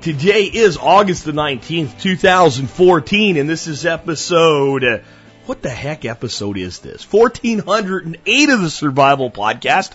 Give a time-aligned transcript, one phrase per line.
[0.00, 5.02] Today is August the 19th, 2014, and this is episode.
[5.46, 7.10] What the heck episode is this?
[7.12, 9.90] 1408 of the Survival Podcast.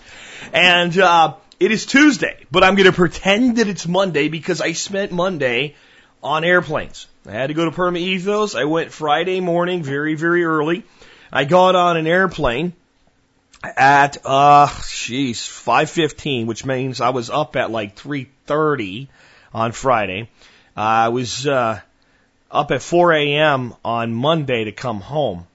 [0.52, 4.72] And, uh, it is Tuesday, but I'm going to pretend that it's Monday because I
[4.72, 5.74] spent Monday
[6.22, 7.06] on airplanes.
[7.26, 8.54] I had to go to Perma Ethos.
[8.54, 10.84] I went Friday morning, very, very early.
[11.32, 12.74] I got on an airplane
[13.62, 19.08] at, uh, jeez, 5.15, which means I was up at like 3.30
[19.54, 20.28] on Friday.
[20.76, 21.80] Uh, I was, uh,
[22.50, 23.74] up at 4 a.m.
[23.84, 25.46] on Monday to come home.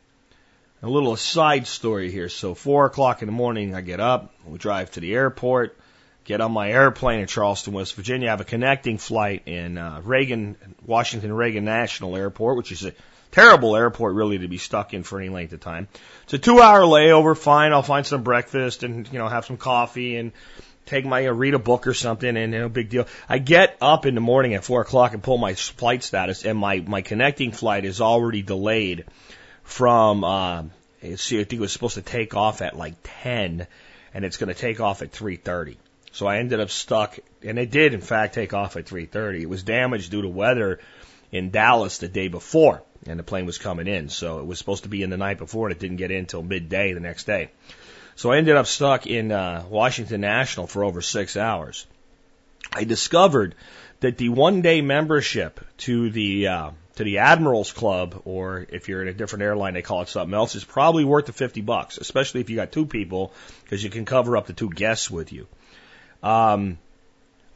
[0.81, 2.29] A little side story here.
[2.29, 5.77] So 4 o'clock in the morning, I get up, we drive to the airport,
[6.23, 8.27] get on my airplane in Charleston, West Virginia.
[8.27, 12.93] I have a connecting flight in uh, Reagan, Washington Reagan National Airport, which is a
[13.31, 15.87] terrible airport really to be stuck in for any length of time.
[16.23, 17.73] It's a two hour layover, fine.
[17.73, 20.31] I'll find some breakfast and, you know, have some coffee and
[20.89, 23.07] take my, uh, read a book or something and no big deal.
[23.27, 26.57] I get up in the morning at four o'clock and pull my flight status and
[26.57, 29.05] my, my connecting flight is already delayed
[29.63, 30.63] from, uh,
[31.15, 33.67] see, I think it was supposed to take off at like 10
[34.13, 35.77] and it's going to take off at 3.30.
[36.11, 39.41] So I ended up stuck, and it did in fact take off at 3:30.
[39.41, 40.79] It was damaged due to weather
[41.31, 44.09] in Dallas the day before, and the plane was coming in.
[44.09, 46.19] So it was supposed to be in the night before, and it didn't get in
[46.19, 47.51] until midday the next day.
[48.19, 51.87] So I ended up stuck in uh, Washington National for over six hours.
[52.73, 53.55] I discovered
[54.01, 59.07] that the one-day membership to the uh, to the Admirals Club, or if you're in
[59.07, 62.41] a different airline, they call it something else, is probably worth the 50 bucks, especially
[62.41, 63.31] if you got two people,
[63.63, 65.47] because you can cover up to two guests with you.
[66.21, 66.77] Um,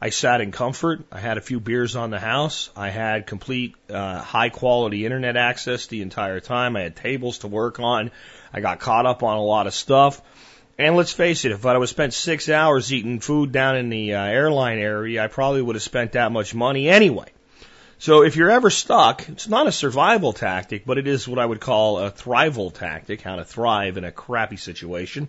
[0.00, 1.04] I sat in comfort.
[1.12, 2.70] I had a few beers on the house.
[2.74, 6.74] I had complete uh, high quality internet access the entire time.
[6.74, 8.10] I had tables to work on.
[8.52, 10.22] I got caught up on a lot of stuff.
[10.76, 13.90] And let's face it, if I would have spent six hours eating food down in
[13.90, 17.26] the uh, airline area, I probably would have spent that much money anyway.
[17.98, 21.46] So if you're ever stuck, it's not a survival tactic, but it is what I
[21.46, 25.28] would call a thrival tactic, how to thrive in a crappy situation.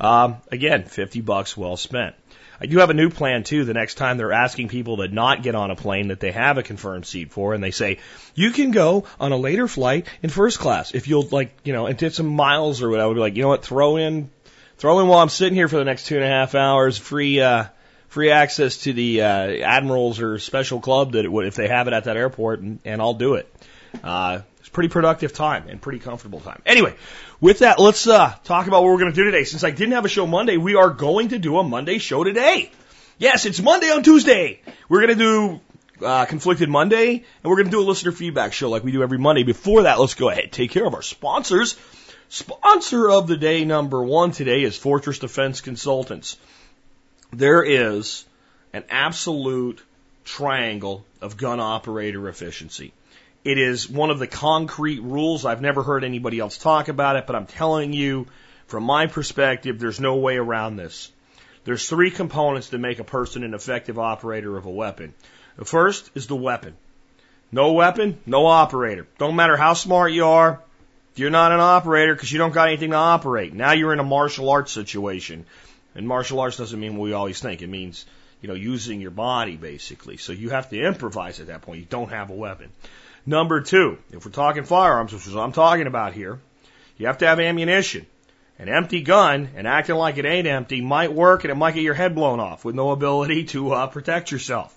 [0.00, 2.14] Um, again, 50 bucks well spent.
[2.60, 3.64] I do have a new plan too.
[3.64, 6.58] The next time they're asking people to not get on a plane that they have
[6.58, 7.98] a confirmed seat for, and they say
[8.34, 11.86] you can go on a later flight in first class if you'll like, you know,
[11.86, 13.04] and did some miles or whatever.
[13.04, 14.30] I would be like, you know what, throw in,
[14.78, 17.40] throw in while I'm sitting here for the next two and a half hours, free,
[17.40, 17.64] uh,
[18.08, 21.88] free access to the uh, admirals or special club that it would if they have
[21.88, 23.52] it at that airport, and, and I'll do it.
[24.02, 26.62] Uh, it's pretty productive time and pretty comfortable time.
[26.64, 26.94] Anyway,
[27.40, 29.44] with that, let's uh, talk about what we're going to do today.
[29.44, 32.22] Since I didn't have a show Monday, we are going to do a Monday show
[32.22, 32.70] today.
[33.18, 34.60] Yes, it's Monday on Tuesday.
[34.88, 38.52] We're going to do uh, Conflicted Monday, and we're going to do a listener feedback
[38.52, 39.42] show like we do every Monday.
[39.42, 41.76] Before that, let's go ahead take care of our sponsors.
[42.30, 46.36] Sponsor of the day number one today is Fortress Defense Consultants.
[47.32, 48.26] There is
[48.74, 49.82] an absolute
[50.26, 52.92] triangle of gun operator efficiency.
[53.44, 55.46] It is one of the concrete rules.
[55.46, 58.26] I've never heard anybody else talk about it, but I'm telling you,
[58.66, 61.10] from my perspective, there's no way around this.
[61.64, 65.14] There's three components that make a person an effective operator of a weapon.
[65.56, 66.76] The first is the weapon.
[67.50, 69.06] No weapon, no operator.
[69.16, 70.60] Don't matter how smart you are,
[71.18, 73.52] you're not an operator because you don't got anything to operate.
[73.52, 75.46] Now you're in a martial arts situation.
[75.94, 77.62] And martial arts doesn't mean what we always think.
[77.62, 78.06] It means,
[78.40, 80.16] you know, using your body basically.
[80.16, 81.80] So you have to improvise at that point.
[81.80, 82.70] You don't have a weapon.
[83.26, 86.38] Number two, if we're talking firearms, which is what I'm talking about here,
[86.96, 88.06] you have to have ammunition.
[88.58, 91.84] An empty gun and acting like it ain't empty might work and it might get
[91.84, 94.74] your head blown off with no ability to uh, protect yourself.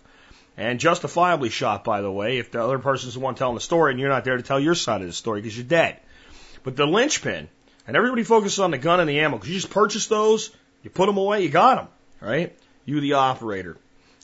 [0.57, 3.91] And justifiably shot, by the way, if the other person's the one telling the story
[3.91, 5.99] and you're not there to tell your side of the story because you're dead.
[6.63, 7.49] But the linchpin,
[7.87, 10.51] and everybody focuses on the gun and the ammo because you just purchase those,
[10.83, 11.87] you put them away, you got them,
[12.19, 12.55] right?
[12.85, 13.77] You, the operator,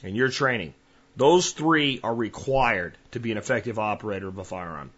[0.04, 0.74] and your training.
[1.16, 4.92] Those three are required to be an effective operator of a firearm.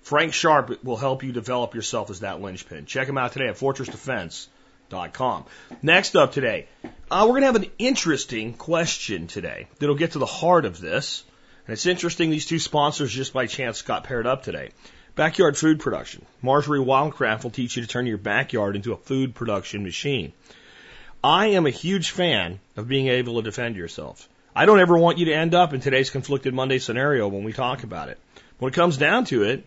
[0.00, 2.86] Frank Sharp will help you develop yourself as that linchpin.
[2.86, 5.44] Check him out today at fortressdefense.com.
[5.82, 6.68] Next up today,
[7.10, 10.80] uh, we're going to have an interesting question today that'll get to the heart of
[10.80, 11.24] this.
[11.66, 14.70] And it's interesting these two sponsors just by chance got paired up today.
[15.16, 16.26] Backyard food production.
[16.42, 20.34] Marjorie Wildcraft will teach you to turn your backyard into a food production machine.
[21.24, 24.28] I am a huge fan of being able to defend yourself.
[24.54, 27.54] I don't ever want you to end up in today's conflicted Monday scenario when we
[27.54, 28.18] talk about it.
[28.58, 29.64] When it comes down to it,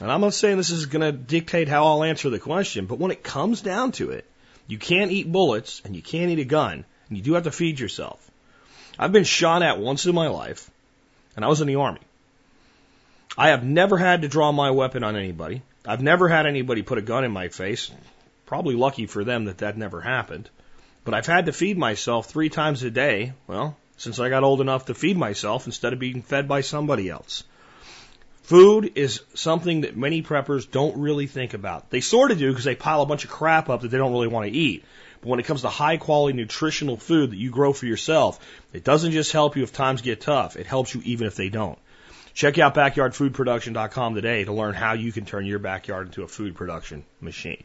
[0.00, 2.98] And I'm not saying this is going to dictate how I'll answer the question, but
[2.98, 4.24] when it comes down to it,
[4.68, 7.50] you can't eat bullets and you can't eat a gun, and you do have to
[7.50, 8.30] feed yourself.
[8.98, 10.70] I've been shot at once in my life,
[11.34, 12.00] and I was in the Army.
[13.40, 15.62] I have never had to draw my weapon on anybody.
[15.86, 17.88] I've never had anybody put a gun in my face.
[18.46, 20.50] Probably lucky for them that that never happened.
[21.04, 24.60] But I've had to feed myself three times a day, well, since I got old
[24.60, 27.44] enough to feed myself instead of being fed by somebody else.
[28.42, 31.90] Food is something that many preppers don't really think about.
[31.90, 34.12] They sort of do because they pile a bunch of crap up that they don't
[34.12, 34.84] really want to eat.
[35.20, 38.40] But when it comes to high quality nutritional food that you grow for yourself,
[38.72, 40.56] it doesn't just help you if times get tough.
[40.56, 41.78] It helps you even if they don't.
[42.38, 46.54] Check out backyardfoodproduction.com today to learn how you can turn your backyard into a food
[46.54, 47.64] production machine.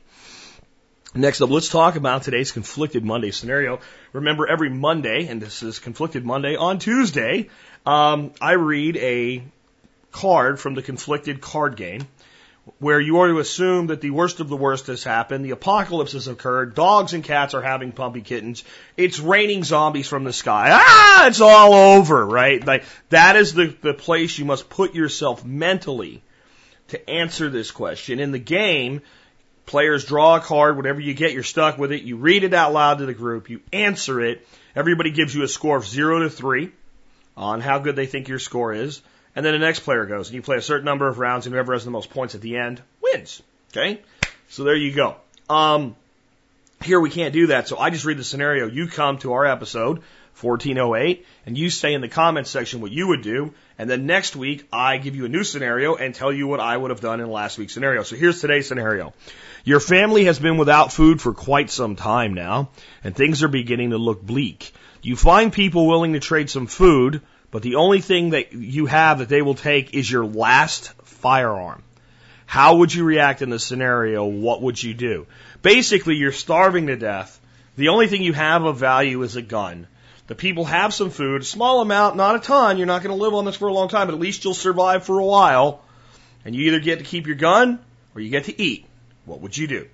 [1.14, 3.82] Next up, let's talk about today's Conflicted Monday scenario.
[4.14, 7.52] Remember, every Monday, and this is Conflicted Monday, on Tuesday,
[7.86, 9.44] um, I read a
[10.12, 12.08] card from the Conflicted card game
[12.80, 16.14] where you are to assume that the worst of the worst has happened, the apocalypse
[16.14, 18.64] has occurred, dogs and cats are having puppy kittens,
[18.96, 20.70] it's raining zombies from the sky.
[20.72, 22.66] Ah, it's all over, right?
[22.66, 26.22] Like that is the, the place you must put yourself mentally
[26.90, 28.20] to answer this question.
[28.20, 29.02] In the game,
[29.66, 32.04] Players draw a card, whatever you get, you're stuck with it.
[32.04, 33.50] You read it out loud to the group.
[33.50, 34.46] You answer it.
[34.76, 36.72] Everybody gives you a score of zero to three
[37.38, 39.02] on how good they think your score is.
[39.36, 41.54] And then the next player goes and you play a certain number of rounds and
[41.54, 43.42] whoever has the most points at the end wins.
[43.72, 44.02] Okay?
[44.50, 45.16] So there you go.
[45.50, 45.96] Um,
[46.84, 47.68] here we can't do that.
[47.68, 48.68] So I just read the scenario.
[48.68, 50.02] You come to our episode
[50.40, 53.54] 1408 and you say in the comments section what you would do.
[53.78, 56.76] And then next week I give you a new scenario and tell you what I
[56.76, 58.04] would have done in last week's scenario.
[58.04, 59.14] So here's today's scenario.
[59.64, 62.70] Your family has been without food for quite some time now,
[63.04, 64.74] and things are beginning to look bleak.
[65.02, 67.22] You find people willing to trade some food,
[67.54, 71.84] but the only thing that you have that they will take is your last firearm.
[72.48, 74.26] How would you react in this scenario?
[74.26, 75.28] What would you do?
[75.62, 77.40] Basically, you're starving to death.
[77.78, 79.86] The only thing you have of value is a gun.
[80.26, 82.78] The people have some food, small amount, not a ton.
[82.78, 84.56] You're not going to live on this for a long time, but at least you'll
[84.56, 85.84] survive for a while.
[86.46, 87.78] And you either get to keep your gun
[88.16, 88.88] or you get to eat.
[89.26, 89.88] What would you do?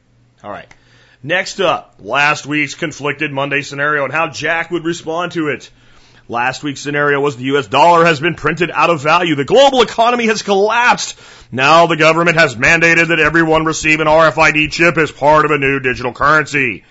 [0.46, 0.74] All right.
[1.22, 5.70] Next up, last week's conflicted Monday scenario and how Jack would respond to it.
[6.30, 9.34] Last week's scenario was the US dollar has been printed out of value.
[9.34, 11.20] The global economy has collapsed.
[11.52, 15.58] Now the government has mandated that everyone receive an RFID chip as part of a
[15.58, 16.84] new digital currency.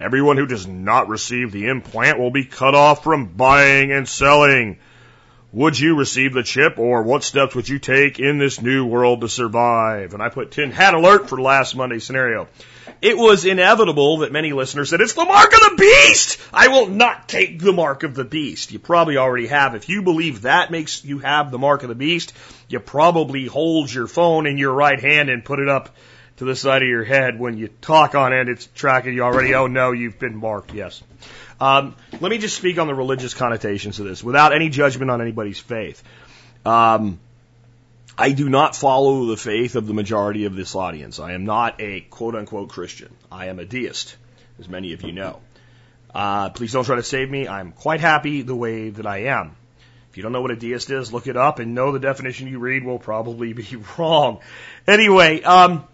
[0.00, 4.78] Everyone who does not receive the implant will be cut off from buying and selling.
[5.52, 9.20] Would you receive the chip or what steps would you take in this new world
[9.20, 10.14] to survive?
[10.14, 12.48] And I put tin hat alert for last Monday's scenario.
[13.02, 16.38] It was inevitable that many listeners said, it's the mark of the beast!
[16.52, 18.72] I will not take the mark of the beast.
[18.72, 19.74] You probably already have.
[19.74, 22.32] If you believe that makes you have the mark of the beast,
[22.68, 25.94] you probably hold your phone in your right hand and put it up
[26.38, 28.48] to the side of your head when you talk on it.
[28.48, 29.54] It's tracking you already.
[29.54, 30.72] Oh no, you've been marked.
[30.72, 31.02] Yes.
[31.60, 35.20] Um, let me just speak on the religious connotations of this without any judgment on
[35.20, 36.02] anybody's faith.
[36.64, 37.18] Um,
[38.18, 41.20] I do not follow the faith of the majority of this audience.
[41.20, 43.14] I am not a quote unquote Christian.
[43.30, 44.16] I am a deist,
[44.58, 45.40] as many of you know.
[46.14, 47.46] Uh, please don't try to save me.
[47.46, 49.54] I'm quite happy the way that I am.
[50.10, 52.48] If you don't know what a deist is, look it up and know the definition
[52.48, 54.40] you read will probably be wrong.
[54.86, 55.84] Anyway, um,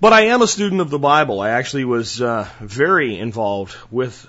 [0.00, 1.40] but I am a student of the Bible.
[1.40, 4.26] I actually was uh, very involved with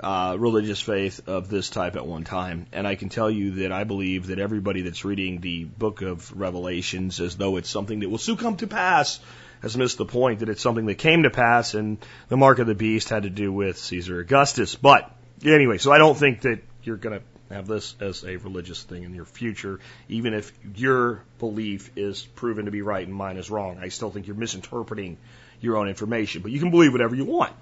[0.00, 3.72] uh, religious faith of this type at one time, and I can tell you that
[3.72, 8.08] I believe that everybody that's reading the book of Revelations as though it's something that
[8.08, 9.20] will soon come to pass
[9.62, 12.66] has missed the point that it's something that came to pass, and the mark of
[12.66, 14.74] the beast had to do with Caesar Augustus.
[14.76, 15.10] But
[15.44, 19.02] anyway, so I don't think that you're going to have this as a religious thing
[19.02, 23.50] in your future, even if your belief is proven to be right and mine is
[23.50, 23.78] wrong.
[23.80, 25.16] I still think you're misinterpreting
[25.60, 27.52] your own information, but you can believe whatever you want.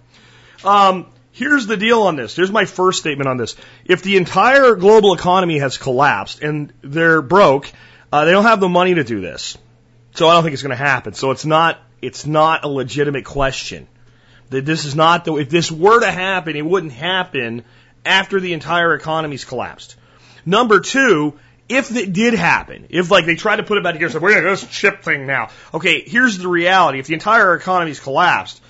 [0.65, 2.35] Um, here's the deal on this.
[2.35, 3.57] Here's my first statement on this.
[3.85, 7.71] If the entire global economy has collapsed and they're broke,
[8.11, 9.59] uh, they don't have the money to do this.
[10.15, 11.13] So I don't think it's going to happen.
[11.13, 13.87] So it's not, it's not a legitimate question.
[14.49, 17.65] That this is not the, if this were to happen, it wouldn't happen
[18.05, 19.97] after the entire economy's collapsed.
[20.47, 21.39] Number two,
[21.69, 24.31] if it did happen, if like they tried to put it back together, so we're
[24.31, 25.51] gonna do this chip thing now.
[25.75, 27.01] Okay, here's the reality.
[27.01, 28.63] If the entire economy's collapsed,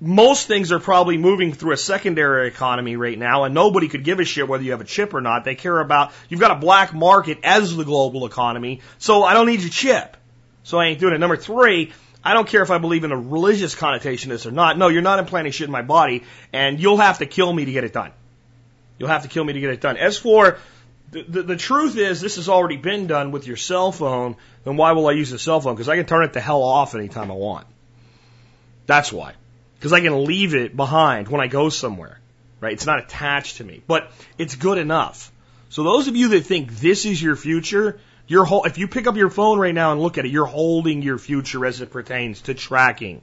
[0.00, 4.20] most things are probably moving through a secondary economy right now, and nobody could give
[4.20, 5.44] a shit whether you have a chip or not.
[5.44, 9.46] They care about you've got a black market as the global economy, so I don't
[9.46, 10.16] need your chip.
[10.62, 11.18] So I ain't doing it.
[11.18, 11.92] Number three,
[12.24, 14.78] I don't care if I believe in a religious connotation this or not.
[14.78, 17.72] No, you're not implanting shit in my body, and you'll have to kill me to
[17.72, 18.12] get it done.
[18.98, 19.96] You'll have to kill me to get it done.
[19.96, 20.58] As for
[21.10, 24.36] the, the, the truth is, this has already been done with your cell phone.
[24.64, 25.74] Then why will I use a cell phone?
[25.74, 27.66] Because I can turn it the hell off anytime I want.
[28.86, 29.34] That's why.
[29.84, 32.18] Because I can leave it behind when I go somewhere.
[32.58, 32.72] Right?
[32.72, 33.82] It's not attached to me.
[33.86, 35.30] But it's good enough.
[35.68, 39.14] So those of you that think this is your future, you're if you pick up
[39.14, 42.40] your phone right now and look at it, you're holding your future as it pertains
[42.42, 43.20] to tracking.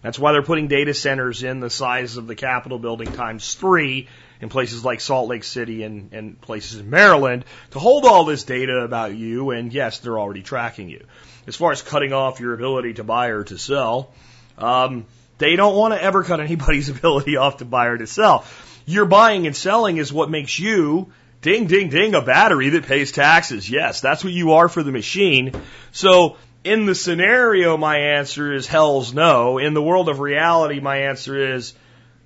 [0.00, 4.08] That's why they're putting data centers in the size of the Capitol building times three
[4.40, 8.42] in places like Salt Lake City and, and places in Maryland to hold all this
[8.42, 9.50] data about you.
[9.50, 11.06] And yes, they're already tracking you.
[11.46, 14.12] As far as cutting off your ability to buy or to sell,
[14.58, 15.06] um,
[15.38, 18.44] they don't want to ever cut anybody's ability off to buy or to sell.
[18.86, 23.12] Your buying and selling is what makes you ding, ding, ding, a battery that pays
[23.12, 23.68] taxes.
[23.68, 25.52] Yes, that's what you are for the machine.
[25.92, 29.58] So in the scenario, my answer is hell's no.
[29.58, 31.74] In the world of reality, my answer is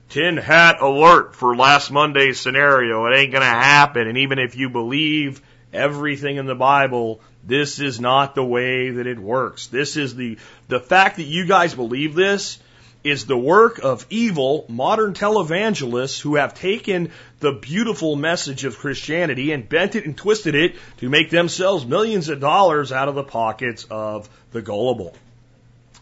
[0.09, 3.07] tin hat alert for last Monday's scenario.
[3.07, 4.07] It ain't gonna happen.
[4.07, 5.41] And even if you believe
[5.73, 9.69] everything in the Bible, this is not the way that it works.
[9.69, 12.59] This is the, the fact that you guys believe this
[13.07, 19.53] is the work of evil modern televangelists who have taken the beautiful message of Christianity
[19.53, 23.23] and bent it and twisted it to make themselves millions of dollars out of the
[23.23, 25.15] pockets of the gullible.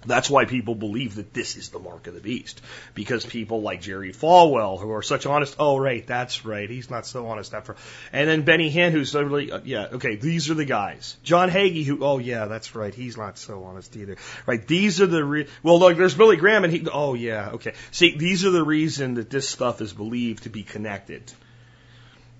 [0.06, 2.60] That's why people believe that this is the mark of the beast.
[2.94, 7.06] Because people like Jerry Falwell, who are such honest, oh, right, that's right, he's not
[7.06, 7.76] so honest after.
[8.12, 11.16] And then Benny Hinn, who's really, uh, yeah, okay, these are the guys.
[11.22, 14.16] John Hagee, who, oh, yeah, that's right, he's not so honest either.
[14.46, 17.74] Right, these are the, re- well, look, there's Billy Graham, and he, oh, yeah, okay.
[17.90, 21.32] See, these are the reason that this stuff is believed to be connected.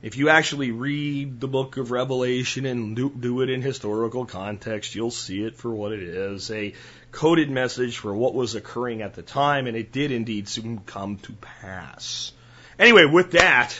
[0.04, 4.94] If you actually read the book of Revelation and do, do, it in historical context,
[4.94, 6.75] you'll see it for what it is a
[7.11, 11.16] coded message for what was occurring at the time, and it did indeed soon come
[11.20, 12.32] to pass.
[12.78, 13.75] Anyway, with that,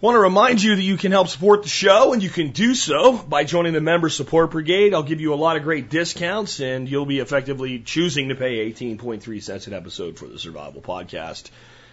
[0.00, 2.76] want to remind you that you can help support the show, and you can do
[2.76, 4.94] so by joining the Member Support Brigade.
[4.94, 8.70] I'll give you a lot of great discounts, and you'll be effectively choosing to pay
[8.70, 11.50] 18.3 cents an episode for the Survival Podcast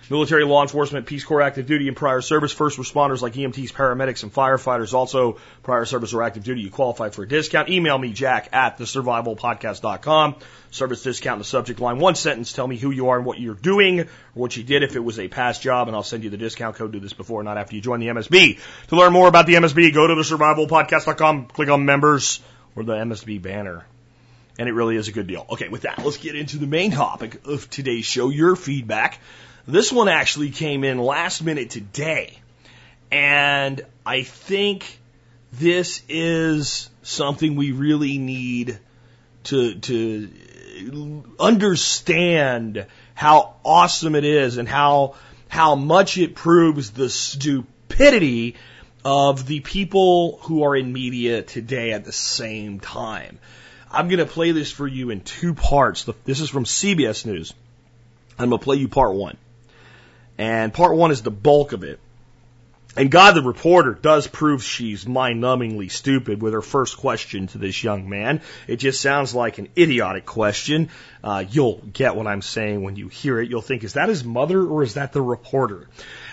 [0.10, 4.24] military, law enforcement, Peace Corps, active duty, and prior service, first responders like EMTs, paramedics,
[4.24, 7.70] and firefighters, also prior service or active duty, you qualify for a discount.
[7.70, 10.36] Email me, jack at thesurvivalpodcast.com.
[10.72, 12.00] Service discount in the subject line.
[12.00, 14.84] One sentence, tell me who you are and what you're doing, or what you did
[14.84, 16.92] if it was a past job, and I'll send you the discount code.
[16.92, 18.60] Do this before, not after you join the MSB.
[18.90, 22.42] To learn more about the MSB, go to thesurvivalpodcast.com, click on members,
[22.76, 23.86] or the MSB banner
[24.60, 25.46] and it really is a good deal.
[25.50, 29.18] Okay, with that, let's get into the main topic of today's show, your feedback.
[29.72, 32.40] This one actually came in last minute today.
[33.12, 35.00] And I think
[35.54, 38.80] this is something we really need
[39.44, 45.14] to, to understand how awesome it is and how,
[45.48, 48.56] how much it proves the stupidity
[49.06, 53.38] of the people who are in media today at the same time.
[53.92, 56.10] I'm going to play this for you in two parts.
[56.26, 57.54] This is from CBS News.
[58.40, 59.38] I'm going to play you part one.
[60.40, 62.00] And part one is the bulk of it.
[62.96, 67.58] And God, the reporter, does prove she's mind numbingly stupid with her first question to
[67.58, 68.42] this young man.
[68.66, 70.90] It just sounds like an idiotic question.
[71.22, 73.50] Uh, you'll get what I'm saying when you hear it.
[73.50, 75.90] You'll think, is that his mother or is that the reporter?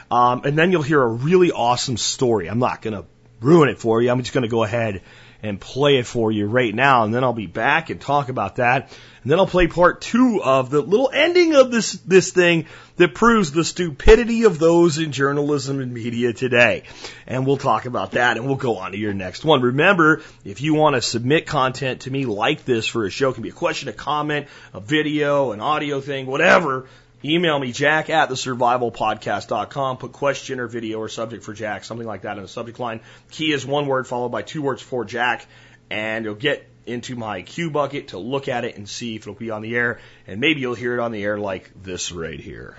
[0.08, 2.48] Um, and then you'll hear a really awesome story.
[2.48, 3.04] I'm not going to
[3.40, 4.10] ruin it for you.
[4.10, 5.02] I'm just going to go ahead
[5.42, 7.04] and play it for you right now.
[7.04, 8.90] And then I'll be back and talk about that.
[9.22, 12.66] And then I'll play part two of the little ending of this, this thing
[12.96, 16.84] that proves the stupidity of those in journalism and media today.
[17.26, 19.62] And we'll talk about that and we'll go on to your next one.
[19.62, 23.34] Remember, if you want to submit content to me like this for a show, it
[23.34, 26.86] can be a question, a comment, a video, an audio thing, whatever,
[27.24, 29.96] Email me, jack at thesurvivalpodcast.com.
[29.96, 33.00] Put question or video or subject for Jack, something like that in the subject line.
[33.30, 35.46] Key is one word followed by two words for Jack,
[35.90, 39.34] and you'll get into my queue bucket to look at it and see if it'll
[39.34, 42.38] be on the air, and maybe you'll hear it on the air like this right
[42.38, 42.76] here.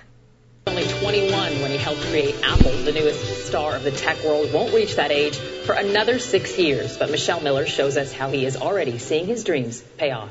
[0.68, 4.72] Only 21 when he helped create Apple, the newest star of the tech world, won't
[4.72, 6.96] reach that age for another six years.
[6.96, 10.30] But Michelle Miller shows us how he is already seeing his dreams pay off.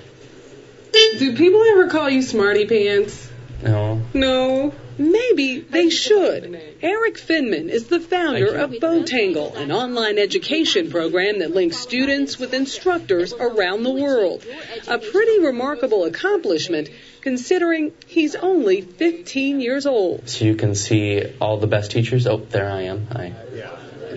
[0.93, 3.29] Do people ever call you smarty pants?
[3.63, 4.01] No.
[4.13, 4.73] No.
[4.97, 6.59] Maybe they should.
[6.81, 12.53] Erik Finman is the founder of Botangle, an online education program that links students with
[12.53, 14.43] instructors around the world.
[14.87, 16.89] A pretty remarkable accomplishment
[17.21, 20.29] considering he's only 15 years old.
[20.29, 22.25] So you can see all the best teachers.
[22.25, 23.07] Oh, there I am.
[23.11, 23.33] Hi.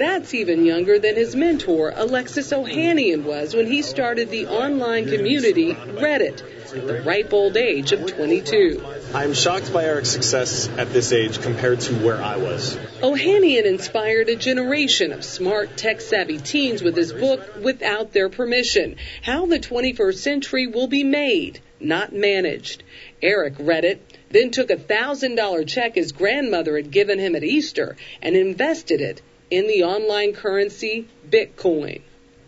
[0.00, 5.74] That's even younger than his mentor, Alexis Ohanian, was when he started the online community,
[5.74, 6.42] Reddit.
[6.74, 8.82] at the ripe old age of 22.
[9.12, 12.78] I'm shocked by Erik's success at this age compared to where I was.
[13.02, 18.96] Ohanian inspired a generation of smart, tech savvy teens with his book, Without Their Permission
[19.20, 22.84] How the 21st Century Will Be Made, Not Managed.
[23.20, 27.44] Eric read it, then took a thousand dollar check his grandmother had given him at
[27.44, 32.02] Easter and invested it in the online currency Bitcoin.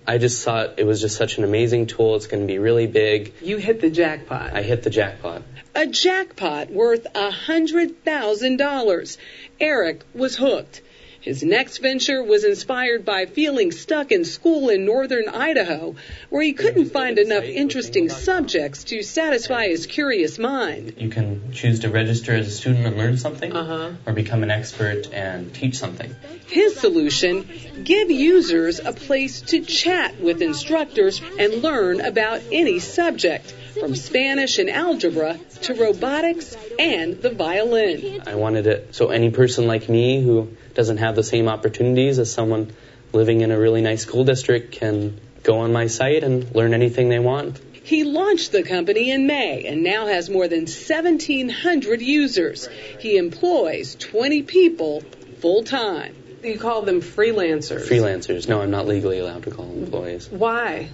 [0.07, 2.17] I just thought it was just such an amazing tool.
[2.17, 3.35] It's going to be really big.
[3.41, 4.53] You hit the jackpot.
[4.53, 5.43] I hit the jackpot.
[5.75, 9.17] A jackpot worth a hundred thousand dollars.
[9.61, 10.83] Erik was hooked.
[11.23, 15.95] His next venture was inspired by feeling stuck in school in northern Idaho,
[16.31, 20.95] where he couldn't find enough interesting subjects to satisfy his curious mind.
[20.99, 23.91] You can choose to register as a student and learn something, Uh-huh.
[24.05, 26.13] or become an expert and teach something.
[26.49, 27.49] His solution
[27.85, 34.59] give users a place to chat with instructors and learn about any subject, from Spanish
[34.59, 38.23] and algebra to robotics and the violin.
[38.27, 42.33] I wanted it so any person like me who doesn't have the same opportunities as
[42.33, 42.73] someone
[43.13, 47.09] living in a really nice school district can go on my site and learn anything
[47.09, 47.61] they want.
[47.85, 52.69] He launched the company in May and now has more than 1,700 users.
[53.01, 55.03] He employs 20 people
[55.41, 56.15] full time.
[56.45, 57.89] You call them freelancers.
[57.89, 58.49] Freelancers.
[58.49, 60.29] No, I'm not legally allowed to call them employees.
[60.31, 60.89] Why?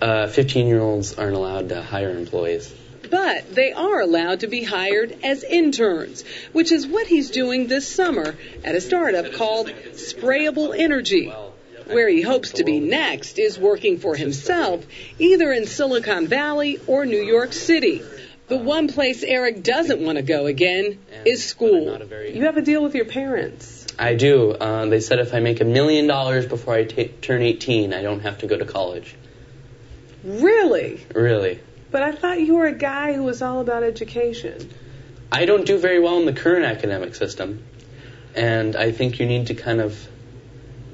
[0.00, 2.74] Uh, 15 year olds aren't allowed to hire employees.
[3.12, 7.86] But they are allowed to be hired as interns, which is what he's doing this
[7.86, 11.30] summer at a startup called Sprayable Energy.
[11.88, 14.86] Where he hopes to be next is working for himself,
[15.18, 18.00] either in Silicon Valley or New York City.
[18.48, 21.84] The one place Erik doesn't want to go again is school.
[21.84, 22.34] Not a very.
[22.34, 23.86] You have a deal with your parents.
[23.98, 24.52] I do.
[24.52, 28.20] Uh, they said if I make a million dollars before I turn 18, I don't
[28.20, 29.14] have to go to college.
[30.24, 31.04] Really?
[31.14, 31.60] Really.
[31.92, 34.70] But I thought you were a guy who was all about education.
[35.30, 37.62] I don't do very well in the current academic system,
[38.34, 40.08] and I think you need to kind of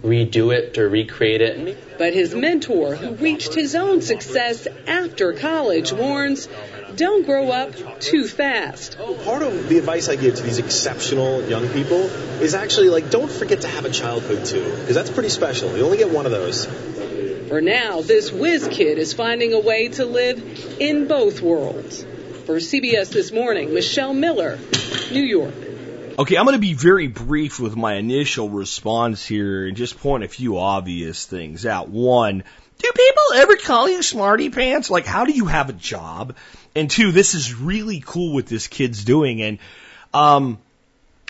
[0.03, 1.99] redo it or recreate it.
[1.99, 6.49] But his mentor, who reached his own success after college, warns
[6.97, 8.99] don't grow up too fast.
[9.25, 12.03] Part of the advice I give to these exceptional young people
[12.43, 15.77] is actually like, don't forget to have a childhood too, because that's pretty special.
[15.77, 16.67] You only get one of those.
[17.49, 22.05] For now, this whiz kid is finding a way to live in both worlds.
[22.45, 24.59] For CBS This Morning, Michelle Miller,
[25.11, 25.55] New York.
[26.19, 30.25] Okay, I'm going to be very brief with my initial response here and just point
[30.25, 31.89] a few obvious things out.
[31.89, 32.45] One,
[32.79, 34.91] do people ever call you smarty pants?
[34.91, 36.37] Like, how do you have a job?
[36.75, 39.41] And two, this is really cool what this kid's doing.
[39.41, 39.59] And,
[40.13, 40.59] um,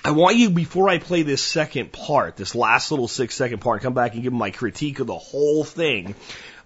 [0.08, 3.82] I want you, before I play this second part, this last little six second part,
[3.82, 6.14] come back and give my critique of the whole thing.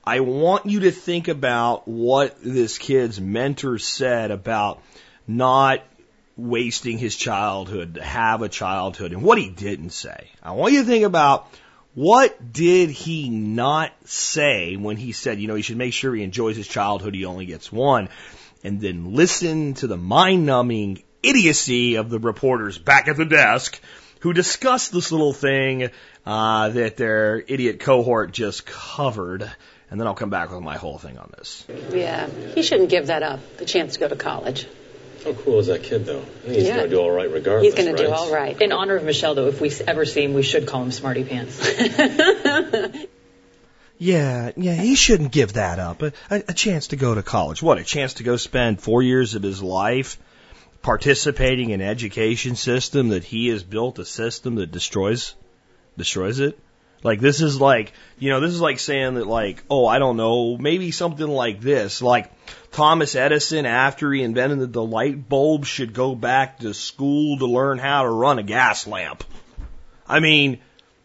[0.05, 4.81] I want you to think about what this kid's mentor said about
[5.26, 5.83] not
[6.37, 10.31] wasting his childhood to have a childhood and what he didn't say.
[10.40, 11.48] I want you to think about
[11.94, 16.22] what did he not say when he said, you know, he should make sure he
[16.22, 18.09] enjoys his childhood, he only gets one.
[18.62, 23.80] And then listen to the mind numbing idiocy of the reporters back at the desk
[24.20, 25.90] who discussed this little thing
[26.24, 29.50] uh, that their idiot cohort just covered.
[29.90, 31.66] And then I'll come back with my whole thing on this.
[31.92, 34.66] Yeah, he shouldn't give that up, the chance to go to college.
[35.24, 36.24] How cool is that kid, though?
[36.44, 36.76] He's Yeah.
[36.76, 37.64] going to do all right regardless.
[37.74, 38.61] He's going to do all right.
[38.61, 41.24] In honor of Michelle, though, if we ever see him, we should call him Smarty
[41.24, 41.61] Pants.
[43.98, 46.02] Yeah, yeah, he shouldn't give that up.
[46.02, 47.62] A, a, a chance to go to college.
[47.62, 50.18] What, a chance to go spend four years of his life
[50.82, 55.34] participating in education system that he has built a system that destroys,
[55.96, 56.58] destroys it?
[57.04, 60.16] Like this is like, you know, this is like saying that like, oh, I don't
[60.16, 62.00] know, maybe something like this.
[62.00, 62.30] Like
[62.70, 67.78] Thomas Edison, after he invented the light bulb, should go back to school to learn
[67.78, 69.24] how to run a gas lamp.
[70.06, 70.60] I mean,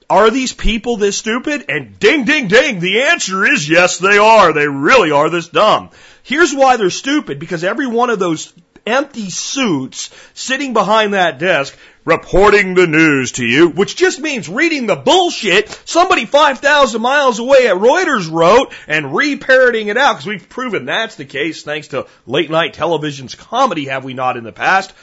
[0.09, 1.65] are these people this stupid?
[1.69, 4.53] And ding, ding, ding, the answer is yes, they are.
[4.53, 5.89] They really are this dumb.
[6.23, 8.53] Here's why they're stupid, because every one of those
[8.88, 14.88] empty suits sitting behind that desk reporting the news to you, which just means reading
[14.88, 20.50] the bullshit somebody 5,000 miles away at Reuters wrote and re-parroting it out, because we've
[20.50, 24.54] proven that's the case thanks to late night television's comedy, have we not in the
[24.54, 24.93] past?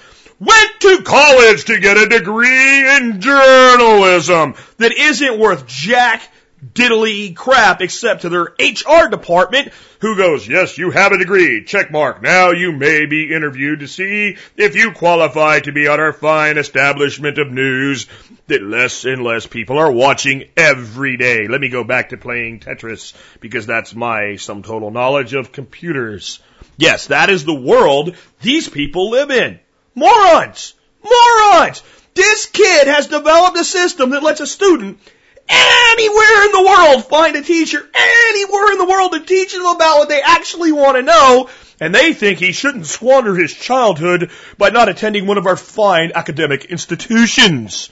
[0.41, 6.29] went to college to get a degree in journalism that isn't worth jack
[6.75, 11.91] diddly crap except to their HR department who goes, yes, you have a degree, check
[11.91, 12.21] mark.
[12.21, 16.59] Now you may be interviewed to see if you qualify to be on our fine
[16.59, 18.07] establishment of news
[18.49, 21.49] that less and less people are watching every day.
[21.49, 26.41] Let me go back to playing Tetris because that's my sum total knowledge of computers.
[26.77, 29.61] Yes, that is the world these people live in.
[29.95, 30.75] Morons!
[31.03, 31.83] Morons!
[32.15, 34.99] This kid has developed a system that lets a student
[35.49, 39.99] anywhere in the world find a teacher anywhere in the world to teach them about
[39.99, 41.49] what they actually want to know.
[41.81, 46.13] And they think he shouldn't squander his childhood by not attending one of our fine
[46.15, 47.91] academic institutions.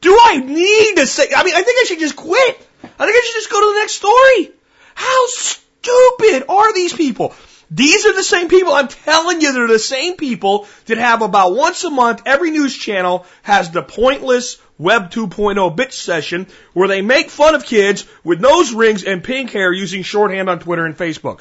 [0.00, 2.68] Do I need to say, I mean, I think I should just quit.
[2.82, 4.52] I think I should just go to the next story.
[4.94, 7.34] How stupid are these people?
[7.70, 11.54] These are the same people, I'm telling you, they're the same people that have about
[11.54, 17.02] once a month, every news channel has the pointless Web 2.0 bitch session where they
[17.02, 20.96] make fun of kids with nose rings and pink hair using shorthand on Twitter and
[20.96, 21.40] Facebook.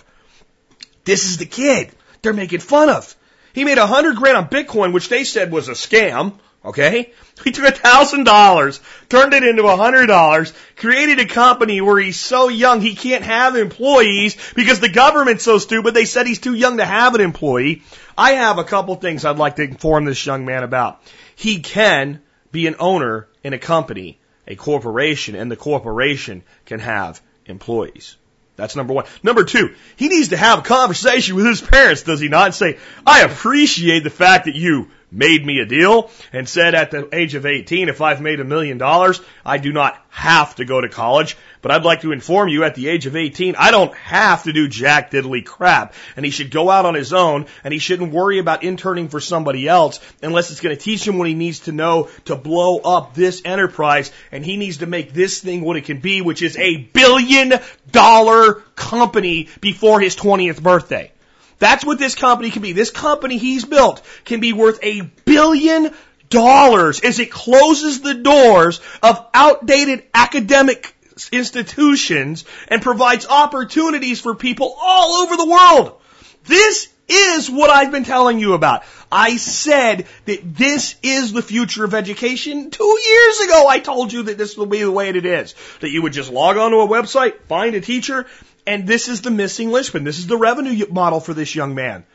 [1.03, 3.15] This is the kid they're making fun of.
[3.53, 6.33] He made a hundred grand on Bitcoin, which they said was a scam.
[6.65, 7.13] Okay?
[7.43, 11.99] He took a thousand dollars, turned it into a hundred dollars, created a company where
[11.99, 16.39] he's so young he can't have employees because the government's so stupid they said he's
[16.39, 17.84] too young to have an employee.
[18.17, 21.01] I have a couple things I'd like to inform this young man about.
[21.36, 22.21] He can
[22.54, 28.15] be an owner in a company, a corporation, and the corporation can have employees.
[28.56, 29.06] That's number one.
[29.21, 32.45] Number two, he needs to have a conversation with his parents, does he not?
[32.45, 36.91] And say, I appreciate the fact that you made me a deal and said at
[36.91, 40.65] the age of 18, if I've made a million dollars, I do not have to
[40.65, 41.38] go to college.
[41.62, 44.54] But I'd like to inform you at the age of 18, I don't have to
[44.54, 45.95] do jack diddly crap.
[46.15, 49.19] And he should go out on his own and he shouldn't worry about interning for
[49.19, 52.78] somebody else unless it's going to teach him what he needs to know to blow
[52.78, 54.12] up this enterprise.
[54.32, 57.54] And he needs to make this thing what it can be, which is a billion
[57.89, 61.12] dollar company before his 20th birthday.
[61.60, 62.74] That's what this company can be.
[62.74, 65.91] This company he's built can be worth a billion
[66.30, 70.94] dollars as it closes the doors of outdated academic
[71.32, 76.02] institutions and provides opportunities for people all over the world.
[76.46, 78.84] This is what I've been telling you about.
[79.12, 82.72] I said that this is the future of education.
[82.72, 85.56] Two years ago, I told you that this will be the way it is.
[85.82, 88.26] That you would just log onto a website, find a teacher,
[88.67, 90.04] and this is the missing linchpin.
[90.04, 92.06] This is the revenue model for this young man.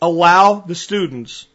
[0.00, 1.46] Allow the students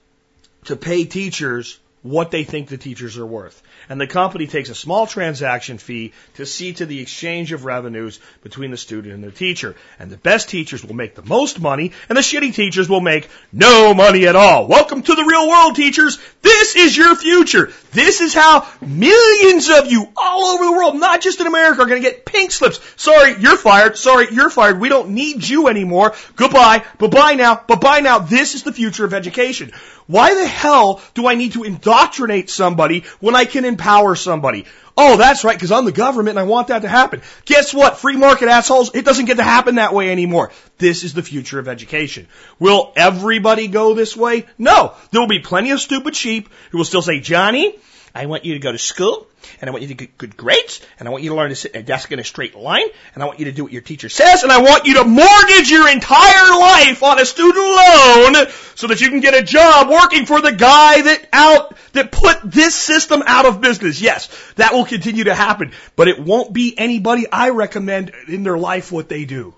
[0.66, 4.76] to pay teachers what they think the teachers are worth and the company takes a
[4.76, 9.32] small transaction fee to see to the exchange of revenues between the student and the
[9.32, 9.76] teacher.
[10.00, 13.30] And the best teachers will make the most money, and the shitty teachers will make
[13.52, 14.68] no money at all.
[14.68, 16.20] Welcome to the real world, teachers.
[16.42, 17.72] This is your future.
[17.92, 21.88] This is how millions of you all over the world, not just in America, are
[21.88, 22.80] going to get pink slips.
[22.96, 23.98] Sorry, you're fired.
[23.98, 24.80] Sorry, you're fired.
[24.80, 26.14] We don't need you anymore.
[26.36, 26.84] Goodbye.
[27.00, 27.64] Bye-bye now.
[27.68, 28.20] Bye-bye now.
[28.20, 29.72] This is the future of education.
[30.08, 34.66] Why the hell do I need to indoctrinate somebody when I can empower somebody?
[34.96, 37.22] Oh, that's right, because I'm the government and I want that to happen.
[37.46, 37.98] Guess what?
[37.98, 40.52] Free market assholes, it doesn't get to happen that way anymore.
[40.78, 42.28] This is the future of education.
[42.60, 44.46] Will everybody go this way?
[44.58, 44.94] No.
[45.10, 47.76] There will be plenty of stupid sheep who will still say, Johnny,
[48.16, 49.28] I want you to go to school,
[49.60, 51.56] and I want you to get good grades, and I want you to learn to
[51.56, 53.72] sit at a desk in a straight line, and I want you to do what
[53.72, 57.66] your teacher says, and I want you to mortgage your entire life on a student
[57.66, 62.12] loan so that you can get a job working for the guy that out, that
[62.12, 64.00] put this system out of business.
[64.00, 68.60] Yes, that will continue to happen, but it won't be anybody I recommend in their
[68.60, 69.56] life what they do.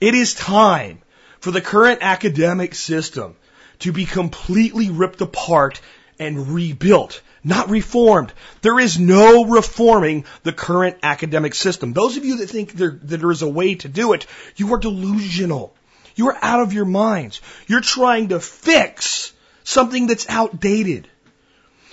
[0.00, 1.02] It is time
[1.38, 3.36] for the current academic system
[3.80, 5.80] to be completely ripped apart
[6.20, 8.32] and rebuilt not reformed.
[8.62, 11.92] There is no reforming the current academic system.
[11.92, 14.72] Those of you that think there, that there is a way to do it, you
[14.74, 15.74] are delusional.
[16.16, 17.40] You are out of your minds.
[17.66, 19.32] You're trying to fix
[19.64, 21.08] something that's outdated.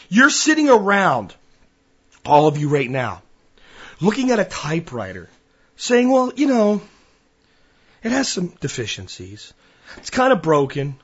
[0.10, 1.34] You're sitting around,
[2.26, 3.22] all of you right now,
[4.02, 5.30] looking at a typewriter,
[5.76, 6.82] saying, well, you know,
[8.04, 9.54] it has some deficiencies.
[9.98, 10.98] It's kind of broken.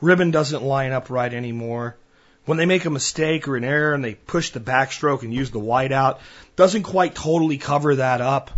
[0.00, 1.96] Ribbon doesn't line up right anymore
[2.44, 5.50] when they make a mistake or an error and they push the backstroke and use
[5.50, 6.18] the whiteout,
[6.56, 8.50] doesn't quite totally cover that up.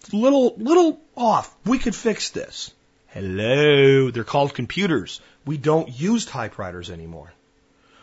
[0.00, 1.54] It's a little, little off.
[1.64, 2.72] We could fix this.
[3.08, 4.10] Hello.
[4.10, 5.20] They're called computers.
[5.44, 7.32] We don't use typewriters anymore.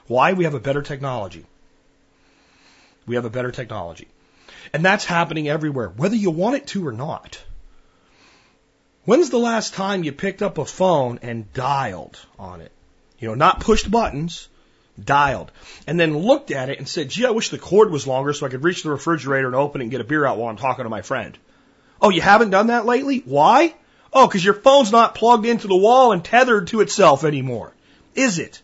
[0.08, 0.34] Why?
[0.34, 1.46] We have a better technology.
[3.06, 4.08] We have a better technology.
[4.74, 7.42] And that's happening everywhere, whether you want it to or not.
[9.06, 12.72] When's the last time you picked up a phone and dialed on it?
[13.20, 14.48] You know, not pushed buttons,
[15.02, 15.52] dialed,
[15.88, 18.46] and then looked at it and said, gee, I wish the cord was longer so
[18.46, 20.58] I could reach the refrigerator and open it and get a beer out while I'm
[20.58, 21.38] talking to my friend.
[22.02, 23.20] Oh, you haven't done that lately?
[23.26, 23.74] Why?
[24.12, 27.74] Oh, because your phone's not plugged into the wall and tethered to itself anymore.
[28.14, 28.62] Is it?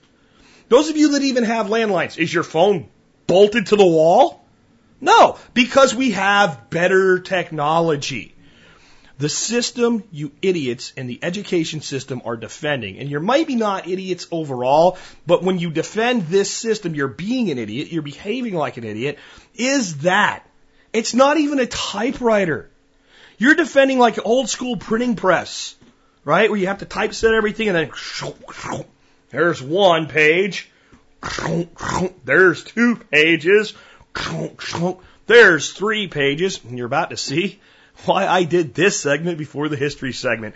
[0.68, 2.90] Those of you that even have landlines, is your phone
[3.26, 4.46] bolted to the wall?
[5.02, 8.36] No, because we have better technology.
[9.20, 14.28] The system you idiots in the education system are defending, and you're maybe not idiots
[14.32, 18.86] overall, but when you defend this system, you're being an idiot, you're behaving like an
[18.86, 19.20] idiot,
[19.56, 20.46] is that
[20.94, 22.70] it's not even a typewriter.
[23.38, 25.76] You're defending like an old school printing press,
[26.24, 26.50] right?
[26.50, 27.92] Where you have to typeset everything and then
[29.32, 30.72] there's one page.
[32.24, 33.74] There's two pages.
[35.28, 36.64] There's three pages.
[36.64, 37.60] And you're about to see
[38.06, 40.56] why I did this segment before the history segment.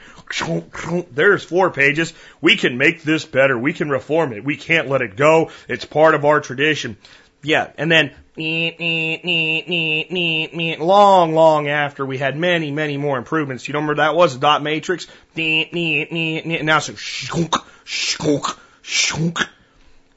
[1.11, 2.13] There's four pages.
[2.41, 3.57] We can make this better.
[3.57, 4.43] We can reform it.
[4.43, 5.51] We can't let it go.
[5.67, 6.97] It's part of our tradition.
[7.41, 7.71] Yeah.
[7.77, 8.11] And then
[10.79, 13.67] long, long after we had many, many more improvements.
[13.67, 15.07] You know, remember that was a dot matrix?
[15.35, 18.45] Now it's shunk, shunk,
[18.81, 19.39] shunk.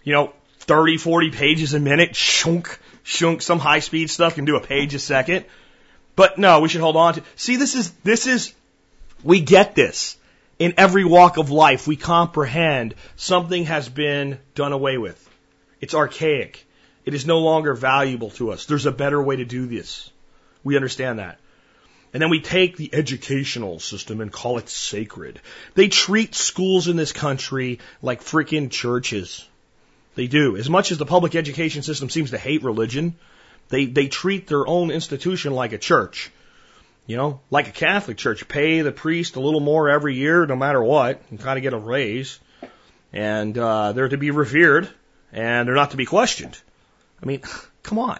[0.04, 3.42] You know, 30, 40 pages a minute, shunk, shunk.
[3.42, 5.44] Some high speed stuff can do a page a second.
[6.16, 7.22] But no, we should hold on to.
[7.36, 8.52] See, this is, this is,
[9.22, 10.16] we get this.
[10.58, 15.22] In every walk of life, we comprehend something has been done away with.
[15.82, 16.66] It's archaic.
[17.04, 18.64] It is no longer valuable to us.
[18.64, 20.10] There's a better way to do this.
[20.64, 21.38] We understand that.
[22.14, 25.38] And then we take the educational system and call it sacred.
[25.74, 29.46] They treat schools in this country like freaking churches.
[30.14, 30.56] They do.
[30.56, 33.16] As much as the public education system seems to hate religion,
[33.68, 36.30] they, they treat their own institution like a church.
[37.06, 38.48] You know, like a Catholic church.
[38.48, 41.72] Pay the priest a little more every year, no matter what, and kind of get
[41.72, 42.40] a raise.
[43.12, 44.88] And uh, they're to be revered,
[45.32, 46.58] and they're not to be questioned.
[47.22, 47.42] I mean,
[47.82, 48.18] come on.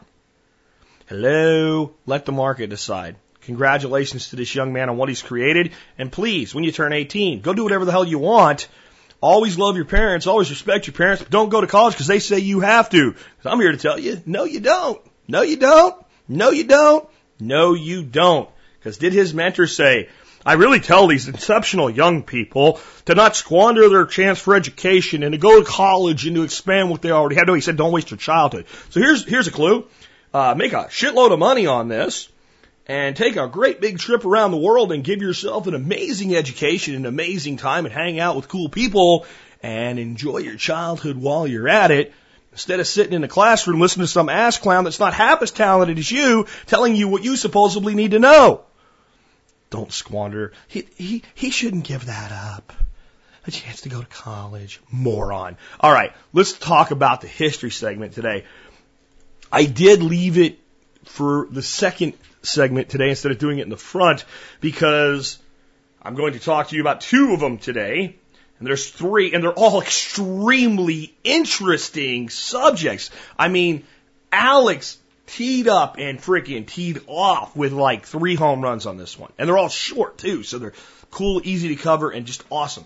[1.07, 3.17] Hello, let the market decide.
[3.43, 5.71] Congratulations to this young man on what he's created.
[5.99, 8.67] And please, when you turn 18, go do whatever the hell you want.
[9.21, 12.19] Always love your parents, always respect your parents, but don't go to college because they
[12.19, 13.15] say you have to.
[13.45, 15.01] I'm here to tell you, no, you don't.
[15.29, 15.95] No, you don't.
[16.29, 17.09] No, you don't.
[17.41, 18.49] No, you don't.
[18.79, 20.09] Because did his mentor say,
[20.45, 25.33] I really tell these exceptional young people to not squander their chance for education and
[25.33, 27.49] to go to college and to expand what they already have.
[27.49, 28.67] No, he said, don't waste your childhood.
[28.91, 29.87] So here's, here's a clue.
[30.33, 32.29] Uh, make a shitload of money on this
[32.87, 36.95] and take a great big trip around the world and give yourself an amazing education,
[36.95, 39.27] an amazing time and hang out with cool people
[39.63, 42.13] and enjoy your childhood while you're at it.
[42.57, 45.51] Instead of sitting in a classroom listening to some ass clown that's not half as
[45.51, 48.65] talented as you telling you what you supposedly need to know.
[49.69, 50.55] Don't squander.
[50.67, 52.73] He, he, he shouldn't give that up.
[53.47, 54.81] A chance to go to college.
[54.91, 55.59] Moron.
[55.79, 58.47] All right, let's talk about the history segment today.
[59.53, 60.59] I did leave it
[61.05, 64.25] for the second segment today instead of doing it in the front
[64.63, 65.39] because
[66.01, 68.17] I'm going to talk to you about two of them today.
[68.59, 73.11] And there's three, and they're all extremely interesting subjects.
[73.39, 73.85] I mean,
[74.33, 79.33] Alex teed up and freaking teed off with like three home runs on this one.
[79.39, 80.73] And they're all short too, so they're
[81.11, 82.85] cool, easy to cover, and just awesome.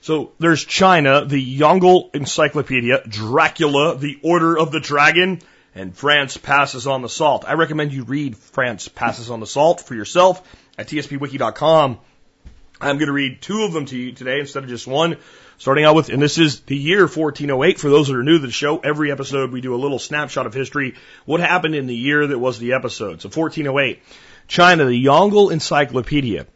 [0.00, 5.40] So there's China, the Yongle Encyclopedia, Dracula, The Order of the Dragon,
[5.74, 7.44] and France Passes on the Salt.
[7.46, 10.42] I recommend you read France Passes on the Salt for yourself
[10.78, 11.98] at tspwiki.com.
[12.80, 15.16] I'm going to read two of them to you today instead of just one.
[15.58, 17.80] Starting out with, and this is the year 1408.
[17.80, 20.46] For those that are new to the show, every episode we do a little snapshot
[20.46, 20.96] of history.
[21.24, 23.22] What happened in the year that was the episode?
[23.22, 24.02] So 1408.
[24.48, 26.46] China, the Yongle Encyclopedia.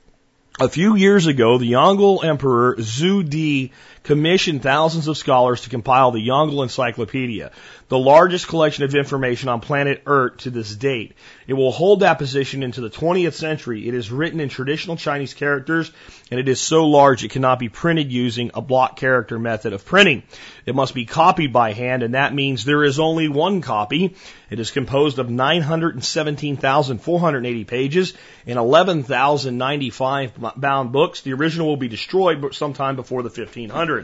[0.60, 3.72] A few years ago, the Yongle Emperor Zhu Di
[4.10, 7.52] commissioned thousands of scholars to compile the Yongle Encyclopedia,
[7.86, 11.14] the largest collection of information on planet Earth to this date.
[11.46, 13.86] It will hold that position into the 20th century.
[13.86, 15.92] It is written in traditional Chinese characters,
[16.28, 19.84] and it is so large it cannot be printed using a block character method of
[19.84, 20.24] printing.
[20.66, 24.16] It must be copied by hand, and that means there is only one copy.
[24.50, 31.20] It is composed of 917,480 pages and 11,095 bound books.
[31.20, 33.99] The original will be destroyed sometime before the 1500s.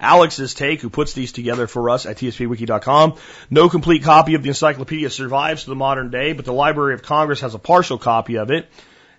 [0.00, 3.16] Alex's take, who puts these together for us at tspwiki.com.
[3.50, 7.02] No complete copy of the encyclopedia survives to the modern day, but the Library of
[7.02, 8.66] Congress has a partial copy of it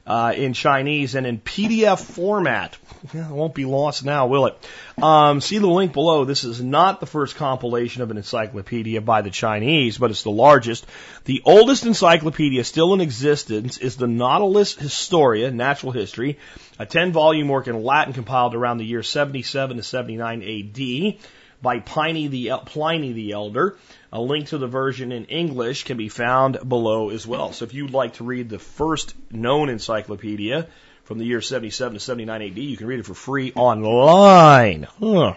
[0.06, 2.78] uh, in Chinese and in PDF format.
[3.14, 4.58] it won't be lost now, will it?
[5.02, 6.26] Um, see the link below.
[6.26, 10.32] This is not the first compilation of an encyclopedia by the Chinese, but it's the
[10.32, 10.86] largest.
[11.26, 16.40] The oldest encyclopedia still in existence is the Naturalis Historia, Natural History,
[16.80, 21.20] a 10 volume work in Latin compiled around the year 77 to 79 AD.
[21.62, 23.78] By Pliny the, Pliny the Elder.
[24.12, 27.54] A link to the version in English can be found below as well.
[27.54, 30.68] So if you'd like to read the first known encyclopedia
[31.04, 34.84] from the year 77 to 79 AD, you can read it for free online.
[35.00, 35.36] Huh.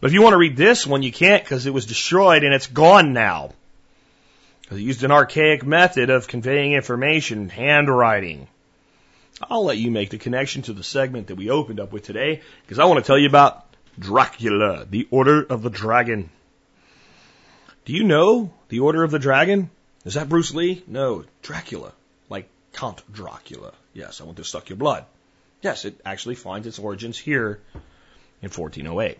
[0.00, 2.54] But if you want to read this one, you can't because it was destroyed and
[2.54, 3.52] it's gone now.
[4.62, 8.48] Because it used an archaic method of conveying information, handwriting.
[9.42, 12.42] I'll let you make the connection to the segment that we opened up with today
[12.62, 13.67] because I want to tell you about
[13.98, 16.30] Dracula, the Order of the Dragon.
[17.84, 19.70] Do you know the Order of the Dragon?
[20.04, 20.84] Is that Bruce Lee?
[20.86, 21.92] No, Dracula,
[22.28, 23.72] like Count Dracula.
[23.94, 25.04] Yes, I want to suck your blood.
[25.62, 27.60] Yes, it actually finds its origins here
[28.42, 29.18] in 1408.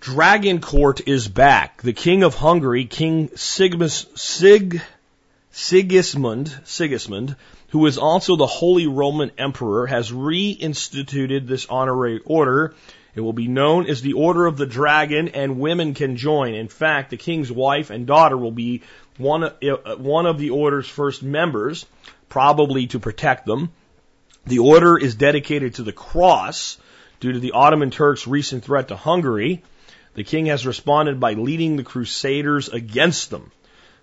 [0.00, 1.80] Dragon Court is back.
[1.82, 4.82] The King of Hungary, King Sigmus, Sig,
[5.52, 7.36] Sigismund, Sigismund,
[7.68, 12.74] who is also the Holy Roman Emperor, has reinstituted this honorary order
[13.14, 16.54] it will be known as the Order of the Dragon, and women can join.
[16.54, 18.82] In fact, the king's wife and daughter will be
[19.18, 21.84] one, uh, one of the order's first members,
[22.28, 23.70] probably to protect them.
[24.46, 26.78] The order is dedicated to the cross
[27.20, 29.62] due to the Ottoman Turks' recent threat to Hungary.
[30.14, 33.52] The king has responded by leading the crusaders against them.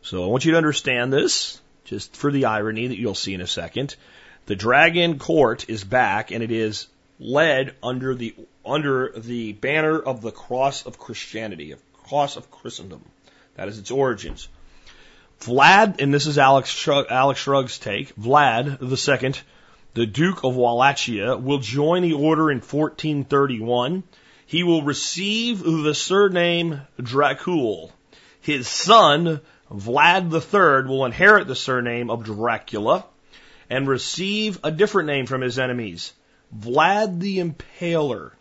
[0.02, 3.41] So I want you to understand this, just for the irony that you'll see in
[3.41, 3.95] a second.
[4.45, 6.88] The Dragon Court is back, and it is
[7.19, 8.34] led under the
[8.69, 13.03] under the banner of the cross of Christianity, of cross of Christendom.
[13.55, 14.47] That is its origins.
[15.41, 19.34] Vlad, and this is Alex, Shrugged, Alex Shrugged's take, Vlad II,
[19.93, 24.03] the Duke of Wallachia, will join the order in 1431.
[24.45, 27.91] He will receive the surname Dracul.
[28.41, 33.05] His son, Vlad III, will inherit the surname of Dracula
[33.69, 36.13] and receive a different name from his enemies,
[36.53, 38.32] Vlad the Impaler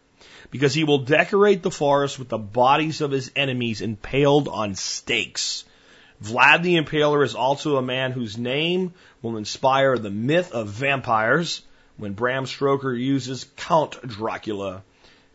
[0.50, 5.64] because he will decorate the forest with the bodies of his enemies impaled on stakes.
[6.22, 11.62] Vlad the Impaler is also a man whose name will inspire the myth of vampires
[11.96, 14.82] when Bram Stoker uses Count Dracula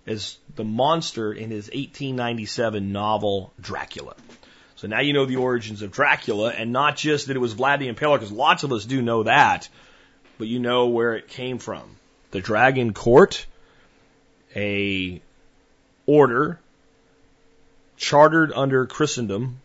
[0.05, 4.15] as the monster in his 1897 novel Dracula.
[4.75, 7.79] So now you know the origins of Dracula and not just that it was Vlad
[7.79, 9.69] the Impaler because lots of us do know that,
[10.37, 11.83] but you know where it came from.
[12.31, 13.45] The Dragon Court
[14.55, 15.21] a
[16.05, 16.59] order
[17.97, 19.61] chartered under Christendom,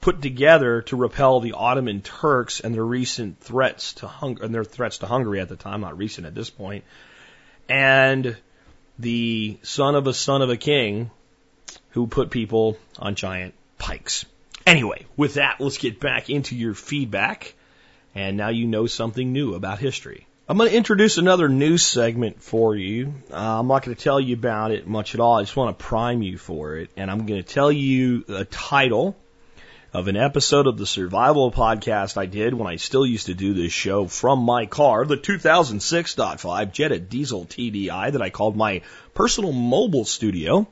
[0.00, 4.64] put together to repel the Ottoman Turks and their recent threats to Hung- and their
[4.64, 6.84] threats to Hungary at the time, not recent at this point,
[7.68, 8.36] and
[8.98, 11.10] the son of a son of a king
[11.90, 14.26] who put people on giant pikes.
[14.66, 17.54] Anyway, with that, let's get back into your feedback.
[18.14, 20.26] And now you know something new about history.
[20.46, 23.14] I'm going to introduce another news segment for you.
[23.32, 25.38] Uh, I'm not going to tell you about it much at all.
[25.38, 26.90] I just want to prime you for it.
[26.98, 29.16] And I'm going to tell you a title
[29.94, 33.54] of an episode of the Survival podcast I did when I still used to do
[33.54, 38.82] this show from my car, the 2006.5 Jetta Diesel TDI that I called my
[39.14, 40.68] personal mobile studio.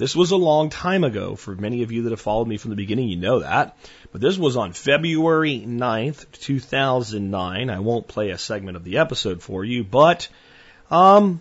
[0.00, 1.36] This was a long time ago.
[1.36, 3.76] For many of you that have followed me from the beginning, you know that.
[4.12, 7.68] But this was on February 9th, 2009.
[7.68, 10.28] I won't play a segment of the episode for you, but
[10.90, 11.40] um,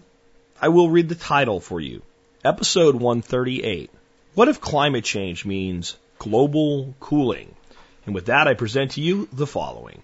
[0.61, 2.01] I will read the title for you.
[2.43, 3.91] Episode 138.
[4.33, 7.55] What if climate change means global cooling?
[8.05, 10.03] And with that, I present to you the following.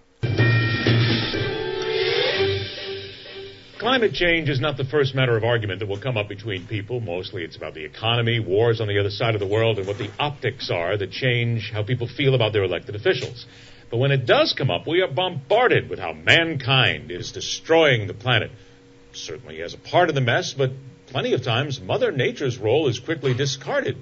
[3.86, 7.00] Climate change is not the first matter of argument that will come up between people.
[7.00, 10.00] Mostly it's about the economy, wars on the other side of the world, and what
[10.00, 13.46] the optics are that change how people feel about their elected officials.
[13.92, 18.16] But when it does come up, we are bombarded with how mankind is destroying the
[18.16, 18.50] planet.
[19.14, 20.72] Certainly as a part of the mess, but
[21.06, 23.98] plenty of times Mother Nature's role is quickly discarded.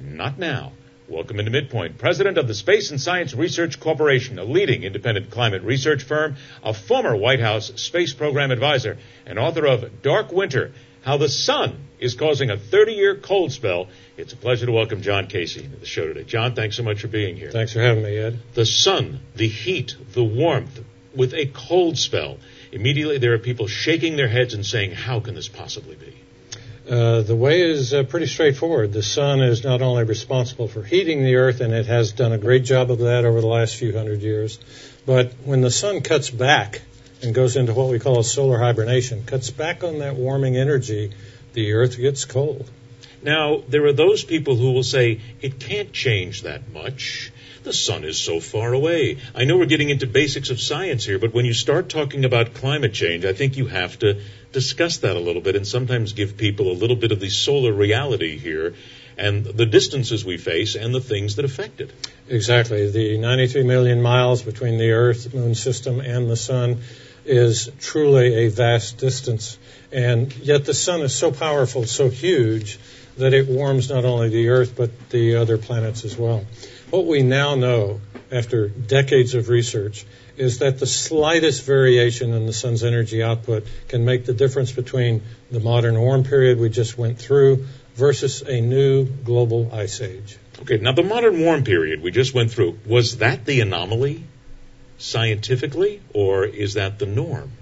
[0.00, 0.72] Not now.
[1.08, 5.62] Welcome into Midpoint, president of the Space and Science Research Corporation, a leading independent climate
[5.62, 11.16] research firm, a former White House space program advisor, and author of Dark Winter How
[11.16, 13.88] the Sun is Causing a 30 Year Cold Spell.
[14.16, 16.22] It's a pleasure to welcome John Casey to the show today.
[16.22, 17.50] John, thanks so much for being here.
[17.50, 18.38] Thanks for having me, Ed.
[18.54, 20.84] The sun, the heat, the warmth,
[21.16, 22.38] with a cold spell.
[22.70, 26.14] Immediately there are people shaking their heads and saying, How can this possibly be?
[26.88, 28.92] Uh, the way is uh, pretty straightforward.
[28.92, 32.38] The sun is not only responsible for heating the earth, and it has done a
[32.38, 34.58] great job of that over the last few hundred years,
[35.06, 36.82] but when the sun cuts back
[37.22, 41.12] and goes into what we call a solar hibernation, cuts back on that warming energy,
[41.52, 42.68] the earth gets cold.
[43.22, 47.31] Now, there are those people who will say it can't change that much.
[47.62, 49.18] The sun is so far away.
[49.34, 52.54] I know we're getting into basics of science here, but when you start talking about
[52.54, 54.20] climate change, I think you have to
[54.50, 57.72] discuss that a little bit and sometimes give people a little bit of the solar
[57.72, 58.74] reality here.
[59.18, 61.90] and the distances we face and the things that affect it.
[62.28, 62.90] Exactly.
[62.90, 66.80] The 93 million miles between the Earth, Moon system, and the Sun
[67.24, 69.58] is truly a vast distance.
[69.92, 72.78] And yet the Sun is so powerful, so huge,
[73.18, 76.44] that it warms not only the Earth but the other planets as well.
[76.92, 80.04] What we now know, after decades of research,
[80.36, 85.22] is that the slightest variation in the sun's energy output can make the difference between
[85.50, 87.64] the modern warm period we just went through
[87.94, 90.36] versus a new global ice age.
[90.60, 94.24] Okay, now the modern warm period we just went through, was that the anomaly
[94.98, 97.52] scientifically, or is that the norm?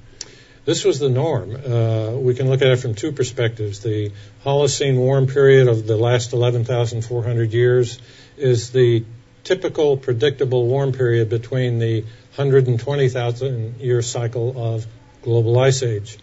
[0.65, 1.55] This was the norm.
[1.55, 3.79] Uh, we can look at it from two perspectives.
[3.79, 4.11] The
[4.45, 8.01] Holocene warm period of the last 11,400 years
[8.37, 9.05] is the
[9.45, 12.03] typical predictable warm period between the
[12.37, 14.87] 120,000 year cycle of
[15.23, 16.19] global ice age.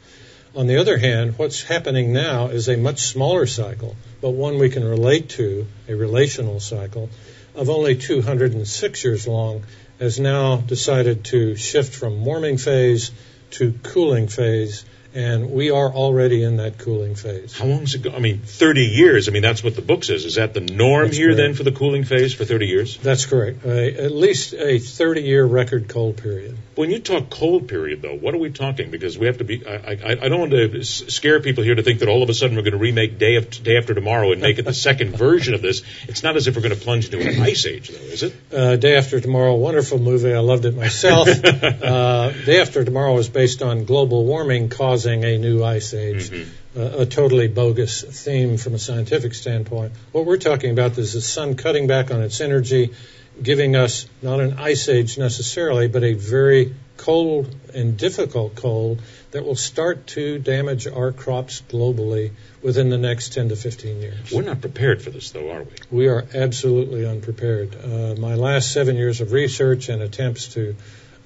[0.55, 4.70] On the other hand, what's happening now is a much smaller cycle, but one we
[4.70, 7.09] can relate to, a relational cycle,
[7.53, 9.63] of only 206 years long,
[9.99, 13.11] has now decided to shift from warming phase
[13.51, 14.84] to cooling phase
[15.14, 17.58] and we are already in that cooling phase.
[17.58, 18.12] How long is it go?
[18.12, 19.28] I mean, 30 years.
[19.28, 20.26] I mean, that's what the book says.
[20.26, 21.38] Is that the norm That's here correct.
[21.38, 22.97] then for the cooling phase for 30 years?
[22.97, 23.66] That's correct.
[23.66, 26.58] Uh, at least a 30 year record cold period.
[26.78, 28.92] When you talk cold period, though, what are we talking?
[28.92, 29.66] Because we have to be.
[29.66, 32.36] I, I, I don't want to scare people here to think that all of a
[32.36, 35.18] sudden we're going to remake Day After, Day After Tomorrow and make it the second
[35.18, 35.82] version of this.
[36.08, 38.36] It's not as if we're going to plunge into an ice age, though, is it?
[38.54, 40.32] Uh, Day After Tomorrow, wonderful movie.
[40.32, 41.28] I loved it myself.
[41.44, 46.32] uh, Day After Tomorrow is based on global warming causing a new ice age.
[46.78, 49.94] Uh, a totally bogus theme from a scientific standpoint.
[50.12, 52.94] What we're talking about is the sun cutting back on its energy,
[53.42, 59.46] giving us not an ice age necessarily, but a very cold and difficult cold that
[59.46, 62.32] will start to damage our crops globally
[62.62, 64.32] within the next 10 to 15 years.
[64.32, 65.72] We're not prepared for this, though, are we?
[65.92, 67.76] We are absolutely unprepared.
[67.76, 70.76] Uh, my last seven years of research and attempts to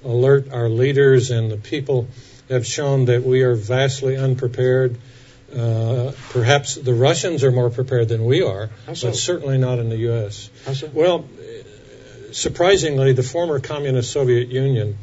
[0.04, 2.08] alert our leaders and the people
[2.48, 4.98] have shown that we are vastly unprepared.
[5.54, 9.08] Uh, perhaps the Russians are more prepared than we are, so?
[9.08, 10.48] but certainly not in the U.S.
[10.64, 10.90] How so?
[10.92, 11.26] Well,
[12.32, 14.98] surprisingly, the former communist Soviet Union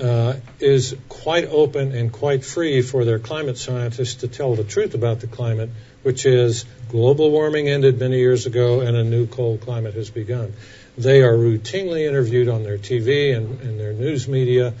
[0.00, 4.94] uh, is quite open and quite free for their climate scientists to tell the truth
[4.94, 5.70] about the climate,
[6.02, 10.52] which is global warming ended many years ago and a new cold climate has begun.
[10.96, 14.74] They are routinely interviewed on their TV and, and their news media.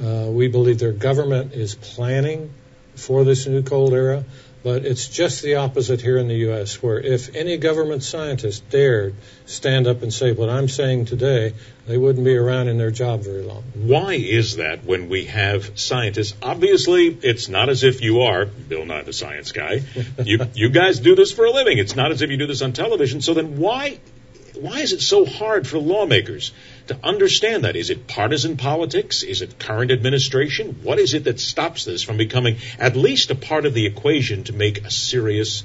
[0.00, 2.52] Uh, we believe their government is planning
[2.94, 4.24] for this new cold era.
[4.66, 9.14] But it's just the opposite here in the U.S., where if any government scientist dared
[9.44, 11.54] stand up and say what I'm saying today,
[11.86, 13.62] they wouldn't be around in their job very long.
[13.74, 16.34] Why is that when we have scientists?
[16.42, 19.82] Obviously, it's not as if you are Bill Nye the Science Guy.
[20.24, 21.78] You you guys do this for a living.
[21.78, 23.20] It's not as if you do this on television.
[23.20, 24.00] So then why
[24.54, 26.52] why is it so hard for lawmakers
[26.88, 27.76] to understand that?
[27.76, 29.22] Is it partisan politics?
[29.22, 30.80] Is it current administration?
[30.82, 34.44] What is it that stops this from becoming at least a part of the equation
[34.44, 35.64] to make a serious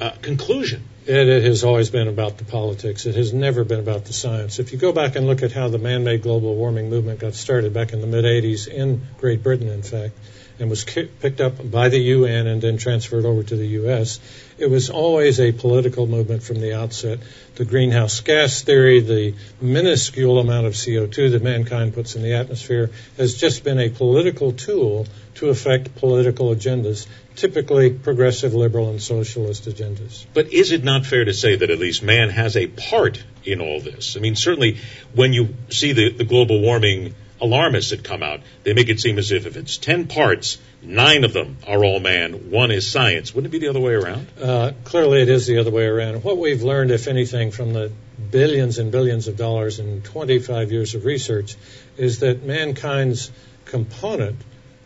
[0.00, 0.84] uh, conclusion?
[1.06, 3.06] It, it has always been about the politics.
[3.06, 4.58] It has never been about the science.
[4.58, 7.72] If you go back and look at how the man-made global warming movement got started
[7.72, 10.14] back in the mid 80s in Great Britain, in fact,
[10.58, 14.20] and was picked up by the UN and then transferred over to the US,
[14.58, 17.20] it was always a political movement from the outset.
[17.56, 22.90] The greenhouse gas theory, the minuscule amount of CO2 that mankind puts in the atmosphere,
[23.18, 29.66] has just been a political tool to affect political agendas, typically progressive, liberal, and socialist
[29.66, 30.24] agendas.
[30.32, 33.60] But is it not fair to say that at least man has a part in
[33.60, 34.16] all this?
[34.16, 34.78] I mean, certainly
[35.14, 39.18] when you see the, the global warming alarmists that come out, they make it seem
[39.18, 43.34] as if if it's 10 parts, nine of them are all man, one is science.
[43.34, 44.26] Wouldn't it be the other way around?
[44.40, 46.24] Uh, clearly, it is the other way around.
[46.24, 47.92] What we've learned, if anything, from the
[48.30, 51.56] billions and billions of dollars in 25 years of research,
[51.96, 53.30] is that mankind's
[53.64, 54.36] component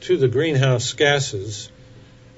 [0.01, 1.71] to the greenhouse gases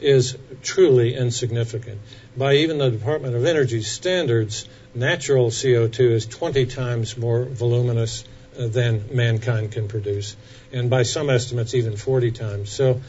[0.00, 2.00] is truly insignificant.
[2.36, 8.24] By even the Department of Energy standards, natural CO2 is 20 times more voluminous
[8.56, 10.36] than mankind can produce,
[10.72, 12.70] and by some estimates, even 40 times.
[12.70, 13.00] So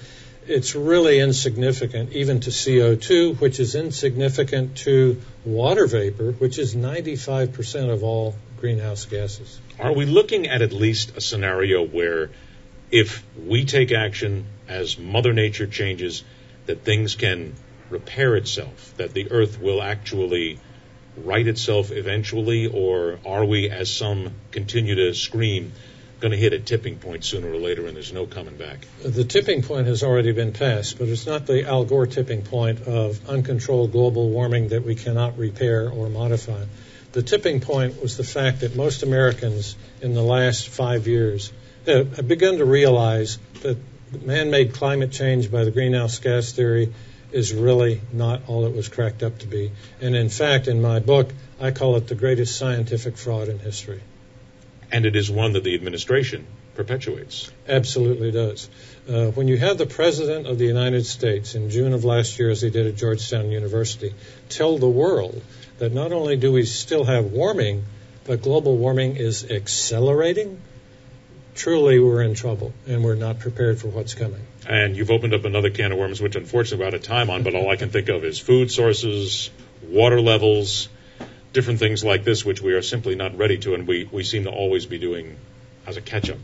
[0.47, 7.89] it's really insignificant even to CO2, which is insignificant to water vapor, which is 95%
[7.89, 9.59] of all greenhouse gases.
[9.79, 12.29] Are we looking at at least a scenario where
[12.91, 16.23] if we take action as Mother Nature changes,
[16.65, 17.55] that things can
[17.89, 20.59] repair itself, that the earth will actually
[21.17, 25.73] right itself eventually, or are we, as some continue to scream,
[26.19, 28.87] going to hit a tipping point sooner or later, and there's no coming back.
[29.03, 32.81] The tipping point has already been passed, but it's not the Al Gore tipping point
[32.87, 36.63] of uncontrolled global warming that we cannot repair or modify.
[37.11, 41.51] The tipping point was the fact that most Americans in the last five years
[41.85, 43.77] have begun to realize that
[44.25, 46.93] man made climate change by the greenhouse gas theory
[47.33, 49.71] is really not all it was cracked up to be.
[50.01, 54.01] And in fact, in my book, I call it the greatest scientific fraud in history
[54.93, 57.51] and it is one that the administration perpetuates.
[57.67, 58.69] Absolutely does.
[59.09, 62.51] Uh, when you have the President of the United States in June of last year,
[62.51, 64.13] as he did at Georgetown University,
[64.49, 65.41] tell the world
[65.79, 67.83] that not only do we still have warming,
[68.25, 70.61] but global warming is accelerating,
[71.55, 74.45] truly we're in trouble and we're not prepared for what's coming.
[74.67, 77.43] And you've opened up another can of worms, which unfortunately we're out of time on,
[77.43, 79.49] but all I can think of is food sources,
[79.83, 80.89] water levels,
[81.51, 84.43] different things like this, which we are simply not ready to, and we, we seem
[84.45, 85.37] to always be doing
[85.85, 86.39] as a catch up.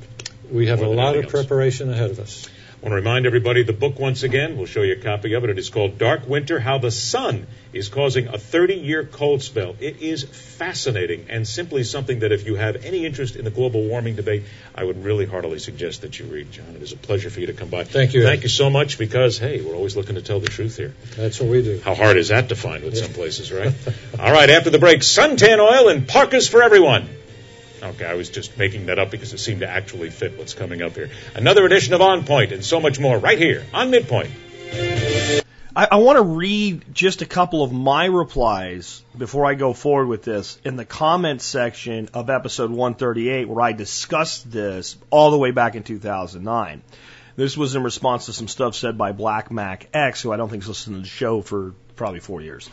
[0.52, 1.32] We have a lot of else.
[1.32, 2.48] preparation ahead of us.
[2.80, 4.56] I want to remind everybody the book once again.
[4.56, 5.50] We'll show you a copy of it.
[5.50, 9.76] It is called Dark Winter How the Sun is Causing a 30 Year Cold Spell.
[9.82, 13.84] It is fascinating and simply something that if you have any interest in the global
[13.84, 16.68] warming debate, I would really heartily suggest that you read, John.
[16.74, 17.84] It is a pleasure for you to come by.
[17.84, 18.24] Thank you.
[18.24, 20.94] Thank you so much because, hey, we're always looking to tell the truth here.
[21.18, 21.82] That's what we do.
[21.84, 23.04] How hard is that to find with yeah.
[23.04, 23.74] some places, right?
[24.20, 27.10] All right, after the break, suntan oil and parkas for everyone.
[27.90, 30.84] Okay, I was just making that up because it seemed to actually fit what's coming
[30.84, 31.10] up here.
[31.34, 34.30] Another edition of On Point and so much more right here on Midpoint.
[35.76, 40.08] I, I want to read just a couple of my replies before I go forward
[40.08, 45.38] with this in the comments section of episode 138 where I discussed this all the
[45.40, 46.84] way back in 2009.
[47.36, 50.50] This was in response to some stuff said by Black Mac X, who I don't
[50.50, 52.68] think is listened to the show for probably four years.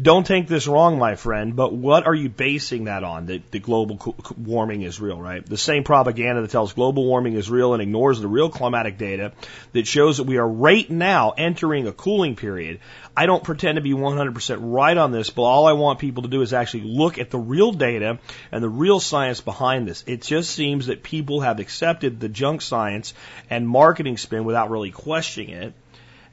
[0.00, 3.26] Don't take this wrong, my friend, but what are you basing that on?
[3.26, 5.44] That the global warming is real, right?
[5.46, 9.32] The same propaganda that tells global warming is real and ignores the real climatic data
[9.72, 12.80] that shows that we are right now entering a cooling period.
[13.16, 16.28] I don't pretend to be 100% right on this, but all I want people to
[16.28, 18.18] do is actually look at the real data
[18.50, 20.02] and the real science behind this.
[20.06, 23.14] It just seems that people have accepted the junk science
[23.48, 25.74] and marketing spin without really questioning it.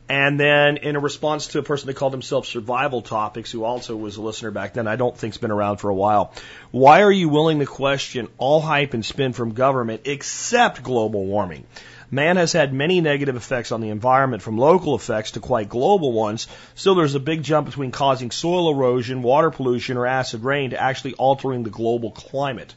[0.09, 3.95] And then in a response to a person that called himself Survival Topics, who also
[3.95, 6.33] was a listener back then, I don't think's been around for a while.
[6.71, 11.63] Why are you willing to question all hype and spin from government except global warming?
[12.09, 16.11] Man has had many negative effects on the environment from local effects to quite global
[16.11, 16.47] ones.
[16.73, 20.81] Still, there's a big jump between causing soil erosion, water pollution, or acid rain to
[20.81, 22.73] actually altering the global climate.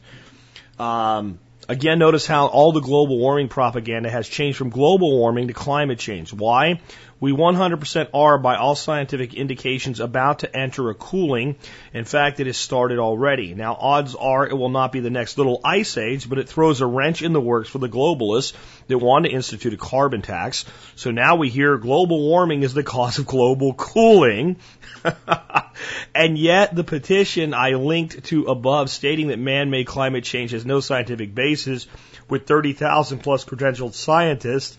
[0.77, 5.53] Um, Again, notice how all the global warming propaganda has changed from global warming to
[5.53, 6.33] climate change.
[6.33, 6.81] Why?
[7.21, 11.55] We 100% are, by all scientific indications, about to enter a cooling.
[11.93, 13.53] In fact, it has started already.
[13.53, 16.81] Now, odds are it will not be the next little ice age, but it throws
[16.81, 18.51] a wrench in the works for the globalists
[18.87, 20.65] that want to institute a carbon tax.
[20.97, 24.57] So now we hear global warming is the cause of global cooling.
[26.15, 30.65] and yet, the petition I linked to above stating that man made climate change has
[30.65, 31.87] no scientific basis
[32.29, 34.77] with 30,000 plus credentialed scientists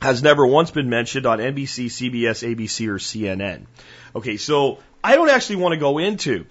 [0.00, 3.66] has never once been mentioned on NBC, CBS, ABC, or CNN.
[4.14, 6.46] Okay, so I don't actually want to go into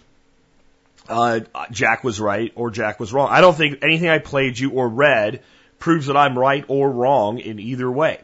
[1.08, 1.42] uh,
[1.72, 3.30] Jack was right or Jack was wrong.
[3.30, 5.42] I don't think anything I played you or read
[5.80, 8.22] proves that I'm right or wrong in either way.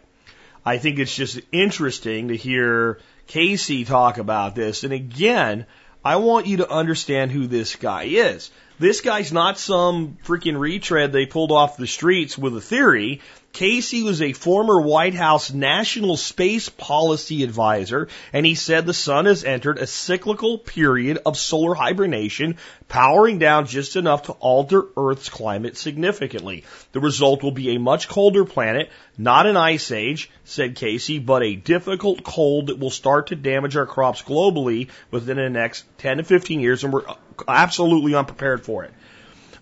[0.65, 2.99] I think it's just interesting to hear
[3.31, 4.83] Casey talk about this.
[4.83, 5.65] And again,
[6.03, 8.51] I want you to understand who this guy is.
[8.77, 13.21] This guy's not some freaking retread they pulled off the streets with a theory.
[13.53, 19.25] Casey was a former White House National Space Policy Advisor, and he said the sun
[19.25, 25.29] has entered a cyclical period of solar hibernation, powering down just enough to alter Earth's
[25.29, 26.63] climate significantly.
[26.93, 31.43] The result will be a much colder planet, not an ice age, said Casey, but
[31.43, 36.17] a difficult cold that will start to damage our crops globally within the next 10
[36.17, 37.05] to 15 years, and we're
[37.47, 38.93] absolutely unprepared for it.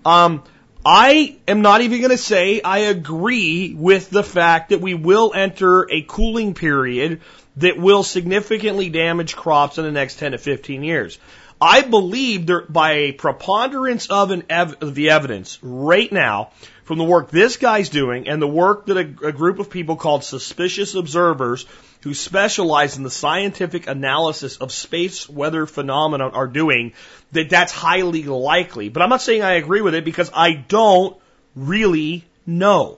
[0.06, 0.44] Um,
[0.86, 5.34] I am not even going to say I agree with the fact that we will
[5.36, 7.22] enter a cooling period
[7.58, 11.20] that will significantly damage crops in the next 10 to 15 years.
[11.62, 16.52] I believe there, by a preponderance of, ev- of the evidence right now
[16.90, 19.96] from the work this guy's doing and the work that a, a group of people
[19.96, 21.68] called suspicious observers
[22.02, 26.94] who specialize in the scientific analysis of space weather phenomena are doing,
[27.34, 28.90] that that's highly likely.
[28.90, 31.16] But I'm not saying I agree with it because I don't
[31.56, 32.98] really know.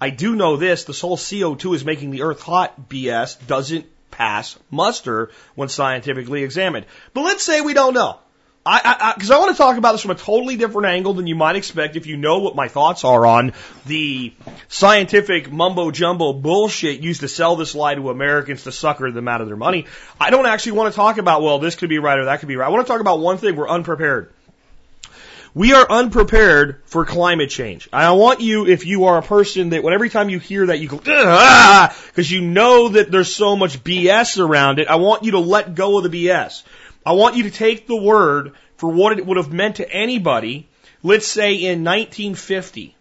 [0.00, 4.58] I do know this, the whole CO2 is making the earth hot BS doesn't pass
[4.68, 6.86] muster when scientifically examined.
[7.14, 8.18] But let's say we don't know.
[8.66, 11.28] I, because I, I want to talk about this from a totally different angle than
[11.28, 13.52] you might expect if you know what my thoughts are on
[13.86, 14.32] the
[14.68, 19.40] scientific mumbo jumbo bullshit used to sell this lie to Americans to sucker them out
[19.40, 19.86] of their money.
[20.20, 22.48] I don't actually want to talk about, well, this could be right or that could
[22.48, 22.66] be right.
[22.66, 23.54] I want to talk about one thing.
[23.54, 24.32] We're unprepared.
[25.54, 27.88] We are unprepared for climate change.
[27.90, 30.80] I want you, if you are a person that when every time you hear that
[30.80, 35.24] you go, ah, because you know that there's so much BS around it, I want
[35.24, 36.62] you to let go of the BS.
[37.06, 40.68] I want you to take the word for what it would have meant to anybody,
[41.04, 42.96] let's say in 1950.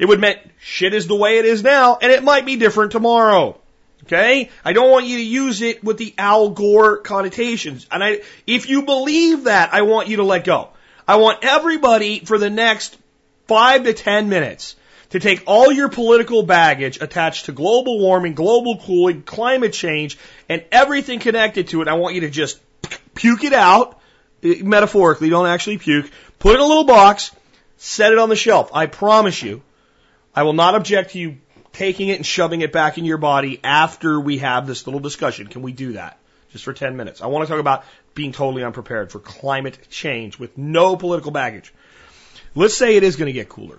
[0.00, 2.90] It would meant shit is the way it is now, and it might be different
[2.90, 3.58] tomorrow.
[4.02, 4.50] Okay?
[4.64, 7.86] I don't want you to use it with the Al Gore connotations.
[7.90, 10.70] And I, if you believe that, I want you to let go.
[11.06, 12.98] I want everybody for the next
[13.46, 14.74] five to ten minutes
[15.10, 20.18] to take all your political baggage attached to global warming, global cooling, climate change,
[20.48, 21.86] and everything connected to it.
[21.86, 22.60] I want you to just
[23.14, 24.00] puke it out,
[24.42, 27.34] eh, metaphorically, don't actually puke, put it in a little box,
[27.76, 28.70] set it on the shelf.
[28.74, 29.62] I promise you,
[30.34, 31.38] I will not object to you
[31.72, 35.46] taking it and shoving it back in your body after we have this little discussion.
[35.46, 36.18] Can we do that?
[36.52, 37.20] Just for 10 minutes.
[37.20, 37.84] I want to talk about
[38.14, 41.72] being totally unprepared for climate change with no political baggage.
[42.54, 43.78] Let's say it is going to get cooler.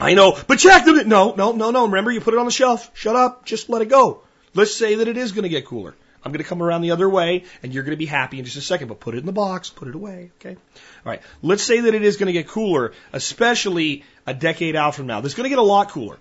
[0.00, 1.06] I know, but check it.
[1.06, 1.86] No, no, no, no.
[1.86, 2.90] Remember, you put it on the shelf.
[2.94, 3.44] Shut up.
[3.44, 4.22] Just let it go.
[4.54, 5.94] Let's say that it is going to get cooler.
[6.26, 8.44] I'm going to come around the other way, and you're going to be happy in
[8.44, 10.56] just a second, but put it in the box, put it away, okay?
[10.56, 11.22] All right.
[11.40, 15.20] Let's say that it is going to get cooler, especially a decade out from now.
[15.20, 16.18] It's going to get a lot cooler.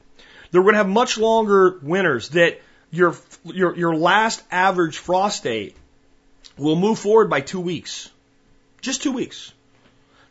[0.51, 5.75] They're going to have much longer winters that your, your, your last average frost date
[6.55, 8.07] will move forward by two weeks.
[8.81, 9.53] Just two weeks.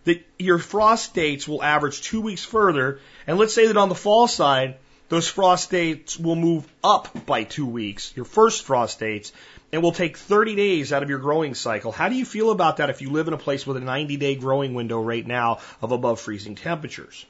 [0.04, 3.96] That your frost dates will average two weeks further, and let's say that on the
[3.96, 4.76] fall side,
[5.08, 9.32] those frost dates will move up by two weeks, your first frost dates,
[9.70, 11.92] and will take 30 days out of your growing cycle.
[11.92, 14.16] How do you feel about that if you live in a place with a 90
[14.16, 17.26] day growing window right now of above freezing temperatures?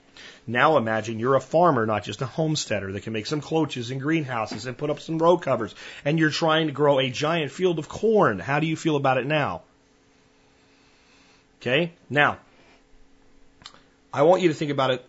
[0.46, 4.00] Now imagine you're a farmer, not just a homesteader that can make some cloches and
[4.00, 7.78] greenhouses and put up some row covers, and you're trying to grow a giant field
[7.78, 8.38] of corn.
[8.38, 9.62] How do you feel about it now?
[11.60, 11.92] Okay?
[12.10, 12.38] Now,
[14.12, 15.04] I want you to think about it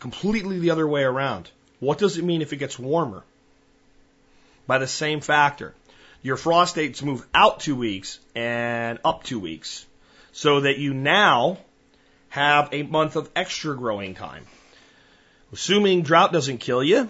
[0.00, 1.48] completely the other way around.
[1.82, 3.24] What does it mean if it gets warmer?
[4.68, 5.74] By the same factor
[6.22, 9.84] your frost dates move out two weeks and up two weeks
[10.30, 11.58] so that you now
[12.28, 14.46] have a month of extra growing time.
[15.52, 17.08] Assuming drought doesn't kill you,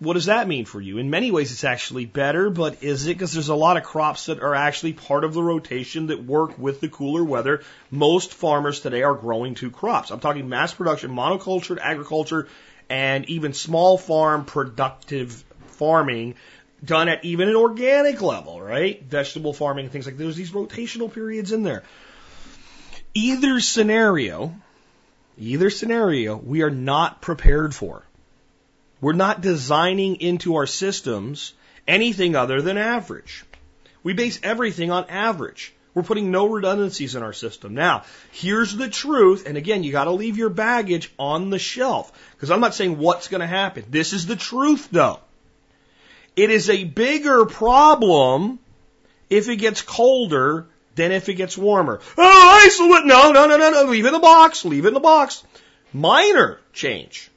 [0.00, 0.98] what does that mean for you?
[0.98, 3.14] In many ways, it's actually better, but is it?
[3.14, 6.58] Because there's a lot of crops that are actually part of the rotation that work
[6.58, 7.62] with the cooler weather.
[7.90, 10.10] Most farmers today are growing two crops.
[10.10, 12.48] I'm talking mass production, monocultured agriculture,
[12.88, 16.34] and even small farm productive farming
[16.84, 19.02] done at even an organic level, right?
[19.02, 20.22] Vegetable farming, and things like that.
[20.22, 21.82] There's these rotational periods in there.
[23.14, 24.54] Either scenario,
[25.38, 28.02] either scenario, we are not prepared for.
[29.00, 31.52] We're not designing into our systems
[31.86, 33.44] anything other than average.
[34.02, 35.72] We base everything on average.
[35.94, 37.74] We're putting no redundancies in our system.
[37.74, 42.12] Now, here's the truth, and again, you gotta leave your baggage on the shelf.
[42.32, 43.84] Because I'm not saying what's gonna happen.
[43.90, 45.20] This is the truth though.
[46.36, 48.60] It is a bigger problem
[49.28, 52.00] if it gets colder than if it gets warmer.
[52.16, 53.06] Oh, isolate.
[53.06, 53.84] No, no, no, no, no.
[53.84, 54.64] Leave it in the box.
[54.64, 55.42] Leave it in the box.
[55.92, 57.30] Minor change.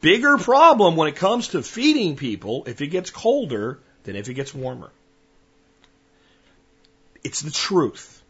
[0.00, 4.34] Bigger problem when it comes to feeding people if it gets colder than if it
[4.34, 4.90] gets warmer.
[7.24, 8.22] It's the truth.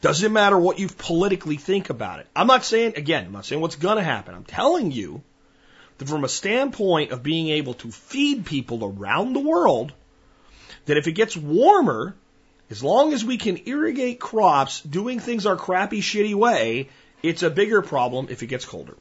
[0.00, 2.26] Doesn't matter what you politically think about it.
[2.36, 4.34] I'm not saying, again, I'm not saying what's going to happen.
[4.34, 5.22] I'm telling you
[5.98, 9.92] that from a standpoint of being able to feed people around the world,
[10.86, 12.14] that if it gets warmer,
[12.70, 16.90] as long as we can irrigate crops doing things our crappy, shitty way,
[17.22, 18.96] it's a bigger problem if it gets colder.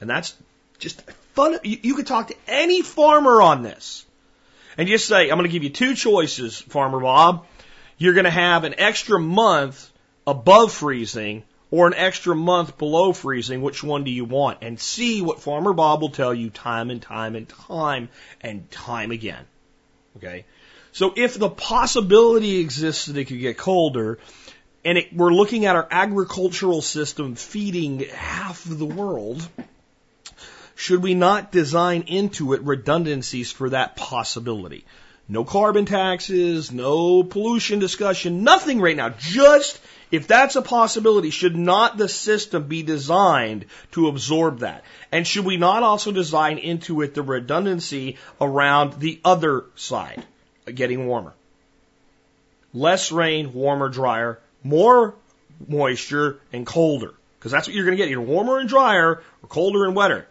[0.00, 0.34] And that's
[0.78, 1.00] just
[1.34, 1.58] fun.
[1.62, 4.04] You, you could talk to any farmer on this
[4.76, 7.46] and just say, I'm going to give you two choices, Farmer Bob.
[8.02, 9.88] You're going to have an extra month
[10.26, 14.58] above freezing or an extra month below freezing, which one do you want?
[14.60, 18.08] And see what Farmer Bob will tell you time and time and time
[18.40, 19.44] and time again.
[20.16, 20.46] Okay?
[20.90, 24.18] So if the possibility exists that it could get colder,
[24.84, 29.48] and it, we're looking at our agricultural system feeding half of the world,
[30.74, 34.84] should we not design into it redundancies for that possibility?
[35.32, 39.08] No carbon taxes, no pollution discussion, nothing right now.
[39.08, 39.80] Just
[40.10, 44.84] if that's a possibility, should not the system be designed to absorb that?
[45.10, 50.22] And should we not also design into it the redundancy around the other side,
[50.66, 51.32] getting warmer?
[52.74, 55.14] Less rain, warmer, drier, more
[55.66, 57.14] moisture, and colder.
[57.38, 58.10] Because that's what you're going to get.
[58.10, 60.26] Either warmer and drier or colder and wetter.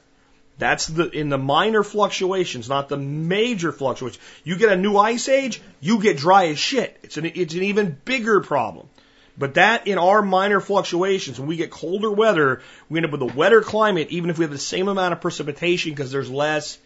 [0.62, 4.24] That's the in the minor fluctuations, not the major fluctuations.
[4.44, 7.00] You get a new ice age, you get dry as shit.
[7.02, 8.88] It's an it's an even bigger problem.
[9.36, 13.24] But that in our minor fluctuations, when we get colder weather, we end up with
[13.24, 16.78] a wetter climate, even if we have the same amount of precipitation because there's less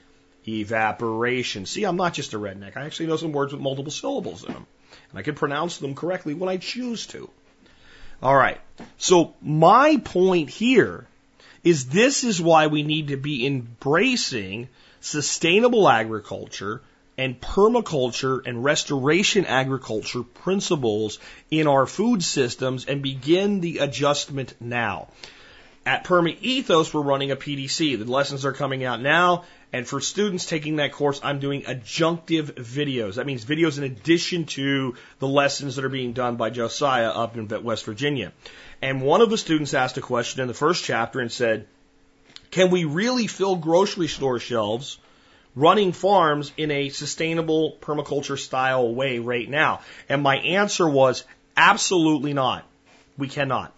[0.48, 1.66] evaporation.
[1.66, 2.78] See, I'm not just a redneck.
[2.78, 4.68] I actually know some words with multiple syllables in them.
[5.10, 7.30] And I can pronounce them correctly when I choose to.
[8.24, 8.62] All right.
[8.98, 11.08] So my point here
[11.66, 14.70] is this is why we need to be embracing
[15.02, 16.82] sustainable agriculture
[17.18, 21.18] and permaculture and restoration agriculture principles
[21.50, 25.08] in our food systems and begin the adjustment now.
[25.86, 27.98] At Perma Ethos, we're running a PDC.
[27.98, 29.44] The lessons are coming out now.
[29.76, 33.16] And for students taking that course, I'm doing adjunctive videos.
[33.16, 37.36] That means videos in addition to the lessons that are being done by Josiah up
[37.36, 38.32] in West Virginia.
[38.82, 41.68] And one of the students asked a question in the first chapter and said,
[42.52, 44.98] can we really fill grocery store shelves
[45.56, 49.82] running farms in a sustainable permaculture style way right now?
[50.08, 51.26] And my answer was
[51.58, 52.66] absolutely not.
[53.18, 53.74] We cannot.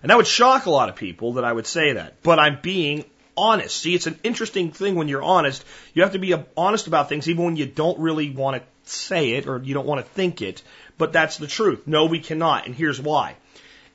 [0.00, 2.60] And that would shock a lot of people that I would say that, but I'm
[2.62, 3.04] being
[3.36, 3.76] honest.
[3.76, 5.64] See, it's an interesting thing when you're honest.
[5.92, 9.32] You have to be honest about things even when you don't really want to say
[9.32, 10.62] it or you don't want to think it,
[10.98, 11.86] but that's the truth.
[11.86, 13.36] No, we cannot, and here's why.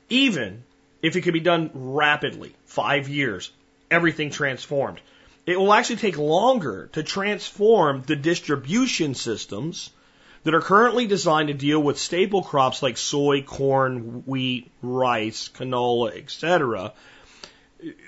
[0.08, 0.64] Even
[1.02, 3.50] if it could be done rapidly, five years,
[3.90, 5.00] everything transformed.
[5.46, 9.90] It will actually take longer to transform the distribution systems
[10.44, 16.16] that are currently designed to deal with staple crops like soy, corn, wheat, rice, canola,
[16.16, 16.92] etc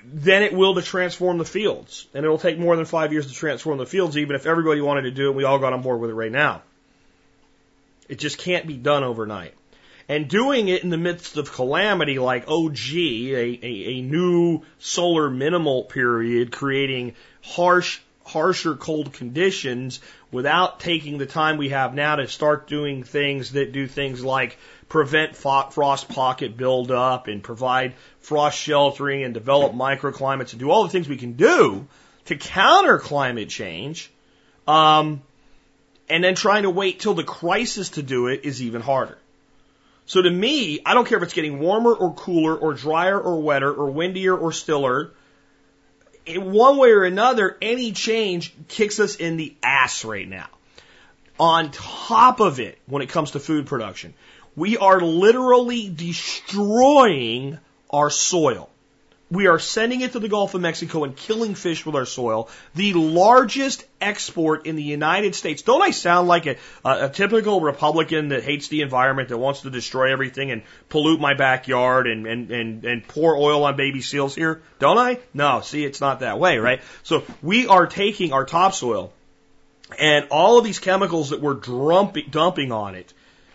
[0.05, 2.07] then it will to transform the fields.
[2.13, 5.03] And it'll take more than five years to transform the fields, even if everybody wanted
[5.03, 6.61] to do it, we all got on board with it right now.
[8.09, 9.53] It just can't be done overnight.
[10.09, 14.63] And doing it in the midst of calamity like, oh gee, a, a, a new
[14.79, 22.17] solar minimal period creating harsh, harsher cold conditions without taking the time we have now
[22.17, 24.57] to start doing things that do things like
[24.93, 30.89] prevent frost pocket buildup and provide frost sheltering and develop microclimates and do all the
[30.89, 31.87] things we can do
[32.25, 34.11] to counter climate change.
[34.67, 35.23] Um,
[36.07, 39.17] and then trying to wait till the crisis to do it is even harder.
[40.05, 43.41] So to me, I don't care if it's getting warmer or cooler or drier or
[43.41, 45.09] wetter or windier or stiller.
[46.27, 50.49] In one way or another, any change kicks us in the ass right now.
[51.39, 54.13] On top of it, when it comes to food production,
[54.55, 58.69] we are literally destroying our soil.
[59.31, 62.49] We are sending it to the Gulf of Mexico and killing fish with our soil.
[62.75, 65.63] The largest export in the United States.
[65.63, 69.71] Don't I sound like a, a, typical Republican that hates the environment, that wants to
[69.71, 74.35] destroy everything and pollute my backyard and, and, and, and pour oil on baby seals
[74.35, 74.61] here?
[74.77, 75.17] Don't I?
[75.33, 76.83] No, see, it's not that way, right?
[77.01, 79.13] So we are taking our topsoil
[79.97, 83.13] and all of these chemicals that we're dumping on it,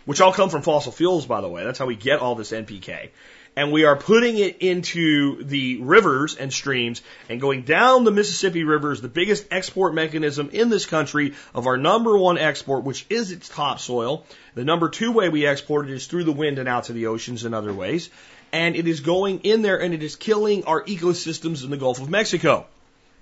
[0.09, 1.65] which all come from fossil fuels, by the way.
[1.65, 3.11] That's how we get all this NPK
[3.59, 8.63] and we are putting it into the rivers and streams and going down the Mississippi
[8.63, 13.05] River is the biggest export mechanism in this country of our number one export, which
[13.11, 14.25] is its topsoil.
[14.55, 17.09] The number two way we export it is through the wind and out to the
[17.09, 18.11] oceans and other ways.
[18.53, 22.01] And it is going in there and it is killing our ecosystems in the Gulf
[22.01, 22.69] of Mexico.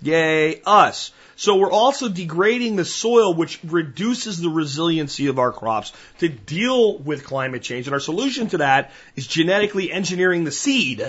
[0.01, 1.11] Yay, us.
[1.35, 6.97] So we're also degrading the soil, which reduces the resiliency of our crops to deal
[6.97, 7.87] with climate change.
[7.87, 11.05] And our solution to that is genetically engineering the seed.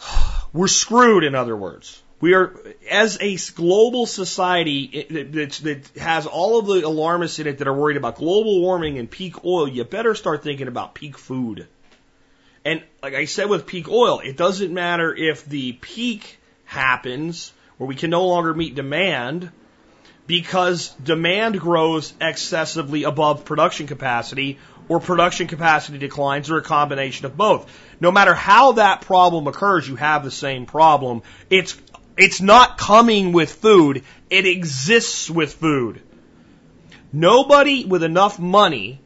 [0.54, 2.02] We're screwed, in other words.
[2.20, 2.54] We are,
[2.88, 7.96] as a global society that has all of the alarmists in it that are worried
[7.96, 11.66] about global warming and peak oil, you better start thinking about peak food.
[12.64, 16.38] And like I said with peak oil, it doesn't matter if the peak
[16.72, 19.50] happens where we can no longer meet demand
[20.26, 24.58] because demand grows excessively above production capacity
[24.88, 27.70] or production capacity declines or a combination of both.
[28.00, 31.22] No matter how that problem occurs, you have the same problem.
[31.50, 31.76] It's,
[32.16, 34.04] it's not coming with food.
[34.30, 36.02] It exists with food.
[37.12, 39.00] Nobody with enough money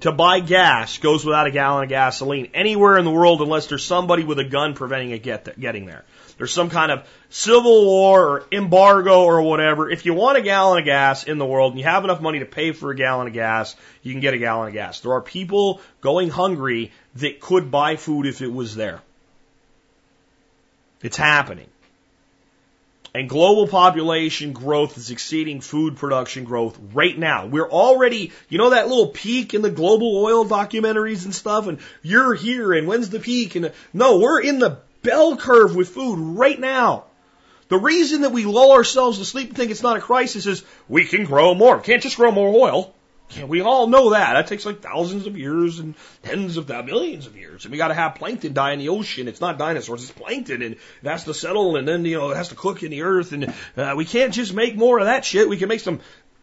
[0.00, 3.84] to buy gas goes without a gallon of gasoline anywhere in the world unless there's
[3.84, 6.04] somebody with a gun preventing it get getting there
[6.42, 9.88] there's some kind of civil war or embargo or whatever.
[9.88, 12.40] If you want a gallon of gas in the world and you have enough money
[12.40, 14.98] to pay for a gallon of gas, you can get a gallon of gas.
[14.98, 19.00] There are people going hungry that could buy food if it was there.
[21.00, 21.68] It's happening.
[23.14, 27.46] And global population growth is exceeding food production growth right now.
[27.46, 31.78] We're already, you know, that little peak in the global oil documentaries and stuff, and
[32.02, 33.54] you're here, and when's the peak?
[33.54, 37.04] And no, we're in the bell curve with food right now.
[37.68, 40.62] The reason that we lull ourselves to sleep and think it's not a crisis is
[40.88, 41.80] we can grow more.
[41.80, 42.94] Can't just grow more oil.
[43.46, 44.34] We all know that.
[44.34, 47.64] That takes like thousands of years and tens of thousands, millions of years.
[47.64, 49.26] And we got to have plankton die in the ocean.
[49.26, 52.36] It's not dinosaurs, it's plankton, and it has to settle, and then you know it
[52.36, 53.32] has to cook in the earth.
[53.32, 55.48] And uh, we can't just make more of that shit.
[55.48, 56.00] We can make some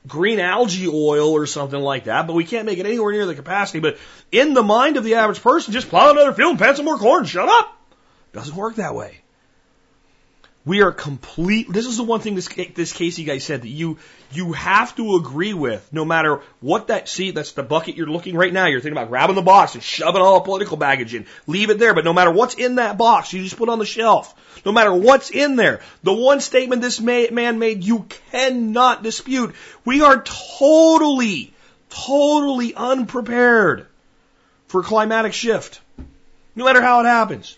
[0.07, 3.35] green algae oil or something like that, but we can't make it anywhere near the
[3.35, 3.79] capacity.
[3.79, 3.97] But
[4.31, 6.97] in the mind of the average person, just plow another field and plant some more
[6.97, 7.25] corn.
[7.25, 7.78] Shut up.
[8.33, 9.21] Doesn't work that way.
[10.65, 11.71] We are complete.
[11.71, 13.97] This is the one thing this this Casey guy said that you
[14.31, 17.33] you have to agree with, no matter what that seat.
[17.33, 18.67] That's the bucket you're looking right now.
[18.67, 21.25] You're thinking about grabbing the box and shoving all the political baggage in.
[21.47, 21.93] Leave it there.
[21.93, 24.35] But no matter what's in that box, you just put on the shelf.
[24.65, 29.55] No matter what's in there, the one statement this man made, you cannot dispute.
[29.85, 30.21] We are
[30.59, 31.53] totally,
[31.89, 33.87] totally unprepared
[34.67, 35.79] for climatic shift,
[36.55, 37.57] no matter how it happens.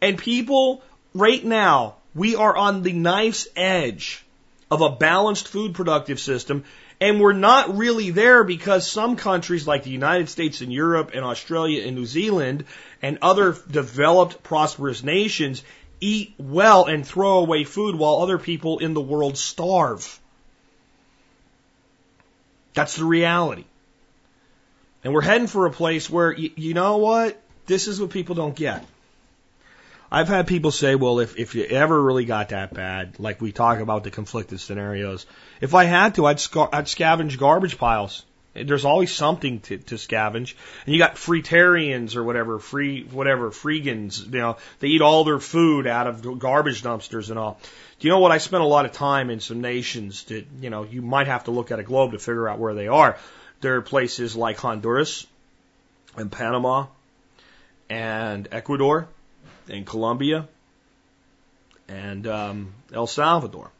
[0.00, 0.82] And people
[1.14, 4.24] right now we are on the knife's edge
[4.70, 6.64] of a balanced food productive system.
[7.00, 11.24] And we're not really there because some countries like the United States and Europe and
[11.24, 12.64] Australia and New Zealand
[13.02, 15.62] and other developed prosperous nations
[16.00, 20.20] eat well and throw away food while other people in the world starve.
[22.74, 23.64] That's the reality.
[25.02, 27.40] And we're heading for a place where, you, you know what?
[27.66, 28.84] This is what people don't get.
[30.14, 33.50] I've had people say, well, if, if you ever really got that bad, like we
[33.50, 35.26] talk about the conflicted scenarios,
[35.60, 38.24] if I had to, I'd, scar- I'd scavenge garbage piles.
[38.54, 40.54] There's always something to, to scavenge.
[40.86, 45.40] And you got freetarians or whatever, free, whatever, freegans, you know, they eat all their
[45.40, 47.58] food out of garbage dumpsters and all.
[47.98, 48.30] Do you know what?
[48.30, 51.42] I spent a lot of time in some nations that, you know, you might have
[51.44, 53.18] to look at a globe to figure out where they are.
[53.62, 55.26] There are places like Honduras
[56.16, 56.86] and Panama
[57.90, 59.08] and Ecuador
[59.68, 60.48] in Colombia
[61.88, 63.70] and um, El Salvador.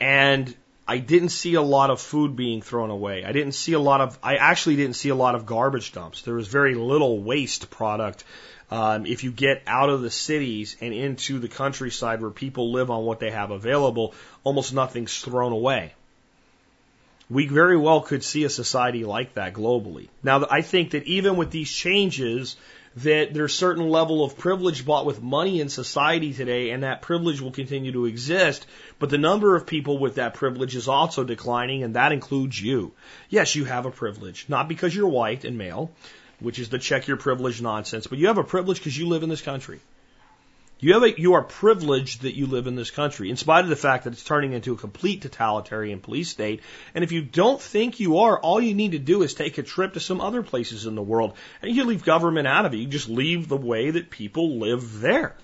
[0.00, 0.54] And
[0.88, 3.24] I didn't see a lot of food being thrown away.
[3.24, 6.22] I didn't see a lot of, I actually didn't see a lot of garbage dumps.
[6.22, 8.24] There was very little waste product.
[8.70, 12.90] Um, if you get out of the cities and into the countryside where people live
[12.90, 15.92] on what they have available, almost nothing's thrown away.
[17.28, 20.08] We very well could see a society like that globally.
[20.22, 22.56] Now, I think that even with these changes,
[22.96, 27.40] that there's certain level of privilege bought with money in society today, and that privilege
[27.40, 28.66] will continue to exist.
[28.98, 32.92] But the number of people with that privilege is also declining, and that includes you.
[33.28, 35.92] Yes, you have a privilege, not because you're white and male,
[36.40, 39.22] which is the check your privilege nonsense, but you have a privilege because you live
[39.22, 39.80] in this country.
[40.80, 43.70] You have a, you are privileged that you live in this country, in spite of
[43.70, 46.62] the fact that it's turning into a complete totalitarian police state.
[46.94, 49.62] And if you don't think you are, all you need to do is take a
[49.62, 52.78] trip to some other places in the world, and you leave government out of it.
[52.78, 55.36] You just leave the way that people live there.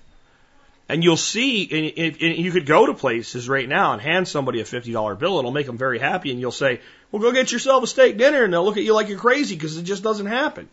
[0.89, 4.61] And you'll see, and, and you could go to places right now and hand somebody
[4.61, 5.37] a $50 bill.
[5.37, 6.31] It'll make them very happy.
[6.31, 6.79] And you'll say,
[7.11, 8.45] well, go get yourself a steak dinner.
[8.45, 10.69] And they'll look at you like you're crazy because it just doesn't happen.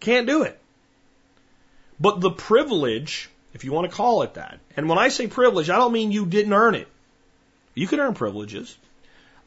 [0.00, 0.58] Can't do it.
[1.98, 5.70] But the privilege, if you want to call it that, and when I say privilege,
[5.70, 6.88] I don't mean you didn't earn it.
[7.74, 8.76] You can earn privileges.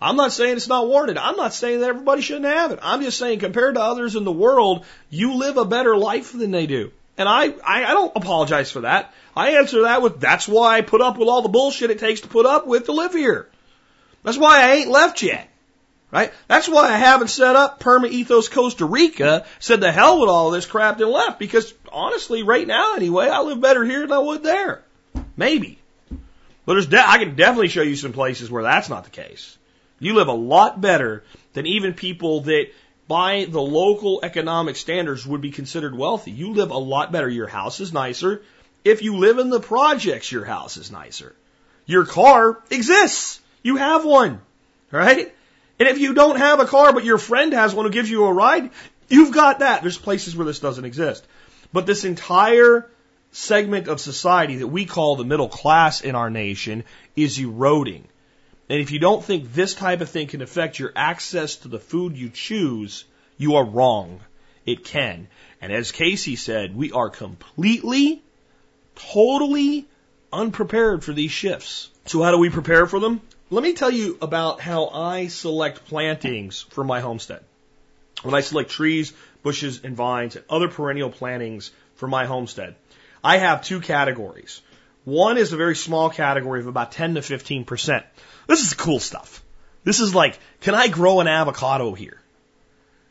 [0.02, 1.18] I'm not saying it's not warranted.
[1.18, 2.80] I'm not saying that everybody shouldn't have it.
[2.82, 6.52] I'm just saying compared to others in the world, you live a better life than
[6.52, 6.92] they do.
[7.18, 9.14] And I, I, I don't apologize for that.
[9.36, 12.22] I answer that with, that's why I put up with all the bullshit it takes
[12.22, 13.50] to put up with to live here.
[14.24, 15.50] That's why I ain't left yet.
[16.12, 16.34] Right?
[16.48, 20.50] That's why I haven't set up Perma Ethos Costa Rica, said the hell with all
[20.50, 24.20] this crap and left, because honestly, right now anyway, I live better here than I
[24.20, 24.82] would there.
[25.38, 25.78] Maybe.
[26.66, 29.58] But there's de- I can definitely show you some places where that's not the case.
[30.00, 32.68] You live a lot better than even people that
[33.08, 36.32] by the local economic standards would be considered wealthy.
[36.32, 37.28] You live a lot better.
[37.28, 38.44] Your house is nicer.
[38.86, 41.36] If you live in the projects, your house is nicer.
[41.86, 43.42] Your car exists.
[43.64, 44.42] You have one.
[44.92, 45.34] Right?
[45.80, 48.26] And if you don't have a car, but your friend has one who gives you
[48.26, 48.70] a ride,
[49.08, 49.82] you've got that.
[49.82, 51.26] There's places where this doesn't exist.
[51.72, 52.90] But this entire
[53.32, 56.84] segment of society that we call the middle class in our nation
[57.16, 58.08] is eroding.
[58.70, 61.80] And if you don't think this type of thing can affect your access to the
[61.80, 63.06] food you choose,
[63.38, 64.20] you are wrong.
[64.66, 65.28] It can.
[65.62, 68.22] And as Casey said, we are completely,
[68.96, 69.88] totally
[70.32, 71.90] unprepared for these shifts.
[72.06, 73.22] So how do we prepare for them?
[73.52, 77.44] Let me tell you about how I select plantings for my homestead.
[78.22, 82.76] When I select trees, bushes, and vines and other perennial plantings for my homestead,
[83.24, 84.62] I have two categories.
[85.04, 88.04] One is a very small category of about 10 to 15%.
[88.46, 89.44] This is cool stuff.
[89.84, 92.22] This is like, can I grow an avocado here?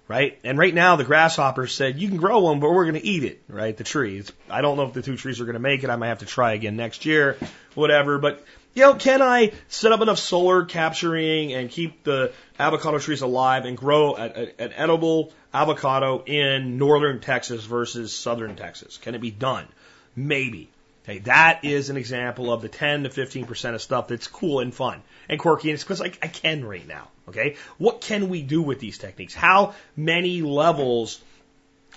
[0.06, 0.38] Right?
[0.44, 3.24] And right now the grasshopper said, you can grow one, but we're going to eat
[3.24, 3.76] it, right?
[3.76, 4.30] The trees.
[4.48, 5.90] I don't know if the two trees are going to make it.
[5.90, 7.36] I might have to try again next year,
[7.74, 8.18] whatever.
[8.18, 8.44] But,
[8.78, 13.64] you know, can I set up enough solar capturing and keep the avocado trees alive
[13.64, 18.96] and grow a, a, an edible avocado in northern Texas versus southern Texas?
[18.96, 19.66] Can it be done?
[20.14, 20.70] Maybe.
[21.02, 24.72] Okay, that is an example of the 10 to 15% of stuff that's cool and
[24.72, 27.08] fun and quirky, and it's because I, I can right now.
[27.28, 29.34] Okay, what can we do with these techniques?
[29.34, 31.20] How many levels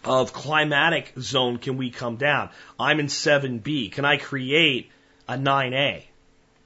[0.04, 2.50] of climatic zone can we come down?
[2.80, 3.92] I'm in 7B.
[3.92, 4.90] Can I create
[5.28, 6.06] a 9A?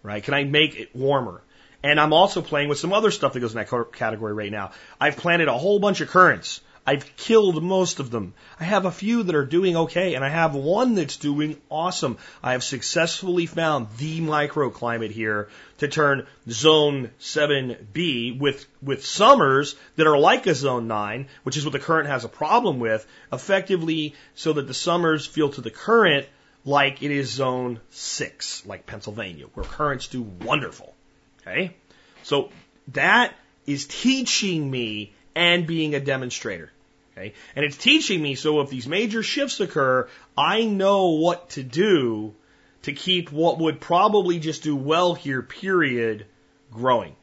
[0.06, 0.24] Right?
[0.24, 1.42] Can I make it warmer?
[1.84, 4.72] And I'm also playing with some other stuff that goes in that category right now.
[5.00, 6.62] I've planted a whole bunch of currants.
[6.88, 8.36] I've killed most of them.
[8.60, 12.20] I have a few that are doing okay, and I have one that's doing awesome.
[12.44, 15.50] I have successfully found the microclimate here
[15.80, 21.66] to turn zone 7B with, with summers that are like a zone 9, which is
[21.66, 25.72] what the currant has a problem with, effectively so that the summers feel to the
[25.72, 26.28] currant
[26.66, 30.96] like it is zone 6, like Pennsylvania, where currents do wonderful.
[31.42, 31.76] Okay?
[32.24, 32.50] So
[32.90, 33.36] that
[33.68, 36.72] is teaching me and being a demonstrator.
[37.14, 37.34] Okay?
[37.56, 42.34] And it's teaching me so if these major shifts occur, I know what to do
[42.82, 46.26] to keep what would probably just do well here, period,
[46.72, 47.16] growing.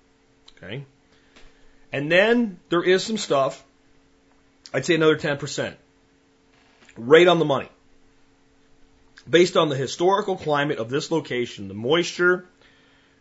[0.57, 0.85] Okay?
[1.93, 3.63] And then there is some stuff,
[4.73, 5.75] I'd say another 10%.
[6.97, 7.69] Right on the money.
[9.29, 12.45] Based on the historical climate of this location, the moisture,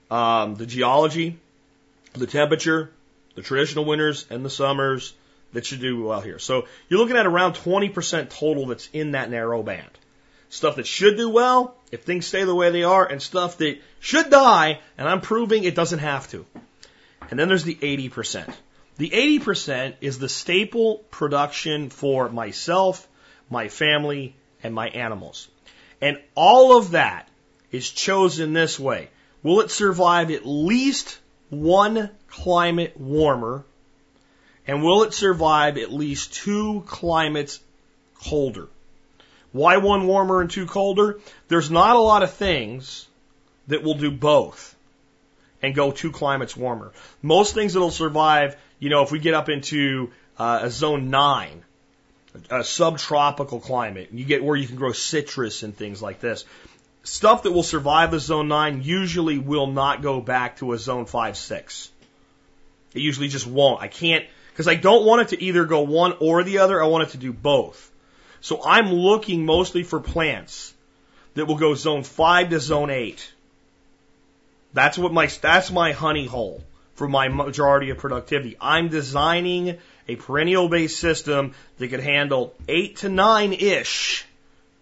[0.10, 1.38] um, the geology,
[2.14, 2.92] the temperature,
[3.36, 5.14] the traditional winters and the summers,
[5.54, 6.40] that should do well here.
[6.40, 9.90] So you're looking at around 20% total that's in that narrow band.
[10.50, 13.80] Stuff that should do well if things stay the way they are, and stuff that
[14.00, 16.46] should die, and I'm proving it doesn't have to.
[17.30, 18.54] And then there's the 80%.
[18.98, 23.08] The 80% is the staple production for myself,
[23.50, 25.48] my family, and my animals.
[26.02, 27.28] And all of that
[27.72, 29.10] is chosen this way.
[29.44, 33.64] Will it survive at least one climate warmer
[34.68, 37.60] and will it survive at least two climates
[38.24, 38.68] colder?
[39.52, 41.20] Why one warmer and two colder?
[41.48, 43.08] There's not a lot of things
[43.68, 44.76] that will do both
[45.62, 46.92] and go two climates warmer.
[47.22, 51.64] Most things that'll survive, you know, if we get up into uh, a zone nine,
[52.50, 56.46] a subtropical climate, you get where you can grow citrus and things like this.
[57.04, 61.06] Stuff that will survive the zone nine usually will not go back to a zone
[61.06, 61.90] five, six.
[62.94, 63.82] It usually just won't.
[63.82, 66.82] I can't, because I don't want it to either go one or the other.
[66.82, 67.92] I want it to do both.
[68.42, 70.74] So I'm looking mostly for plants
[71.34, 73.32] that will go zone five to zone eight.
[74.74, 76.64] That's what my, that's my honey hole
[76.96, 78.58] for my majority of productivity.
[78.62, 79.80] I'm designing
[80.12, 84.26] a perennial based system that could handle eight to nine ish,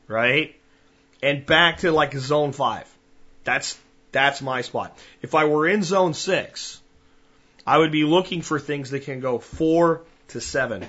[0.07, 0.55] right?
[1.21, 2.87] And back to like zone five.
[3.43, 3.77] That's,
[4.11, 4.97] that's my spot.
[5.21, 6.81] If I were in zone six,
[7.65, 10.85] I would be looking for things that can go four to seven,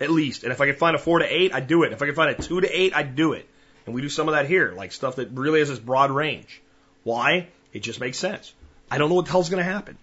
[0.00, 0.42] at least.
[0.42, 1.92] And if I could find a four to eight, I'd do it.
[1.92, 3.48] If I could find a two to eight, I'd do it.
[3.86, 6.60] And we do some of that here, like stuff that really has this broad range.
[7.04, 7.48] Why?
[7.72, 8.52] It just makes sense.
[8.90, 9.96] I don't know what the hell's going to happen.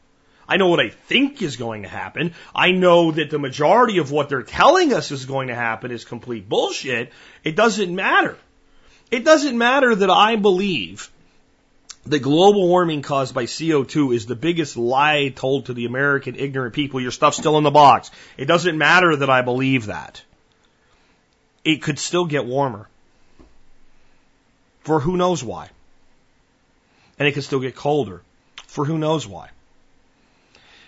[0.48, 2.34] I know what I think is going to happen.
[2.54, 6.06] I know that the majority of what they're telling us is going to happen is
[6.06, 7.12] complete bullshit.
[7.43, 8.38] It doesn't matter.
[9.10, 11.10] It doesn't matter that I believe
[12.06, 16.76] that global warming caused by CO2 is the biggest lie told to the American ignorant
[16.76, 17.02] people.
[17.02, 18.12] Your stuff's still in the box.
[18.38, 20.24] It doesn't matter that I believe that.
[21.64, 22.88] It could still get warmer.
[24.82, 25.70] For who knows why.
[27.18, 28.22] And it could still get colder.
[28.68, 29.50] For who knows why.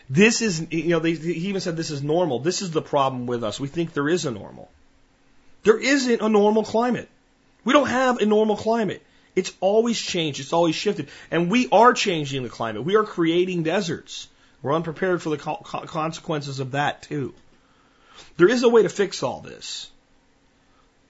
[0.10, 2.40] This is, you know, they, he even said this is normal.
[2.40, 3.60] This is the problem with us.
[3.60, 4.70] We think there is a normal.
[5.64, 7.10] There isn't a normal climate.
[7.66, 9.04] We don't have a normal climate.
[9.36, 10.40] It's always changed.
[10.40, 11.10] It's always shifted.
[11.30, 12.86] And we are changing the climate.
[12.86, 14.30] We are creating deserts.
[14.62, 17.34] We're unprepared for the co- consequences of that too.
[18.38, 19.90] There is a way to fix all this.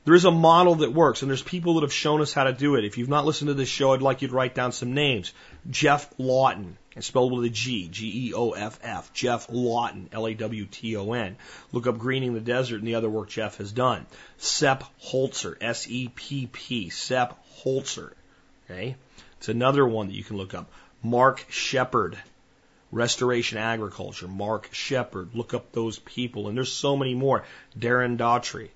[0.05, 2.53] There is a model that works, and there's people that have shown us how to
[2.53, 2.85] do it.
[2.85, 5.33] If you've not listened to this show, I'd like you to write down some names.
[5.69, 9.13] Geoff Lawton, and spelled with a G, G-E-O-F-F.
[9.13, 11.37] Geoff Lawton, L-A-W-T-O-N.
[11.71, 14.07] Look up Greening the Desert and the other work Geoff has done.
[14.37, 18.13] Sepp Holzer, S-E-P-P, Sepp Holzer.
[18.65, 18.95] Okay?
[19.37, 20.71] It's another one that you can look up.
[21.03, 22.17] Mark Shepard,
[22.91, 24.27] Restoration Agriculture.
[24.27, 25.35] Mark Shepard.
[25.35, 26.47] Look up those people.
[26.47, 27.43] And there's so many more.
[27.77, 28.71] Darren Doherty.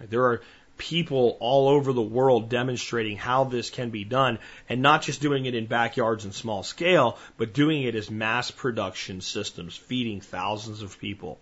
[0.00, 0.40] There are
[0.80, 5.44] people all over the world demonstrating how this can be done and not just doing
[5.44, 10.80] it in backyards and small scale, but doing it as mass production systems, feeding thousands
[10.80, 11.38] of people.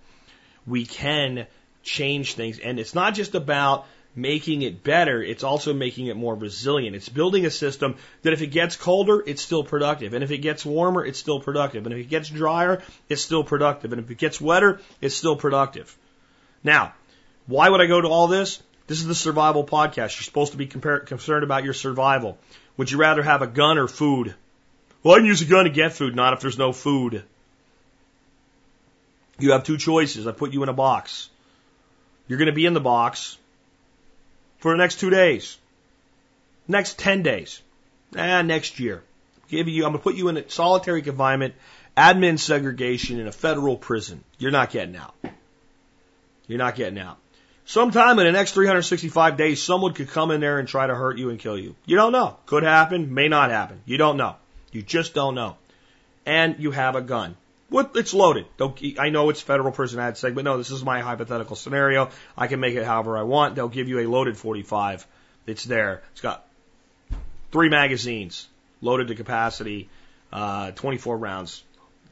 [0.67, 1.47] We can
[1.85, 2.59] change things.
[2.59, 3.87] And it's not just about
[4.17, 6.97] making it better, it's also making it more resilient.
[6.97, 10.15] It's building a system that if it gets colder, it's still productive.
[10.15, 11.87] And if it gets warmer, it's still productive.
[11.87, 13.93] And if it gets drier, it's still productive.
[13.93, 15.97] And if it gets wetter, it's still productive.
[16.65, 16.95] Now,
[17.47, 18.61] why would I go to all this?
[18.89, 20.17] This is the survival podcast.
[20.17, 22.39] You're supposed to be concerned about your survival.
[22.79, 24.35] Would you rather have a gun or food?
[25.03, 27.23] Well, I can use a gun to get food, not if there's no food.
[29.39, 30.27] You have two choices.
[30.27, 31.29] I put you in a box.
[32.27, 33.37] You're going to be in the box
[34.59, 35.59] for the next two days,
[36.67, 37.61] next 10 days,
[38.17, 39.03] ah, next year.
[39.51, 41.55] Give you, I'm going to put you in a solitary confinement,
[41.97, 44.25] admin segregation in a federal prison.
[44.39, 45.15] You're not getting out.
[46.47, 47.19] You're not getting out.
[47.69, 51.19] Sometime in the next 365 days, someone could come in there and try to hurt
[51.19, 51.77] you and kill you.
[51.85, 52.39] You don't know.
[52.47, 53.83] Could happen, may not happen.
[53.85, 54.37] You don't know.
[54.73, 55.59] You just don't know.
[56.25, 57.37] And you have a gun.
[57.69, 58.47] What, it's loaded.
[58.57, 62.09] Don't, I know it's federal prison ad seg, but no, this is my hypothetical scenario.
[62.39, 63.55] I can make it however I want.
[63.55, 65.07] They'll give you a loaded 45.
[65.47, 66.03] It's there.
[66.13, 66.47] It's got
[67.53, 68.49] three magazines,
[68.81, 69.91] loaded to capacity,
[70.33, 71.63] uh, 24 rounds,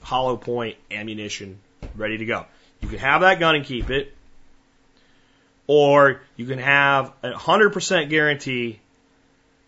[0.03, 1.61] hollow point ammunition,
[1.95, 2.45] ready to go.
[2.83, 4.13] You can have that gun and keep it,
[5.67, 8.81] or you can have a 100% guarantee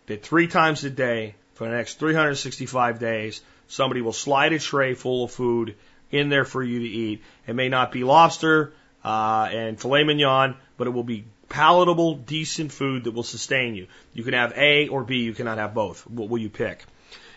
[0.07, 4.93] that three times a day for the next 365 days, somebody will slide a tray
[4.93, 5.75] full of food
[6.11, 7.23] in there for you to eat.
[7.47, 8.73] It may not be lobster
[9.03, 13.87] uh, and filet mignon, but it will be palatable, decent food that will sustain you.
[14.13, 15.23] You can have A or B.
[15.23, 16.07] You cannot have both.
[16.07, 16.83] What will you pick?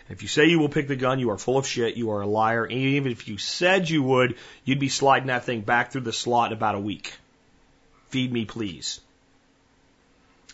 [0.08, 1.96] If you say you will pick the gun, you are full of shit.
[1.96, 2.64] You are a liar.
[2.64, 6.12] And even if you said you would, you'd be sliding that thing back through the
[6.12, 7.14] slot in about a week.
[8.12, 9.00] Feed me, please.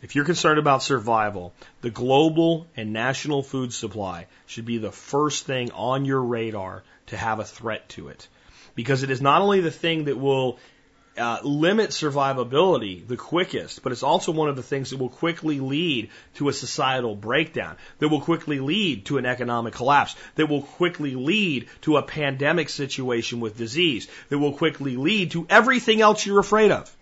[0.01, 5.45] If you're concerned about survival, the global and national food supply should be the first
[5.45, 8.29] thing on your radar to have a threat to it.
[8.77, 10.61] Because it is not only the thing that will
[11.17, 15.59] uh, limit survivability the quickest, but it's also one of the things that will quickly
[15.59, 20.63] lead to a societal breakdown, that will quickly lead to an economic collapse, that will
[20.63, 26.25] quickly lead to a pandemic situation with disease, that will quickly lead to everything else
[26.25, 26.95] you're afraid of.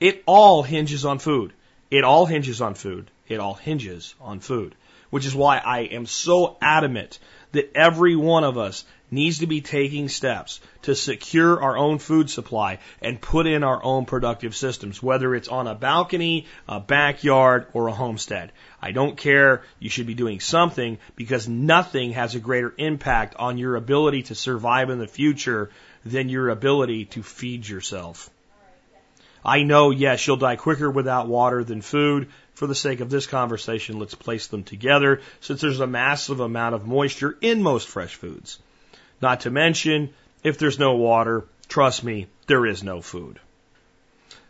[0.00, 1.52] It all hinges on food.
[1.90, 3.10] It all hinges on food.
[3.28, 4.74] It all hinges on food.
[5.10, 7.18] Which is why I am so adamant
[7.52, 12.30] that every one of us needs to be taking steps to secure our own food
[12.30, 17.66] supply and put in our own productive systems, whether it's on a balcony, a backyard,
[17.72, 18.52] or a homestead.
[18.80, 19.64] I don't care.
[19.80, 24.34] You should be doing something because nothing has a greater impact on your ability to
[24.34, 25.70] survive in the future
[26.06, 28.30] than your ability to feed yourself.
[29.44, 32.28] I know, yes, you'll die quicker without water than food.
[32.54, 36.74] For the sake of this conversation, let's place them together since there's a massive amount
[36.74, 38.58] of moisture in most fresh foods.
[39.22, 40.10] Not to mention,
[40.42, 43.38] if there's no water, trust me, there is no food.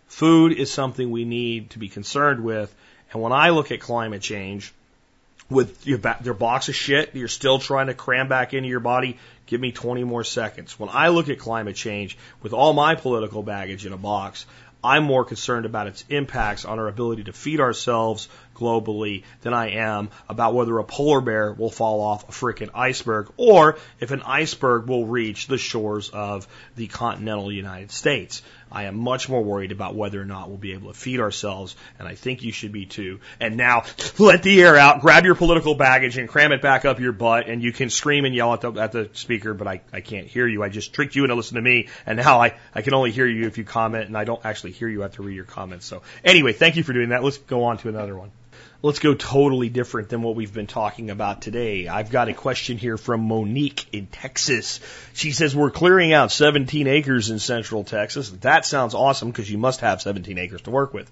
[0.08, 2.74] Food is something we need to be concerned with.
[3.12, 4.72] And when I look at climate change,
[5.48, 9.18] with your, your box of shit you're still trying to cram back into your body,
[9.46, 10.78] give me 20 more seconds.
[10.78, 14.46] When I look at climate change with all my political baggage in a box,
[14.82, 19.70] I'm more concerned about its impacts on our ability to feed ourselves globally than I
[19.70, 24.22] am about whether a polar bear will fall off a freaking iceberg or if an
[24.22, 28.42] iceberg will reach the shores of the continental United States.
[28.70, 31.76] I am much more worried about whether or not we'll be able to feed ourselves,
[31.98, 33.20] and I think you should be too.
[33.40, 33.84] And now,
[34.18, 37.48] let the air out, grab your political baggage and cram it back up your butt,
[37.48, 40.26] and you can scream and yell at the, at the speaker, but I, I can't
[40.26, 40.62] hear you.
[40.62, 43.26] I just tricked you into listening to me, and now I, I can only hear
[43.26, 45.00] you if you comment, and I don't actually hear you.
[45.00, 45.86] I have to read your comments.
[45.86, 47.24] So anyway, thank you for doing that.
[47.24, 48.30] Let's go on to another one
[48.82, 51.86] let's go totally different than what we've been talking about today.
[51.86, 54.80] I've got a question here from Monique in Texas.
[55.12, 58.30] She says, we're clearing out 17 acres in central Texas.
[58.40, 61.10] That sounds awesome because you must have 17 acres to work with.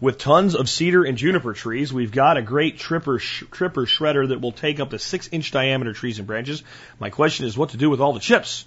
[0.00, 4.28] With tons of cedar and juniper trees, we've got a great tripper, sh- tripper shredder
[4.28, 6.62] that will take up to six inch diameter trees and branches.
[6.98, 8.64] My question is what to do with all the chips?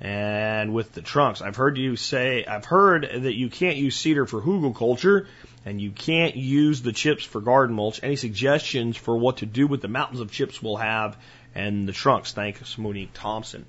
[0.00, 4.26] And with the trunks, I've heard you say, I've heard that you can't use cedar
[4.26, 5.26] for hugelkultur
[5.64, 8.00] and you can't use the chips for garden mulch.
[8.02, 11.16] Any suggestions for what to do with the mountains of chips we'll have
[11.54, 12.32] and the trunks?
[12.32, 13.66] Thanks, Monique Thompson.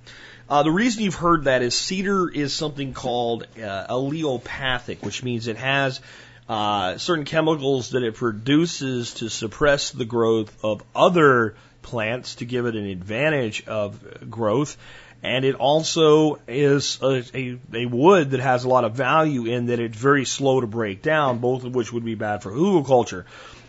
[0.47, 3.85] Uh, the reason you've heard that is cedar is something called uh,
[5.01, 6.01] which means it has
[6.47, 12.65] uh, certain chemicals that it produces to suppress the growth of other plants to give
[12.65, 14.75] it an advantage of growth.
[15.21, 19.65] And it also is a, a, a wood that has a lot of value in
[19.65, 23.25] that it's very slow to break down, both of which would be bad for hugelkultur.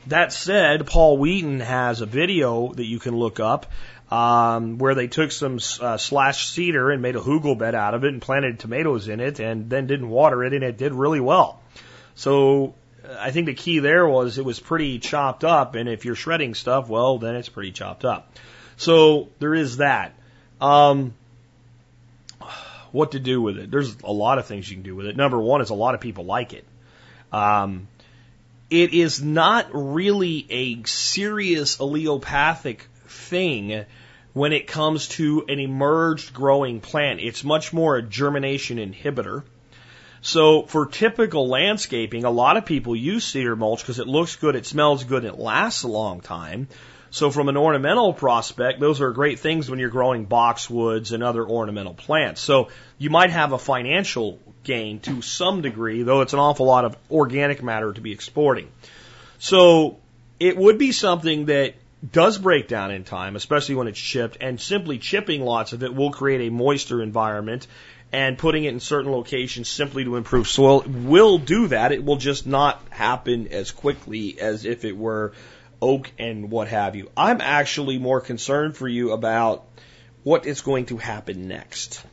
[0.06, 3.66] That said, Paul Wheaton has a video that you can look up
[4.10, 8.04] um, where they took some uh, slash cedar and made a hugel bed out of
[8.04, 11.20] it and planted tomatoes in it and then didn't water it and it did really
[11.20, 11.60] well.
[12.14, 12.74] So
[13.18, 16.54] I think the key there was it was pretty chopped up and if you're shredding
[16.54, 18.34] stuff, well, then it's pretty chopped up.
[18.76, 20.14] So there is that.
[20.60, 21.14] Um,
[22.92, 23.70] what to do with it?
[23.70, 25.16] There's a lot of things you can do with it.
[25.16, 26.64] Number one is a lot of people like it.
[27.32, 27.88] Um,
[28.70, 33.84] it is not really a serious allelopathic thing
[34.32, 37.20] when it comes to an emerged growing plant.
[37.20, 39.42] It's much more a germination inhibitor.
[40.22, 44.54] So for typical landscaping, a lot of people use cedar mulch because it looks good,
[44.54, 46.68] it smells good, and it lasts a long time.
[47.10, 51.44] So from an ornamental prospect, those are great things when you're growing boxwoods and other
[51.44, 52.40] ornamental plants.
[52.40, 52.68] So
[52.98, 56.96] you might have a financial gain to some degree, though it's an awful lot of
[57.10, 58.68] organic matter to be exporting.
[59.38, 59.98] So
[60.38, 61.74] it would be something that
[62.12, 65.94] does break down in time, especially when it's chipped, and simply chipping lots of it
[65.94, 67.66] will create a moister environment
[68.12, 71.92] and putting it in certain locations simply to improve soil will do that.
[71.92, 75.32] It will just not happen as quickly as if it were
[75.82, 77.10] oak and what have you.
[77.16, 79.66] I'm actually more concerned for you about
[80.22, 82.04] what is going to happen next.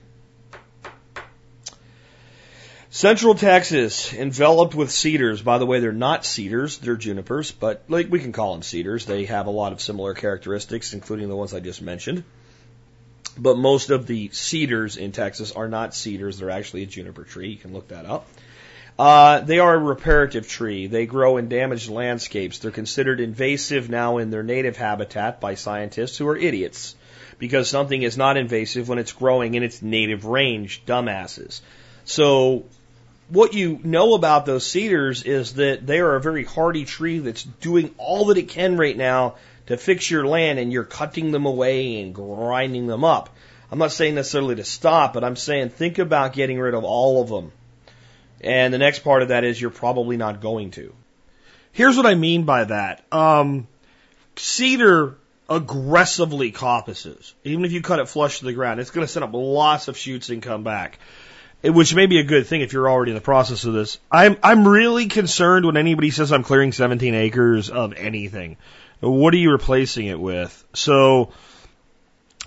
[2.89, 5.41] Central Texas, enveloped with cedars.
[5.41, 9.05] By the way, they're not cedars, they're junipers, but like we can call them cedars.
[9.05, 12.23] They have a lot of similar characteristics, including the ones I just mentioned.
[13.37, 17.49] But most of the cedars in Texas are not cedars, they're actually a juniper tree.
[17.49, 18.25] You can look that up.
[18.97, 20.87] Uh, they are a reparative tree.
[20.87, 22.59] They grow in damaged landscapes.
[22.59, 26.95] They're considered invasive now in their native habitat by scientists who are idiots
[27.37, 31.61] because something is not invasive when it's growing in its native range, dumbasses.
[32.05, 32.65] So
[33.29, 37.43] what you know about those cedars is that they are a very hardy tree that's
[37.43, 39.35] doing all that it can right now
[39.67, 43.29] to fix your land and you're cutting them away and grinding them up.
[43.69, 47.21] I'm not saying necessarily to stop, but I'm saying think about getting rid of all
[47.21, 47.51] of them.
[48.47, 50.93] And the next part of that is you're probably not going to.
[51.73, 53.03] Here's what I mean by that.
[53.11, 53.67] Um,
[54.37, 55.17] cedar
[55.49, 57.33] aggressively coppices.
[57.43, 59.87] Even if you cut it flush to the ground, it's going to send up lots
[59.89, 60.97] of shoots and come back
[61.63, 63.99] which may be a good thing if you're already in the process of this.
[64.11, 68.57] I'm I'm really concerned when anybody says I'm clearing 17 acres of anything.
[68.99, 70.63] What are you replacing it with?
[70.73, 71.31] So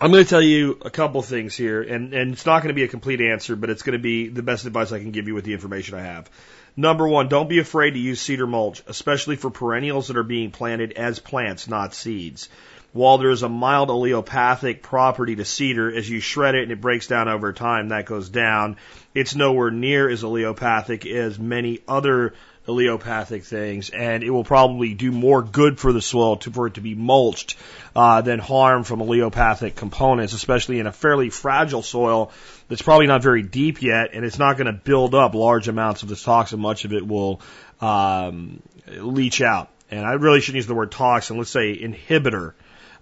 [0.02, 2.74] I'm going to tell you a couple things here, and and it's not going to
[2.74, 5.28] be a complete answer, but it's going to be the best advice I can give
[5.28, 6.30] you with the information I have.
[6.74, 10.52] Number one, don't be afraid to use cedar mulch, especially for perennials that are being
[10.52, 12.48] planted as plants, not seeds.
[12.92, 17.06] While there's a mild allelopathic property to cedar, as you shred it and it breaks
[17.06, 18.78] down over time, that goes down.
[19.14, 22.32] It's nowhere near as allelopathic as many other
[22.66, 26.74] allelopathic things, and it will probably do more good for the soil to, for it
[26.74, 27.56] to be mulched
[27.96, 32.30] uh, than harm from allelopathic components, especially in a fairly fragile soil
[32.68, 36.02] that's probably not very deep yet, and it's not going to build up large amounts
[36.02, 36.60] of this toxin.
[36.60, 37.40] Much of it will
[37.80, 39.68] um, leach out.
[39.90, 41.36] And I really shouldn't use the word toxin.
[41.36, 42.52] Let's say inhibitor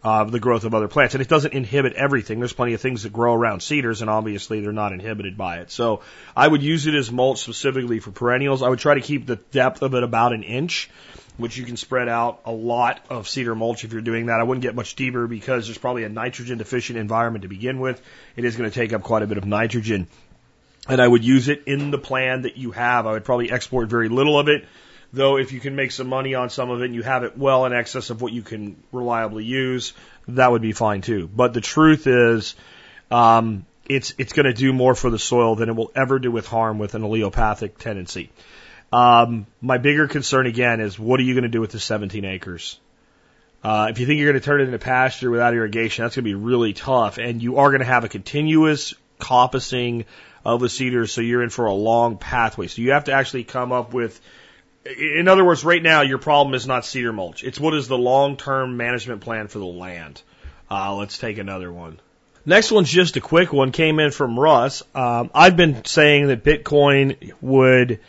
[0.08, 1.14] uh, the growth of other plants.
[1.14, 2.38] And it doesn't inhibit everything.
[2.38, 5.70] There's plenty of things that grow around cedars, and obviously they're not inhibited by it.
[5.70, 6.00] So
[6.34, 8.62] I would use it as mulch specifically for perennials.
[8.62, 10.88] I would try to keep the depth of it about an inch,
[11.36, 14.40] which you can spread out a lot of cedar mulch if you're doing that.
[14.40, 18.00] I wouldn't get much deeper because there's probably a nitrogen deficient environment to begin with.
[18.34, 20.06] It is going to take up quite a bit of nitrogen.
[20.88, 23.06] And I would use it in the plan that you have.
[23.06, 24.64] I would probably export very little of it
[25.12, 27.38] Though if you can make some money on some of it and you have it
[27.38, 29.94] well in excess of what you can reliably use,
[30.28, 31.28] that would be fine too.
[31.34, 32.54] But the truth is,
[33.10, 36.30] um, it's it's going to do more for the soil than it will ever do
[36.30, 38.30] with harm with an allelopathic tendency.
[38.92, 42.24] Um, my bigger concern again is what are you going to do with the 17
[42.24, 42.78] acres?
[43.62, 46.24] Uh, if you think you're going to turn it into pasture without irrigation, that's going
[46.24, 50.04] to be really tough, and you are going to have a continuous coppicing
[50.44, 52.68] of the cedars, so you're in for a long pathway.
[52.68, 54.20] So you have to actually come up with
[54.96, 57.44] in other words, right now your problem is not cedar mulch.
[57.44, 60.22] It's what is the long-term management plan for the land.
[60.70, 62.00] Uh, let's take another one.
[62.46, 63.72] Next one's just a quick one.
[63.72, 64.82] Came in from Russ.
[64.94, 68.00] Um, I've been saying that Bitcoin would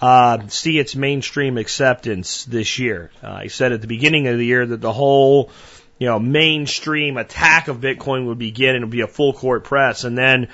[0.00, 3.10] uh, see its mainstream acceptance this year.
[3.22, 5.50] Uh, I said at the beginning of the year that the whole,
[5.98, 9.64] you know, mainstream attack of Bitcoin would begin and it would be a full court
[9.64, 10.48] press, and then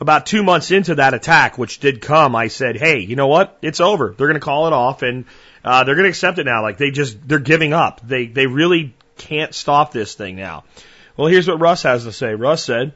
[0.00, 3.58] about two months into that attack, which did come, I said, "Hey, you know what?
[3.62, 4.14] It's over.
[4.16, 5.24] They're going to call it off, and
[5.64, 6.62] uh, they're going to accept it now.
[6.62, 8.00] Like they just they're giving up.
[8.06, 10.64] They they really can't stop this thing now."
[11.16, 12.34] Well, here's what Russ has to say.
[12.34, 12.92] Russ said,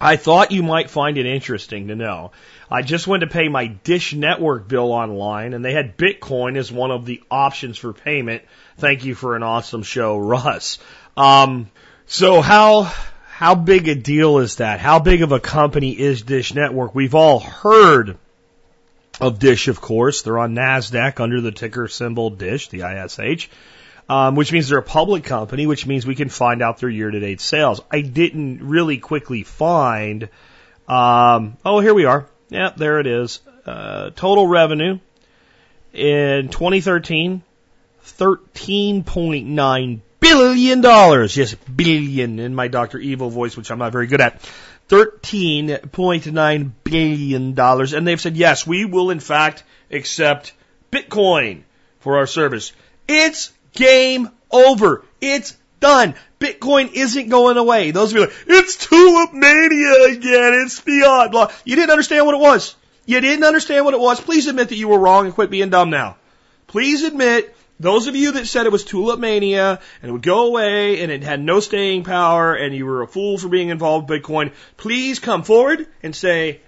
[0.00, 2.32] I thought you might find it interesting to know.
[2.68, 6.72] I just went to pay my Dish Network bill online and they had Bitcoin as
[6.72, 8.42] one of the options for payment.
[8.78, 10.80] Thank you for an awesome show, Russ.
[11.16, 11.70] Um,
[12.06, 12.92] so how,
[13.42, 14.78] how big a deal is that?
[14.78, 16.94] How big of a company is Dish Network?
[16.94, 18.16] We've all heard
[19.20, 20.22] of Dish, of course.
[20.22, 23.48] They're on NASDAQ under the ticker symbol Dish, the ISH
[24.08, 27.40] um, which means they're a public company, which means we can find out their year-to-date
[27.40, 27.80] sales.
[27.90, 30.28] I didn't really quickly find.
[30.86, 32.28] Um, oh, here we are.
[32.48, 33.40] Yeah, there it is.
[33.66, 35.00] Uh, total revenue
[35.92, 37.42] in 2013,
[38.04, 41.36] 13.9 billion dollars.
[41.36, 42.98] Yes, billion in my Dr.
[42.98, 44.40] Evil voice, which I'm not very good at.
[44.88, 47.58] $13.9 billion.
[47.58, 50.54] And they've said, yes, we will in fact accept
[50.90, 51.62] Bitcoin
[52.00, 52.72] for our service.
[53.08, 55.04] It's Game over.
[55.20, 56.14] It's done.
[56.38, 57.90] Bitcoin isn't going away.
[57.90, 60.62] Those of you like, it's tulip mania again.
[60.64, 61.50] It's beyond blah.
[61.64, 62.76] You didn't understand what it was.
[63.06, 64.20] You didn't understand what it was.
[64.20, 66.16] Please admit that you were wrong and quit being dumb now.
[66.66, 70.46] Please admit those of you that said it was tulip mania and it would go
[70.46, 74.08] away and it had no staying power and you were a fool for being involved
[74.08, 76.60] with Bitcoin, please come forward and say,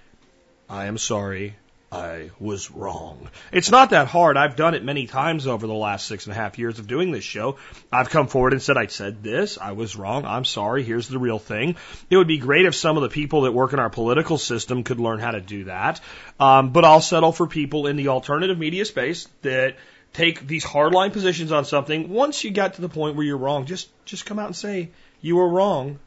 [0.69, 1.55] I am sorry.
[1.91, 3.29] I was wrong.
[3.53, 4.35] It's not that hard.
[4.35, 7.11] I've done it many times over the last six and a half years of doing
[7.11, 7.55] this show.
[7.89, 9.57] I've come forward and said, I said this.
[9.57, 10.25] I was wrong.
[10.25, 10.83] I'm sorry.
[10.83, 11.77] Here's the real thing.
[12.09, 14.83] It would be great if some of the people that work in our political system
[14.83, 16.01] could learn how to do that.
[16.37, 19.77] Um, but I'll settle for people in the alternative media space that
[20.15, 22.09] take these hardline positions on something.
[22.09, 24.89] Once you get to the point where you're wrong, just, just come out and say
[25.19, 25.99] you were wrong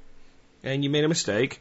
[0.65, 1.61] and you made a mistake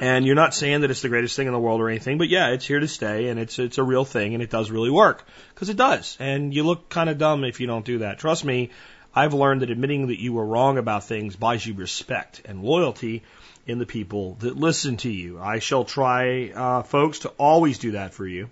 [0.00, 2.28] and you're not saying that it's the greatest thing in the world or anything, but
[2.28, 4.88] yeah, it's here to stay and it's it's a real thing and it does really
[4.88, 6.16] work because it does.
[6.20, 8.20] And you look kind of dumb if you don't do that.
[8.20, 8.70] Trust me,
[9.12, 13.24] I've learned that admitting that you were wrong about things buys you respect and loyalty
[13.66, 15.40] in the people that listen to you.
[15.40, 18.48] I shall try, uh, folks, to always do that for you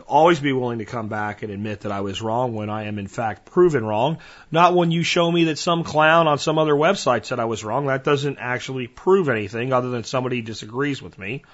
[0.00, 2.84] to always be willing to come back and admit that I was wrong when I
[2.84, 4.18] am in fact proven wrong.
[4.50, 7.62] Not when you show me that some clown on some other website said I was
[7.62, 7.86] wrong.
[7.86, 11.44] That doesn't actually prove anything other than somebody disagrees with me.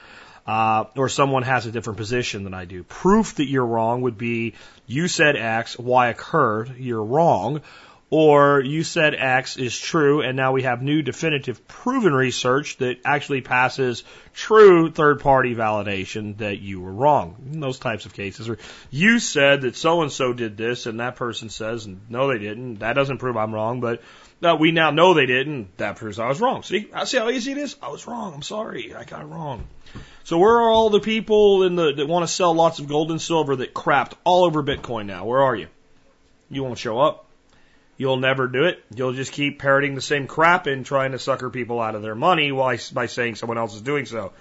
[0.46, 2.84] Uh, or someone has a different position than I do.
[2.84, 4.54] Proof that you're wrong would be
[4.86, 7.62] you said X, Y occurred, you're wrong
[8.08, 12.98] or you said X is true, and now we have new definitive proven research that
[13.04, 17.36] actually passes true third party validation that you were wrong.
[17.52, 18.48] In those types of cases.
[18.48, 18.58] Or
[18.90, 22.76] you said that so and so did this, and that person says, no, they didn't.
[22.76, 24.02] That doesn't prove I'm wrong, but
[24.40, 25.76] no, we now know they didn't.
[25.78, 26.62] That proves I was wrong.
[26.62, 27.74] See, I see how easy it is?
[27.82, 28.34] I was wrong.
[28.34, 28.94] I'm sorry.
[28.94, 29.66] I got it wrong.
[30.22, 33.10] So where are all the people in the, that want to sell lots of gold
[33.10, 35.24] and silver that crapped all over Bitcoin now?
[35.24, 35.68] Where are you?
[36.50, 37.25] You won't show up.
[37.96, 38.84] You'll never do it.
[38.94, 42.14] You'll just keep parroting the same crap and trying to sucker people out of their
[42.14, 44.32] money while, by saying someone else is doing so.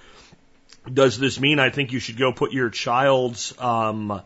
[0.91, 4.21] Does this mean I think you should go put your child's um,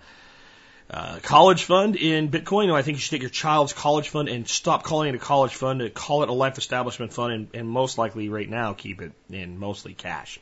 [0.89, 2.67] uh, college fund in Bitcoin?
[2.67, 5.19] No, I think you should take your child's college fund and stop calling it a
[5.19, 8.73] college fund and call it a life establishment fund and, and most likely right now
[8.73, 10.39] keep it in mostly cash.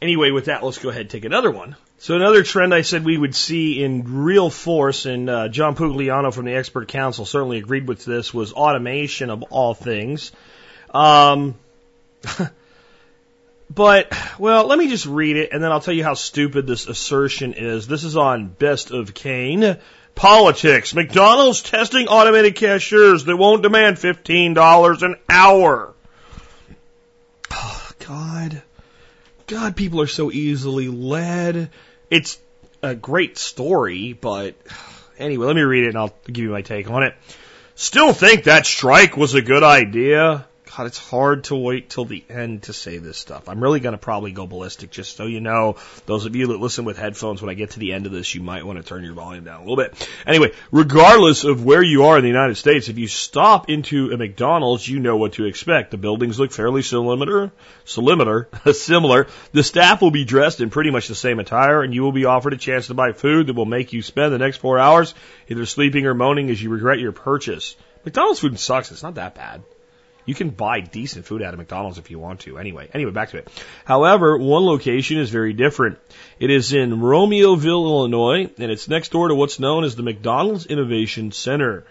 [0.00, 1.76] Anyway, with that, let's go ahead and take another one.
[2.00, 6.32] So another trend I said we would see in real force, and uh, John Pugliano
[6.32, 10.30] from the Expert Council certainly agreed with this, was automation of all things.
[10.94, 11.56] Um,
[13.74, 16.86] but, well, let me just read it, and then I'll tell you how stupid this
[16.86, 17.88] assertion is.
[17.88, 19.76] This is on Best of Kane.
[20.14, 20.94] Politics.
[20.94, 25.94] McDonald's testing automated cashiers that won't demand $15 an hour.
[27.50, 28.62] Oh, God.
[29.48, 31.70] God, people are so easily led.
[32.10, 32.38] It's
[32.82, 34.54] a great story, but
[35.18, 37.14] anyway, let me read it and I'll give you my take on it.
[37.74, 40.47] Still think that strike was a good idea?
[40.78, 43.48] God, it's hard to wait till the end to say this stuff.
[43.48, 45.74] I'm really going to probably go ballistic just so you know.
[46.06, 48.32] Those of you that listen with headphones, when I get to the end of this,
[48.32, 50.08] you might want to turn your volume down a little bit.
[50.24, 54.16] Anyway, regardless of where you are in the United States, if you stop into a
[54.16, 55.90] McDonald's, you know what to expect.
[55.90, 57.50] The buildings look fairly similar,
[57.84, 59.26] similar, similar.
[59.50, 62.26] The staff will be dressed in pretty much the same attire and you will be
[62.26, 65.12] offered a chance to buy food that will make you spend the next four hours
[65.48, 67.74] either sleeping or moaning as you regret your purchase.
[68.04, 68.92] McDonald's food sucks.
[68.92, 69.64] It's not that bad.
[70.28, 72.58] You can buy decent food out of McDonald's if you want to.
[72.58, 73.48] Anyway, anyway, back to it.
[73.86, 75.98] However, one location is very different.
[76.38, 80.66] It is in Romeoville, Illinois, and it's next door to what's known as the McDonald's
[80.66, 81.86] Innovation Center.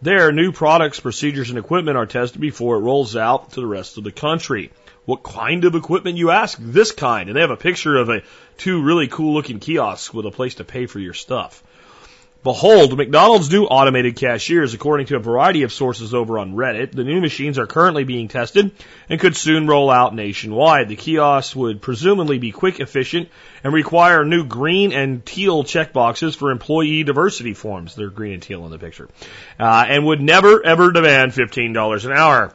[0.00, 3.98] There, new products, procedures, and equipment are tested before it rolls out to the rest
[3.98, 4.70] of the country.
[5.04, 6.58] What kind of equipment, you ask?
[6.58, 7.28] This kind.
[7.28, 8.22] And they have a picture of a
[8.56, 11.62] two really cool looking kiosks with a place to pay for your stuff.
[12.44, 16.92] Behold, McDonald's new automated cashiers, according to a variety of sources over on Reddit.
[16.92, 18.70] The new machines are currently being tested
[19.08, 20.90] and could soon roll out nationwide.
[20.90, 23.30] The kiosks would presumably be quick, efficient,
[23.64, 27.94] and require new green and teal checkboxes for employee diversity forms.
[27.94, 29.08] They're green and teal in the picture.
[29.58, 32.54] Uh, and would never ever demand $15 an hour.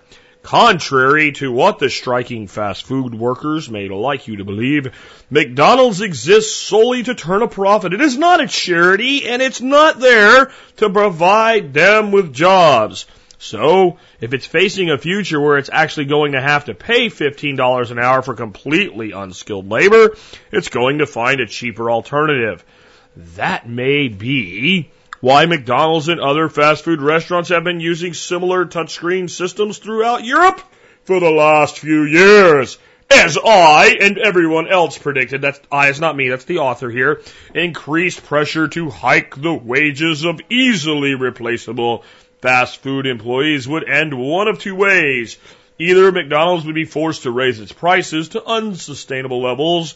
[0.50, 4.88] Contrary to what the striking fast food workers may like you to believe,
[5.30, 7.94] McDonald's exists solely to turn a profit.
[7.94, 13.06] It is not a charity and it's not there to provide them with jobs.
[13.38, 17.92] So, if it's facing a future where it's actually going to have to pay $15
[17.92, 20.16] an hour for completely unskilled labor,
[20.52, 22.66] it's going to find a cheaper alternative.
[23.36, 24.90] That may be
[25.22, 30.62] why McDonald's and other fast food restaurants have been using similar touchscreen systems throughout Europe
[31.04, 32.78] for the last few years.
[33.12, 37.22] As I and everyone else predicted, that's I, it's not me, that's the author here,
[37.56, 42.04] increased pressure to hike the wages of easily replaceable
[42.42, 45.38] fast food employees would end one of two ways.
[45.80, 49.96] Either McDonald's would be forced to raise its prices to unsustainable levels,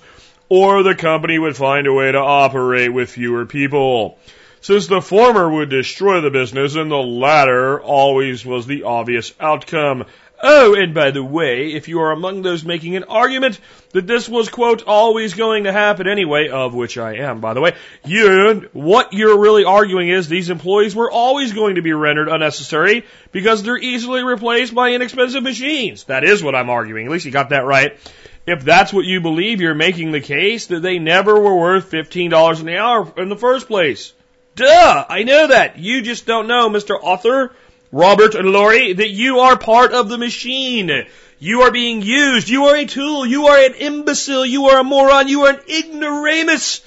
[0.50, 4.18] or the company would find a way to operate with fewer people
[4.64, 10.06] since the former would destroy the business and the latter always was the obvious outcome.
[10.42, 13.60] Oh, and by the way, if you are among those making an argument
[13.92, 17.60] that this was, quote, always going to happen anyway, of which I am, by the
[17.60, 17.74] way,
[18.06, 23.06] you, what you're really arguing is these employees were always going to be rendered unnecessary
[23.34, 26.06] because they're easily replaced by inexpensive machines.
[26.06, 27.06] That is what I'm arguing.
[27.06, 28.00] At least you got that right.
[28.48, 32.62] If that's what you believe, you're making the case that they never were worth $15
[32.62, 34.14] an hour in the first place.
[34.56, 35.06] Duh!
[35.10, 35.80] I know that.
[35.80, 36.98] You just don't know, Mr.
[37.02, 37.54] Author,
[37.92, 41.06] Robert and Lori, that you are part of the machine.
[41.40, 42.50] You are being used.
[42.50, 43.26] You are a tool.
[43.26, 44.46] You are an imbecile.
[44.46, 45.28] You are a moron.
[45.28, 46.82] You are an ignoramus.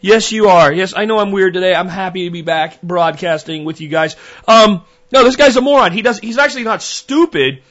[0.00, 0.72] Yes, you are.
[0.72, 1.74] Yes, I know I'm weird today.
[1.74, 4.16] I'm happy to be back broadcasting with you guys.
[4.46, 5.92] Um, no, this guy's a moron.
[5.92, 7.62] He does, he's actually not stupid,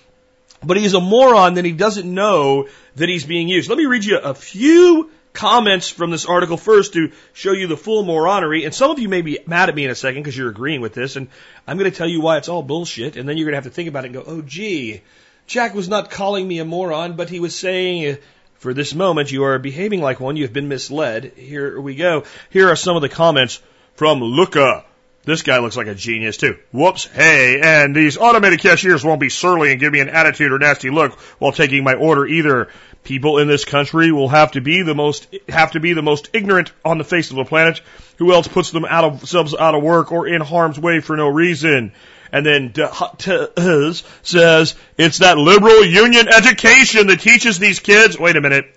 [0.63, 3.69] but he's a moron that he doesn't know that he's being used.
[3.69, 7.77] Let me read you a few comments from this article first to show you the
[7.77, 8.65] full moronery.
[8.65, 10.81] And some of you may be mad at me in a second because you're agreeing
[10.81, 11.15] with this.
[11.15, 11.27] And
[11.67, 13.17] I'm going to tell you why it's all bullshit.
[13.17, 15.01] And then you're going to have to think about it and go, oh, gee,
[15.47, 18.15] Jack was not calling me a moron, but he was saying, uh,
[18.57, 20.37] for this moment, you are behaving like one.
[20.37, 21.33] You have been misled.
[21.35, 22.23] Here we go.
[22.49, 23.61] Here are some of the comments
[23.95, 24.85] from Luca.
[25.25, 26.57] This guy looks like a genius too.
[26.71, 27.05] Whoops.
[27.05, 30.91] Hey, and these automated cashiers won't be surly and give me an attitude or nasty
[30.91, 32.69] look while taking my order either.
[33.05, 36.29] People in this country will have to be the most have to be the most
[36.33, 37.81] ignorant on the face of the planet.
[38.17, 41.15] Who else puts them out of themselves out of work or in harm's way for
[41.15, 41.93] no reason?
[42.31, 48.19] And then says it's that liberal union education that teaches these kids.
[48.19, 48.75] Wait a minute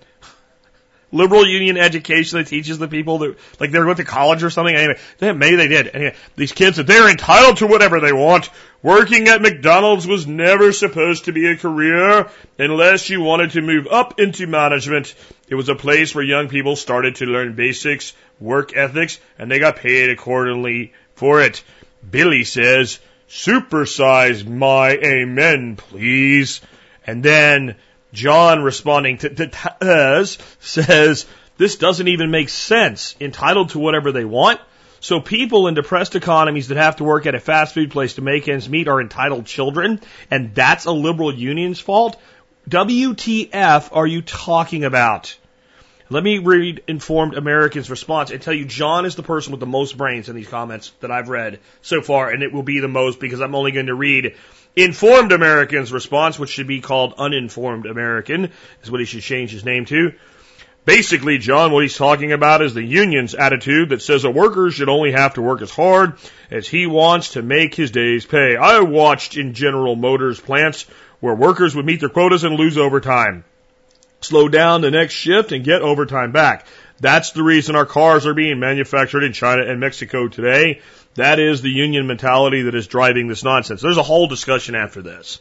[1.11, 4.75] liberal union education that teaches the people that, like they went to college or something.
[4.75, 5.91] Anyway, maybe they did.
[5.95, 8.51] Anyway, these kids that they're entitled to whatever they want.
[8.81, 13.89] Working at McDonald's was never supposed to be a career unless you wanted to move
[13.91, 15.15] up into management.
[15.49, 19.59] It was a place where young people started to learn basics, work ethics, and they
[19.59, 21.65] got paid accordingly for it.
[22.09, 26.61] Billy says, supersize my amen, please.
[27.05, 27.77] And then
[28.19, 31.25] John responding to, to Taz says,
[31.57, 33.15] this doesn't even make sense.
[33.21, 34.61] Entitled to whatever they want.
[34.99, 38.21] So people in depressed economies that have to work at a fast food place to
[38.21, 40.01] make ends meet are entitled children,
[40.33, 42.21] and that's a liberal union's fault?
[42.69, 45.37] WTF are you talking about?
[46.11, 49.67] Let me read Informed American's response and tell you John is the person with the
[49.67, 52.89] most brains in these comments that I've read so far, and it will be the
[52.89, 54.35] most because I'm only going to read
[54.77, 59.65] Informed American's response, which should be called Uninformed American, is what he should change his
[59.65, 60.13] name to.
[60.85, 64.89] Basically, John, what he's talking about is the union's attitude that says a worker should
[64.89, 66.15] only have to work as hard
[66.51, 68.57] as he wants to make his day's pay.
[68.57, 70.87] I watched in General Motors plants
[71.21, 73.45] where workers would meet their quotas and lose overtime.
[74.21, 76.67] Slow down the next shift and get overtime back.
[77.01, 80.81] That's the reason our cars are being manufactured in China and Mexico today.
[81.15, 83.81] That is the union mentality that is driving this nonsense.
[83.81, 85.41] There's a whole discussion after this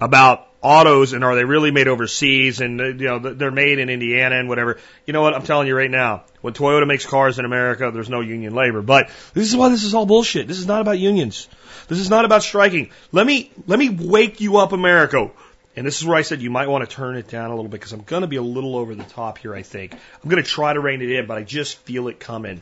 [0.00, 3.88] about autos and are they really made overseas and uh, you know they're made in
[3.88, 4.78] Indiana and whatever.
[5.06, 5.34] You know what?
[5.34, 8.82] I'm telling you right now, when Toyota makes cars in America, there's no union labor.
[8.82, 10.48] But this is why this is all bullshit.
[10.48, 11.48] This is not about unions.
[11.88, 12.90] This is not about striking.
[13.12, 15.30] Let me let me wake you up, America.
[15.76, 17.70] And this is where I said you might want to turn it down a little
[17.70, 19.94] bit because I'm going to be a little over the top here, I think.
[19.94, 22.60] I'm going to try to rein it in, but I just feel it coming.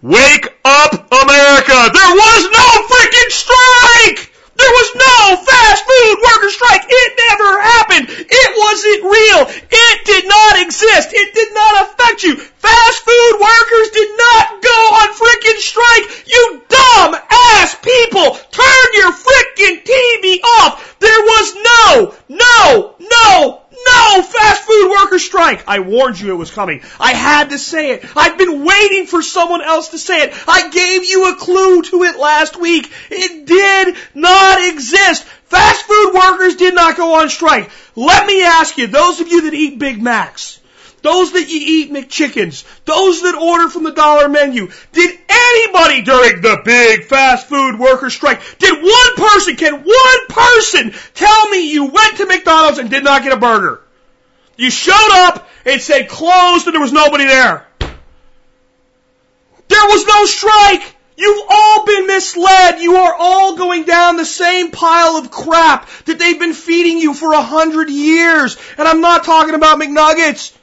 [0.00, 1.45] Wake up, America!
[1.66, 1.92] America.
[1.92, 4.32] There was no freaking strike.
[4.56, 6.84] There was no fast food worker strike.
[6.88, 8.06] It never happened.
[8.08, 9.42] It wasn't real.
[9.70, 11.10] It did not exist.
[11.12, 12.36] It did not affect you.
[12.36, 16.26] Fast food workers did not go on freaking strike.
[16.26, 18.38] You dumb ass people.
[18.50, 20.96] Turn your freaking TV off.
[21.00, 24.22] There was no, no, no no!
[24.22, 25.64] Fast food worker strike!
[25.68, 26.82] I warned you it was coming.
[26.98, 28.04] I had to say it.
[28.16, 30.34] I've been waiting for someone else to say it.
[30.48, 32.90] I gave you a clue to it last week.
[33.10, 35.24] It did not exist.
[35.24, 37.70] Fast food workers did not go on strike.
[37.94, 40.55] Let me ask you, those of you that eat Big Macs,
[41.06, 46.42] those that you eat McChickens, those that order from the dollar menu, did anybody during
[46.42, 51.86] the big fast food worker strike, did one person, can one person tell me you
[51.86, 53.82] went to McDonald's and did not get a burger?
[54.56, 57.66] You showed up, it said closed and there was nobody there.
[59.68, 60.96] There was no strike.
[61.16, 62.80] You've all been misled.
[62.80, 67.14] You are all going down the same pile of crap that they've been feeding you
[67.14, 68.56] for a hundred years.
[68.76, 70.55] And I'm not talking about McNuggets.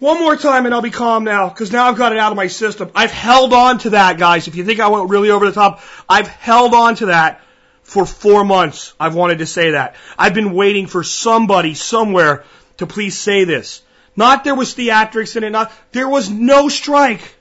[0.00, 2.36] One more time and I'll be calm now, because now I've got it out of
[2.36, 2.90] my system.
[2.94, 4.48] I've held on to that, guys.
[4.48, 7.40] If you think I went really over the top, I've held on to that
[7.82, 8.92] for four months.
[8.98, 9.94] I've wanted to say that.
[10.18, 12.44] I've been waiting for somebody somewhere
[12.78, 13.82] to please say this.
[14.16, 17.36] Not there was theatrics in it, not, there was no strike.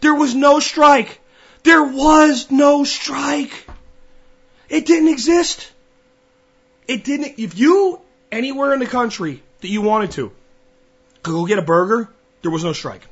[0.00, 1.20] There was no strike.
[1.62, 3.66] There was no strike.
[4.68, 5.70] It didn't exist.
[6.86, 8.00] It didn't, if you,
[8.30, 10.32] anywhere in the country that you wanted to,
[11.22, 12.08] go get a burger,
[12.42, 13.02] there was no strike.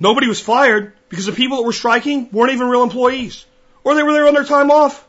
[0.00, 3.46] Nobody was fired because the people that were striking weren't even real employees.
[3.84, 5.06] Or they were there on their time off.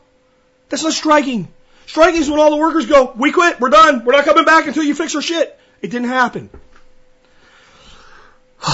[0.68, 1.48] That's not striking.
[1.86, 4.66] Striking is when all the workers go, we quit, we're done, we're not coming back
[4.66, 5.58] until you fix our shit.
[5.80, 6.50] It didn't happen.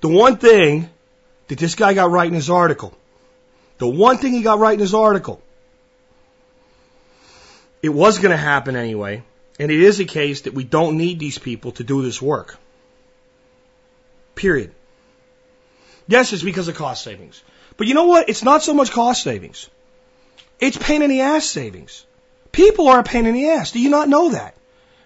[0.00, 0.90] the one thing
[1.48, 2.96] that this guy got right in his article,
[3.78, 5.40] the one thing he got right in his article,
[7.82, 9.22] it was going to happen anyway,
[9.58, 12.56] and it is a case that we don't need these people to do this work.
[14.34, 14.72] Period.
[16.06, 17.42] Yes, it's because of cost savings.
[17.76, 18.28] But you know what?
[18.28, 19.68] It's not so much cost savings.
[20.60, 22.04] It's pain in the ass savings.
[22.50, 23.72] People are a pain in the ass.
[23.72, 24.54] Do you not know that?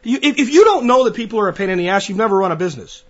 [0.03, 2.19] You, if, if you don't know that people are a pain in the ass, you've
[2.19, 3.05] never run a business.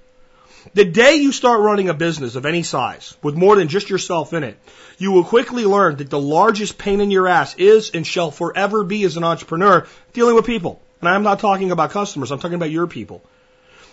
[0.74, 4.32] The day you start running a business of any size with more than just yourself
[4.32, 4.56] in it,
[4.96, 8.84] you will quickly learn that the largest pain in your ass is and shall forever
[8.84, 10.80] be as an entrepreneur dealing with people.
[11.02, 13.22] And I'm not talking about customers, I'm talking about your people.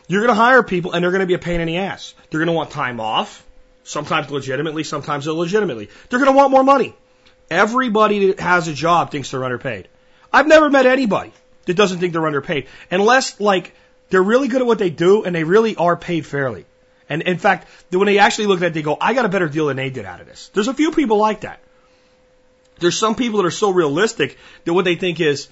[0.07, 2.13] You're going to hire people and they're going to be a pain in the ass.
[2.29, 3.45] They're going to want time off,
[3.83, 5.89] sometimes legitimately, sometimes illegitimately.
[6.09, 6.95] They're going to want more money.
[7.51, 9.87] Everybody that has a job thinks they're underpaid.
[10.31, 11.33] I've never met anybody
[11.65, 12.67] that doesn't think they're underpaid.
[12.89, 13.73] Unless, like,
[14.09, 16.65] they're really good at what they do and they really are paid fairly.
[17.07, 19.49] And in fact, when they actually look at it, they go, I got a better
[19.49, 20.49] deal than they did out of this.
[20.53, 21.59] There's a few people like that.
[22.77, 25.49] There's some people that are so realistic that what they think is,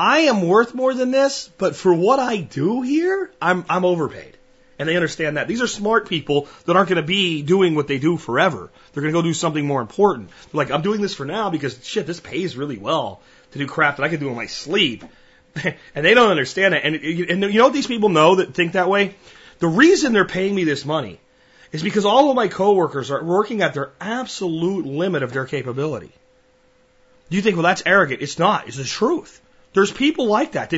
[0.00, 4.34] I am worth more than this, but for what I do here, I'm, I'm overpaid.
[4.78, 5.46] And they understand that.
[5.46, 8.70] These are smart people that aren't going to be doing what they do forever.
[8.92, 10.30] They're going to go do something more important.
[10.30, 13.20] They're like, I'm doing this for now because shit, this pays really well
[13.50, 15.04] to do crap that I can do in my sleep.
[15.62, 16.82] and they don't understand it.
[16.82, 19.16] And, and you know what these people know that think that way?
[19.58, 21.20] The reason they're paying me this money
[21.72, 26.12] is because all of my coworkers are working at their absolute limit of their capability.
[27.28, 28.22] You think, well, that's arrogant.
[28.22, 28.66] It's not.
[28.66, 29.42] It's the truth.
[29.72, 30.72] There's people like that.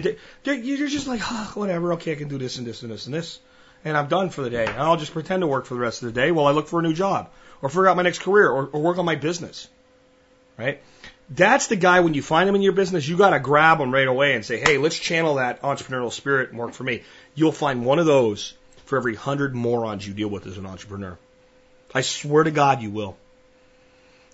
[0.45, 1.95] You're just like, oh, whatever.
[1.95, 3.41] Okay, I can do this and this and this and this,
[3.85, 4.67] and I'm done for the day.
[4.67, 6.69] And I'll just pretend to work for the rest of the day while I look
[6.69, 7.31] for a new job
[7.63, 9.69] or figure out my next career or, or work on my business.
[10.59, 10.83] Right?
[11.31, 13.93] That's the guy when you find him in your business, you got to grab him
[13.93, 17.03] right away and say, hey, let's channel that entrepreneurial spirit and work for me.
[17.35, 18.53] You'll find one of those
[18.85, 21.19] for every hundred morons you deal with as an entrepreneur.
[21.95, 23.17] I swear to God, you will.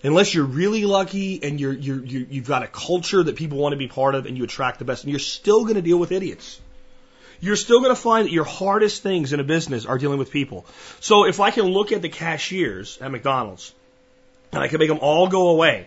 [0.03, 3.73] Unless you're really lucky and you're, you're, you you've got a culture that people want
[3.73, 5.99] to be part of and you attract the best, and you're still going to deal
[5.99, 6.61] with idiots.
[7.41, 10.31] You're still going to find that your hardest things in a business are dealing with
[10.31, 10.67] people.
[11.01, 13.73] So if I can look at the cashiers at McDonald's
[14.53, 15.87] and I can make them all go away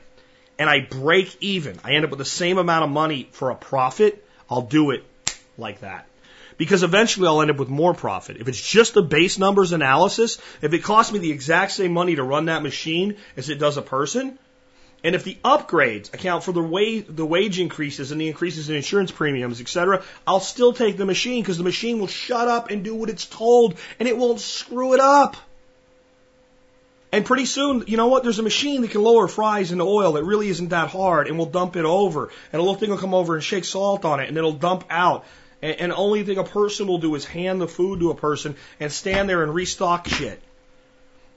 [0.57, 3.55] and I break even, I end up with the same amount of money for a
[3.55, 5.03] profit, I'll do it
[5.57, 6.05] like that.
[6.61, 8.37] Because eventually I'll end up with more profit.
[8.37, 12.17] If it's just the base numbers analysis, if it costs me the exact same money
[12.17, 14.37] to run that machine as it does a person,
[15.03, 18.75] and if the upgrades account for the wage, the wage increases and the increases in
[18.75, 22.83] insurance premiums, etc., I'll still take the machine because the machine will shut up and
[22.83, 25.37] do what it's told and it won't screw it up.
[27.11, 28.21] And pretty soon, you know what?
[28.21, 31.37] There's a machine that can lower fries into oil that really isn't that hard and
[31.37, 32.29] we'll dump it over.
[32.53, 34.85] And a little thing will come over and shake salt on it and it'll dump
[34.91, 35.25] out.
[35.61, 38.55] And, and only thing a person will do is hand the food to a person
[38.79, 40.41] and stand there and restock shit.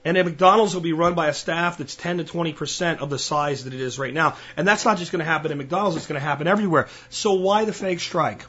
[0.03, 3.17] And at McDonald's will be run by a staff that's 10 to 20% of the
[3.17, 4.37] size that it is right now.
[4.55, 6.87] And that's not just going to happen at McDonald's, it's going to happen everywhere.
[7.09, 8.45] So why the fake strike?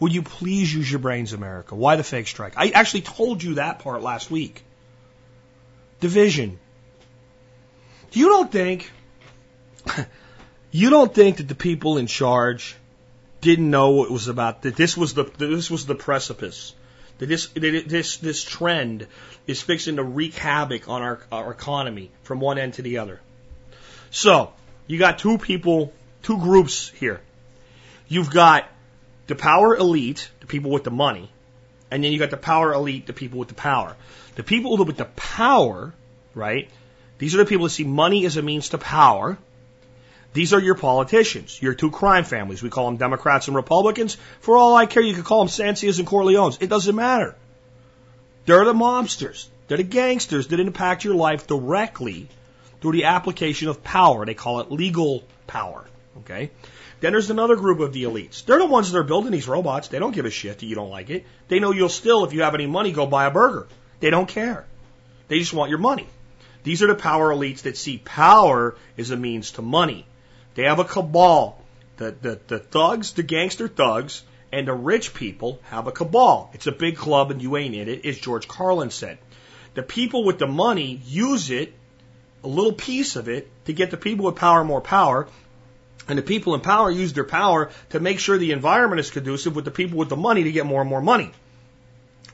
[0.00, 1.74] Would you please use your brains, America?
[1.74, 2.54] Why the fake strike?
[2.56, 4.64] I actually told you that part last week.
[6.00, 6.58] Division.
[8.12, 8.90] You don't think,
[10.70, 12.74] you don't think that the people in charge
[13.40, 16.74] didn't know what it was about, that this was the, this was the precipice
[17.18, 19.06] That this, that this, this trend
[19.46, 23.20] is fixing to wreak havoc on our, our economy from one end to the other.
[24.10, 24.52] So,
[24.86, 25.92] you got two people,
[26.22, 27.20] two groups here.
[28.08, 28.68] You've got
[29.28, 31.30] the power elite, the people with the money,
[31.90, 33.96] and then you got the power elite, the people with the power.
[34.34, 35.92] The people with the power,
[36.34, 36.68] right?
[37.18, 39.38] These are the people that see money as a means to power.
[40.32, 42.62] These are your politicians, your two crime families.
[42.62, 44.16] We call them Democrats and Republicans.
[44.40, 46.58] For all I care, you could call them Sancias and Corleones.
[46.60, 47.34] It doesn't matter.
[48.46, 49.48] They're the mobsters.
[49.66, 52.28] They're the gangsters that impact your life directly
[52.80, 54.24] through the application of power.
[54.24, 55.84] They call it legal power.
[56.18, 56.50] Okay?
[57.00, 58.44] Then there's another group of the elites.
[58.44, 59.88] They're the ones that are building these robots.
[59.88, 61.24] They don't give a shit that you don't like it.
[61.48, 63.68] They know you'll still, if you have any money, go buy a burger.
[64.00, 64.66] They don't care.
[65.28, 66.06] They just want your money.
[66.62, 70.06] These are the power elites that see power as a means to money.
[70.54, 71.62] They have a cabal.
[71.96, 74.22] The, the, the thugs, the gangster thugs,
[74.52, 76.50] and the rich people have a cabal.
[76.54, 79.18] It's a big club and you ain't in it, as George Carlin said.
[79.74, 81.72] The people with the money use it,
[82.42, 85.28] a little piece of it, to get the people with power more power.
[86.08, 89.54] And the people in power use their power to make sure the environment is conducive
[89.54, 91.30] with the people with the money to get more and more money.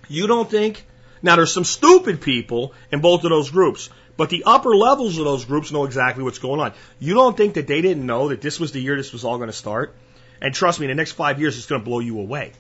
[0.09, 0.87] You don't think?
[1.23, 3.91] Now there's some stupid people in both of those groups.
[4.17, 6.73] But the upper levels of those groups know exactly what's going on.
[6.99, 9.37] You don't think that they didn't know that this was the year this was all
[9.37, 9.95] going to start?
[10.41, 12.53] And trust me, in the next five years, it's going to blow you away.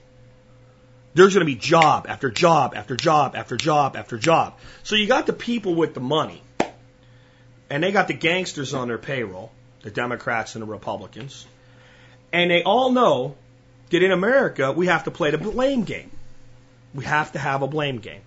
[1.15, 4.59] There's going to be job after job after job after job after job.
[4.83, 6.43] So you got the people with the money,
[7.71, 9.51] and they got the gangsters on their payroll,
[9.83, 11.47] the Democrats and the Republicans,
[12.33, 13.35] and they all know
[13.91, 16.11] that in America we have to play the blame game.
[16.93, 18.21] We have to have a blame game.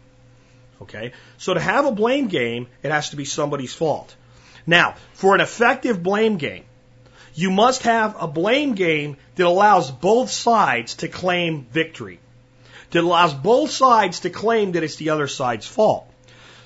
[0.82, 1.14] Okay?
[1.38, 4.16] So to have a blame game, it has to be somebody's fault.
[4.66, 6.66] Now, for an effective blame game,
[7.34, 12.20] you must have a blame game that allows both sides to claim victory.
[12.92, 16.06] That allows both sides to claim that it's the other side's fault.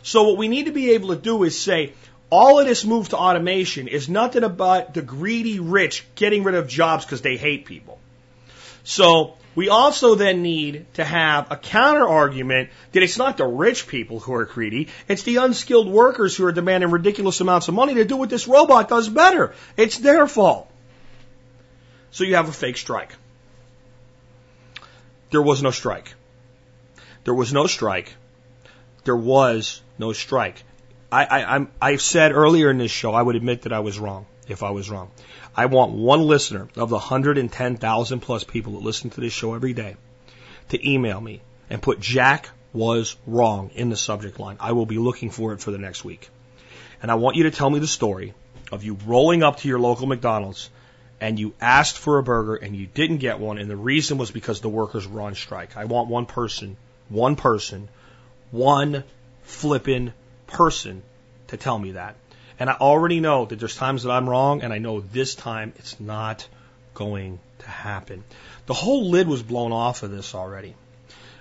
[0.04, 1.94] So what we need to be able to do is say,
[2.30, 6.68] all of this move to automation is nothing about the greedy rich getting rid of
[6.68, 8.00] jobs because they hate people.
[8.84, 13.88] So we also then need to have a counter argument that it's not the rich
[13.88, 17.96] people who are greedy, it's the unskilled workers who are demanding ridiculous amounts of money
[17.96, 19.54] to do what this robot does better.
[19.78, 20.70] It's their fault.
[22.12, 23.14] So you have a fake strike.
[25.32, 26.14] There was no strike.
[27.24, 28.14] There was no strike.
[29.04, 30.64] There was no strike.
[31.12, 34.00] I, I, I'm, I've said earlier in this show, I would admit that I was
[34.00, 35.12] wrong if I was wrong.
[35.56, 39.74] I want one listener of the 110,000 plus people that listen to this show every
[39.74, 39.96] day
[40.70, 44.58] to email me and put Jack was wrong in the subject line.
[44.60, 46.30] I will be looking for it for the next week.
[47.02, 48.34] And I want you to tell me the story
[48.72, 50.72] of you rolling up to your local McDonald's
[51.22, 54.32] and you asked for a burger and you didn't get one and the reason was
[54.32, 55.78] because the workers were on strike.
[55.78, 56.78] I want one person,
[57.10, 57.90] one person,
[58.50, 59.04] one
[59.44, 60.14] flippin'
[60.48, 61.04] person
[61.48, 62.16] to tell me that.
[62.64, 65.74] And I already know that there's times that I'm wrong, and I know this time
[65.76, 66.48] it's not
[66.94, 68.24] going to happen.
[68.68, 70.74] The whole lid was blown off of this already.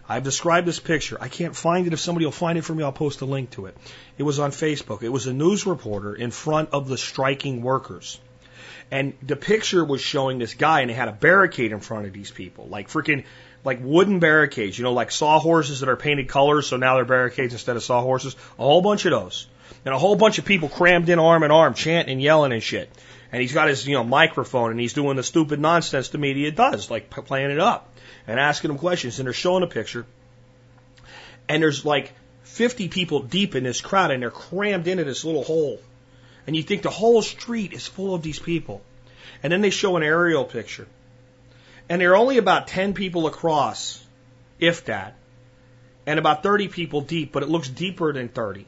[0.09, 1.16] I've described this picture.
[1.20, 1.93] I can't find it.
[1.93, 3.77] If somebody will find it for me, I'll post a link to it.
[4.19, 5.05] It was on Facebook.
[5.05, 8.19] It was a news reporter in front of the striking workers.
[8.90, 12.12] And the picture was showing this guy, and they had a barricade in front of
[12.12, 13.27] these people, like freaking,
[13.65, 17.53] like wooden barricades, you know, like sawhorses that are painted colors, so now they're barricades
[17.53, 18.35] instead of sawhorses.
[18.59, 19.47] A whole bunch of those
[19.85, 22.62] and a whole bunch of people crammed in arm in arm, chanting and yelling and
[22.62, 22.90] shit.
[23.32, 26.51] And he's got his, you know, microphone and he's doing the stupid nonsense the media
[26.51, 27.89] does, like playing it up
[28.27, 29.19] and asking them questions.
[29.19, 30.07] And they're showing a picture.
[31.49, 32.12] And there's like
[32.44, 35.81] 50 people deep in this crowd and they're crammed into this little hole.
[36.47, 38.82] And you think the whole street is full of these people.
[39.43, 40.86] And then they show an aerial picture.
[41.89, 44.05] And there are only about 10 people across,
[44.59, 45.16] if that,
[46.07, 48.66] and about 30 people deep, but it looks deeper than 30.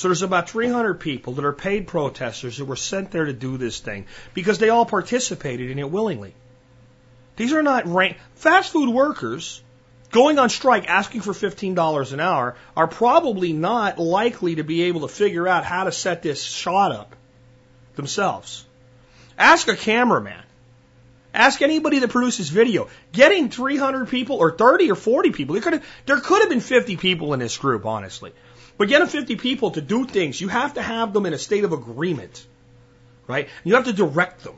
[0.00, 3.58] So there's about 300 people that are paid protesters who were sent there to do
[3.58, 6.32] this thing because they all participated in it willingly.
[7.36, 9.62] These are not rank, fast food workers
[10.10, 15.02] going on strike asking for $15 an hour are probably not likely to be able
[15.02, 17.14] to figure out how to set this shot up
[17.96, 18.64] themselves.
[19.36, 20.44] Ask a cameraman.
[21.34, 22.88] Ask anybody that produces video.
[23.12, 26.60] Getting 300 people or 30 or 40 people, there could have, there could have been
[26.60, 28.32] 50 people in this group, honestly.
[28.80, 31.64] But getting 50 people to do things, you have to have them in a state
[31.64, 32.46] of agreement,
[33.26, 33.50] right?
[33.62, 34.54] You have to direct them.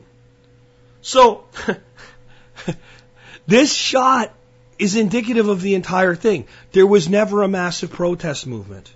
[1.01, 1.43] So,
[3.47, 4.33] this shot
[4.79, 6.47] is indicative of the entire thing.
[6.71, 8.93] There was never a massive protest movement.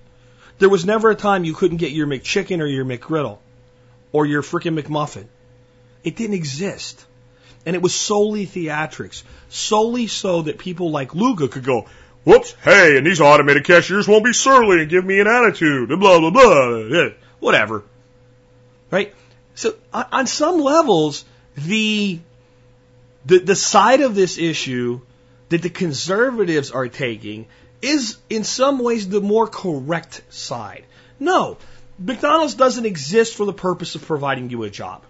[0.60, 3.40] There was never a time you couldn't get your McChicken or your McGriddle
[4.14, 5.26] or your frickin' McMuffin.
[6.06, 7.06] It didn't exist.
[7.66, 11.88] And it was solely theatrics, solely so that people like Luga could go,
[12.28, 16.00] whoops, hey, and these automated cashiers won't be surly and give me an attitude, and
[16.00, 17.10] blah, blah, blah,
[17.40, 17.84] whatever.
[18.92, 19.14] Right?
[19.56, 21.24] So on some levels,
[21.56, 22.20] the,
[23.26, 25.00] the, the side of this issue
[25.50, 27.48] that the conservatives are taking
[27.82, 30.84] is in some ways the more correct side.
[31.20, 31.58] No,
[31.98, 35.04] McDonald's doesn't exist for the purpose of providing you a job.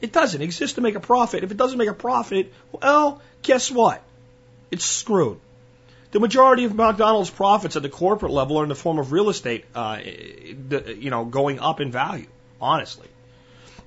[0.00, 1.44] It doesn't exist to make a profit.
[1.44, 4.02] If it doesn't make a profit, well, guess what?
[4.70, 5.40] It's screwed.
[6.10, 9.28] The majority of McDonald's profits at the corporate level are in the form of real
[9.28, 12.26] estate, uh, you know, going up in value.
[12.60, 13.08] Honestly,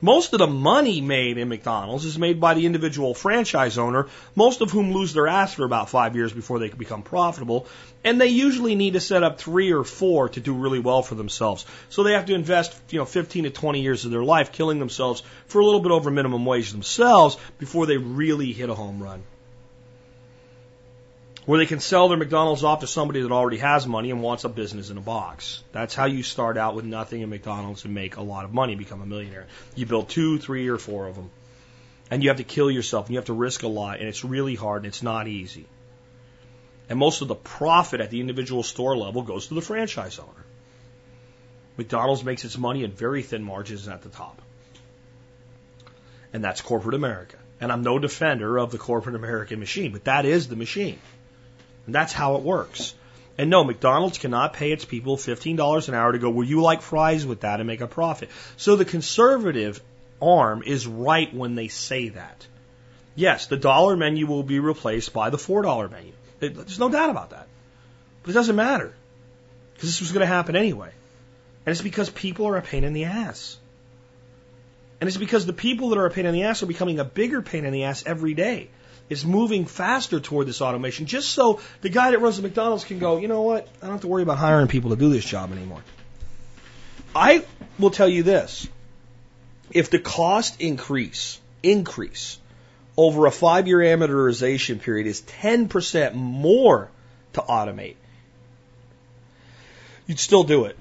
[0.02, 4.62] most of the money made in McDonald's is made by the individual franchise owner, most
[4.62, 7.66] of whom lose their ass for about five years before they can become profitable.
[8.04, 11.16] And they usually need to set up three or four to do really well for
[11.16, 11.66] themselves.
[11.90, 14.78] So they have to invest, you know, 15 to 20 years of their life killing
[14.78, 19.02] themselves for a little bit over minimum wage themselves before they really hit a home
[19.02, 19.24] run
[21.52, 24.46] where they can sell their McDonald's off to somebody that already has money and wants
[24.46, 25.62] a business in a box.
[25.74, 28.76] That's how you start out with nothing in McDonald's and make a lot of money,
[28.76, 29.48] become a millionaire.
[29.76, 31.30] You build two, three, or four of them.
[32.10, 34.24] And you have to kill yourself and you have to risk a lot and it's
[34.24, 35.66] really hard and it's not easy.
[36.88, 40.46] And most of the profit at the individual store level goes to the franchise owner.
[41.76, 44.42] McDonald's makes its money in very thin margins at the top.
[46.32, 47.36] And that's corporate America.
[47.60, 50.98] And I'm no defender of the corporate American machine, but that is the machine.
[51.92, 52.94] That's how it works.
[53.38, 56.82] And no, McDonald's cannot pay its people $15 an hour to go, will you like
[56.82, 58.30] fries with that and make a profit?
[58.58, 59.82] So the conservative
[60.22, 62.46] arm is right when they say that.
[63.16, 66.14] Yes, the dollar menu will be replaced by the $4 menu.
[66.40, 67.48] There's no doubt about that.
[68.24, 68.94] But it doesn't matter.
[69.74, 70.92] Because this was going to happen anyway.
[71.66, 73.58] And it's because people are a pain in the ass.
[75.00, 77.04] And it's because the people that are a pain in the ass are becoming a
[77.04, 78.70] bigger pain in the ass every day
[79.12, 82.98] is moving faster toward this automation just so the guy that runs the McDonald's can
[82.98, 83.68] go, you know what?
[83.82, 85.84] I don't have to worry about hiring people to do this job anymore.
[87.14, 87.44] I
[87.78, 88.70] will tell you this.
[89.70, 92.40] If the cost increase, increase
[92.96, 96.90] over a five year amortization period is 10% more
[97.34, 97.96] to automate,
[100.08, 100.78] you'd still do it.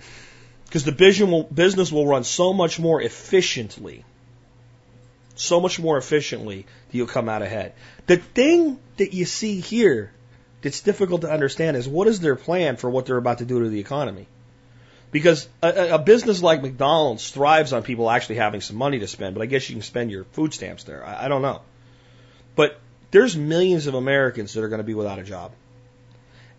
[0.67, 4.05] Because the business will run so much more efficiently
[5.41, 7.73] so much more efficiently that you'll come out ahead.
[8.07, 10.13] The thing that you see here
[10.63, 13.63] that's difficult to understand is what is their plan for what they're about to do
[13.63, 14.27] to the economy?
[15.11, 19.35] Because a, a business like McDonald's thrives on people actually having some money to spend,
[19.35, 21.05] but I guess you can spend your food stamps there.
[21.05, 21.63] I, I don't know.
[22.55, 22.79] But
[23.11, 25.53] there's millions of Americans that are going to be without a job.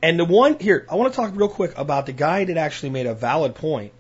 [0.02, 2.90] And the one here, I want to talk real quick about the guy that actually
[2.90, 3.94] made a valid point.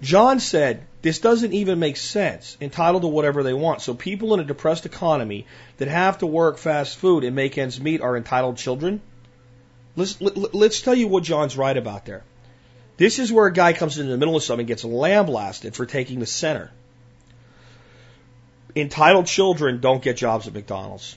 [0.00, 2.56] John said this doesn't even make sense.
[2.60, 3.82] Entitled to whatever they want.
[3.82, 5.46] So people in a depressed economy
[5.76, 9.00] that have to work fast food and make ends meet are entitled children.
[9.94, 12.24] Let's, let's tell you what John's right about there.
[12.96, 15.86] This is where a guy comes into the middle of something and gets lambasted for
[15.86, 16.70] taking the center.
[18.74, 21.16] Entitled children don't get jobs at McDonald's.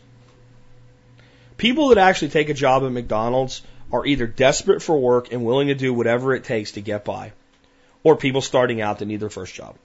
[1.57, 5.67] People that actually take a job at McDonald's are either desperate for work and willing
[5.67, 7.33] to do whatever it takes to get by
[8.03, 9.75] or people starting out that need their first job.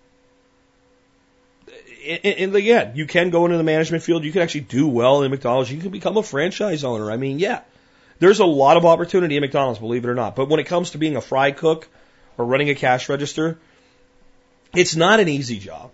[2.06, 4.22] And, again, you can go into the management field.
[4.22, 5.70] You can actually do well in McDonald's.
[5.70, 7.10] You can become a franchise owner.
[7.10, 7.62] I mean, yeah,
[8.20, 10.36] there's a lot of opportunity in McDonald's, believe it or not.
[10.36, 11.88] But when it comes to being a fry cook
[12.38, 13.58] or running a cash register,
[14.72, 15.90] it's not an easy job.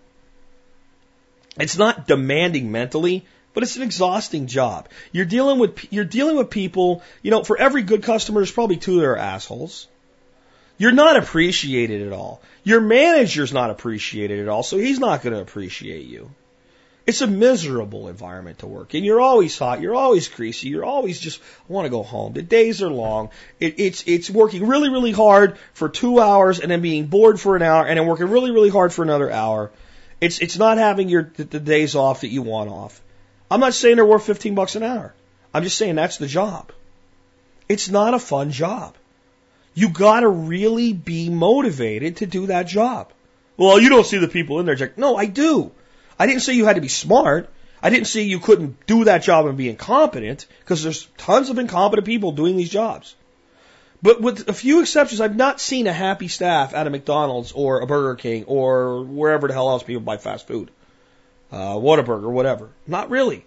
[1.57, 4.89] It's not demanding mentally, but it's an exhausting job.
[5.11, 7.03] You're dealing with you're dealing with people.
[7.21, 9.87] You know, for every good customer, there's probably two that are assholes.
[10.77, 12.41] You're not appreciated at all.
[12.63, 16.31] Your manager's not appreciated at all, so he's not going to appreciate you.
[17.05, 19.03] It's a miserable environment to work in.
[19.03, 19.81] You're always hot.
[19.81, 20.69] You're always greasy.
[20.69, 22.31] You're always just want to go home.
[22.31, 23.29] The days are long.
[23.59, 27.57] It, it's it's working really really hard for two hours and then being bored for
[27.57, 29.71] an hour and then working really really hard for another hour.
[30.21, 33.01] It's it's not having your the, the days off that you want off.
[33.51, 35.13] I'm not saying they're worth 15 bucks an hour.
[35.53, 36.71] I'm just saying that's the job.
[37.67, 38.95] It's not a fun job.
[39.73, 43.11] You gotta really be motivated to do that job.
[43.57, 44.97] Well, you don't see the people in there, Jack.
[44.97, 45.71] No, I do.
[46.19, 47.49] I didn't say you had to be smart.
[47.81, 51.59] I didn't say you couldn't do that job and be incompetent, because there's tons of
[51.59, 53.15] incompetent people doing these jobs.
[54.01, 57.81] But with a few exceptions, I've not seen a happy staff at a McDonald's or
[57.81, 60.71] a Burger King or wherever the hell else people buy fast food.
[61.51, 62.69] Uh, Whataburger, whatever.
[62.85, 63.45] Not really.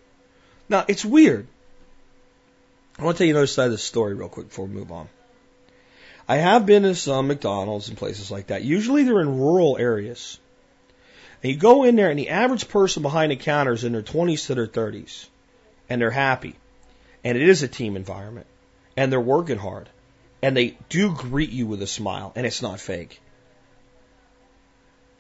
[0.69, 1.47] Now, it's weird.
[2.99, 4.93] I want to tell you another side of the story real quick before we move
[4.93, 5.09] on.
[6.29, 8.65] I have been to some McDonald's and places like that.
[8.65, 10.39] Usually they're in rural areas.
[11.43, 14.03] And you go in there and the average person behind the counter is in their
[14.03, 15.27] 20s to their 30s.
[15.89, 16.57] And they're happy.
[17.23, 18.47] And it is a team environment.
[18.97, 19.89] and they're working hard
[20.43, 23.21] and they do greet you with a smile and it's not fake.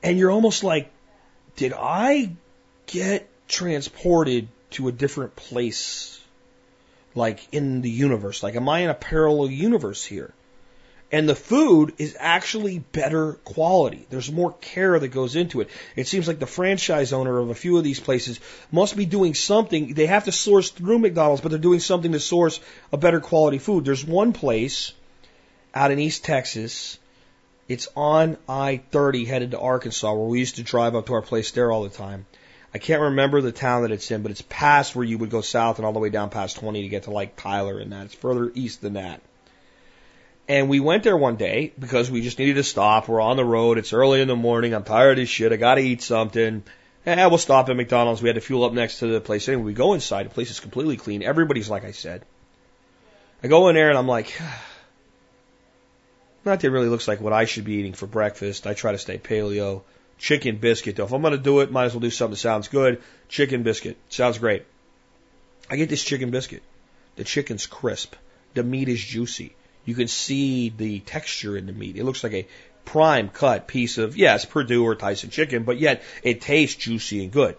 [0.03, 0.91] And you're almost like,
[1.57, 2.33] did I
[2.87, 6.21] get transported to a different place?
[7.15, 8.43] Like in the universe?
[8.43, 10.33] Like, am I in a parallel universe here?
[11.13, 14.07] And the food is actually better quality.
[14.11, 15.69] There's more care that goes into it.
[15.95, 18.41] It seems like the franchise owner of a few of these places
[18.73, 19.95] must be doing something.
[19.95, 22.59] They have to source through McDonald's, but they're doing something to source
[22.93, 23.85] a better quality food.
[23.85, 24.93] There's one place
[25.73, 26.99] out in East Texas.
[27.69, 31.23] It's on I 30 headed to Arkansas where we used to drive up to our
[31.23, 32.27] place there all the time.
[32.75, 35.41] I can't remember the town that it's in, but it's past where you would go
[35.41, 38.07] south and all the way down past 20 to get to like Tyler and that.
[38.07, 39.21] It's further east than that.
[40.49, 43.09] And we went there one day because we just needed to stop.
[43.09, 43.79] We're on the road.
[43.79, 44.75] It's early in the morning.
[44.75, 45.53] I'm tired as shit.
[45.53, 46.63] I got to eat something.
[47.05, 48.23] Eh, we'll stop at McDonald's.
[48.23, 49.49] We had to fuel up next to the place.
[49.49, 50.27] Anyway, we go inside.
[50.27, 51.23] The place is completely clean.
[51.23, 52.25] Everybody's like I said.
[53.43, 54.41] I go in there and I'm like,
[56.45, 58.67] not that it really looks like what I should be eating for breakfast.
[58.67, 59.83] I try to stay paleo.
[60.19, 61.05] Chicken biscuit though.
[61.05, 63.03] If I'm going to do it, might as well do something that sounds good.
[63.29, 63.97] Chicken biscuit.
[64.09, 64.65] Sounds great.
[65.69, 66.63] I get this chicken biscuit.
[67.17, 68.15] The chicken's crisp.
[68.55, 69.55] The meat is juicy.
[69.87, 71.97] You can see the texture in the meat.
[71.97, 72.47] It looks like a
[72.85, 77.33] prime cut piece of, yes, Perdue or Tyson chicken, but yet it tastes juicy and
[77.33, 77.57] good.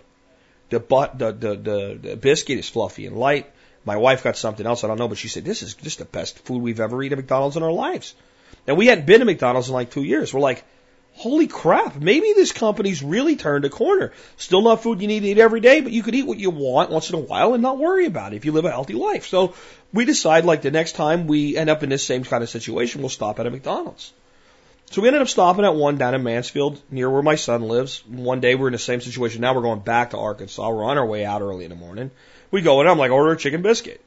[0.69, 3.51] The, but, the, the, the, the biscuit is fluffy and light.
[3.85, 6.05] My wife got something else I don't know, but she said, this is just the
[6.05, 8.13] best food we've ever eaten at McDonald's in our lives.
[8.67, 10.33] And we hadn't been to McDonald's in like two years.
[10.33, 10.65] We're like,
[11.17, 14.13] holy crap, maybe this company's really turned a corner.
[14.37, 16.51] Still not food you need to eat every day, but you could eat what you
[16.51, 18.93] want once in a while and not worry about it if you live a healthy
[18.93, 19.25] life.
[19.25, 19.55] So
[19.91, 23.01] we decide like the next time we end up in this same kind of situation,
[23.01, 24.13] we'll stop at a McDonald's.
[24.91, 28.05] So we ended up stopping at one down in Mansfield near where my son lives.
[28.07, 29.41] One day we're in the same situation.
[29.41, 30.69] Now we're going back to Arkansas.
[30.69, 32.11] We're on our way out early in the morning.
[32.51, 34.01] We go in, I'm like, order a chicken biscuit.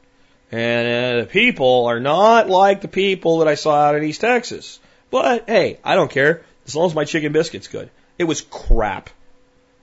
[0.53, 4.23] And uh, the people are not like the people that I saw out in East
[4.23, 4.81] Texas.
[5.11, 6.45] But hey, I don't care.
[6.71, 7.91] As long as my chicken biscuit's good.
[8.17, 9.11] It was crap.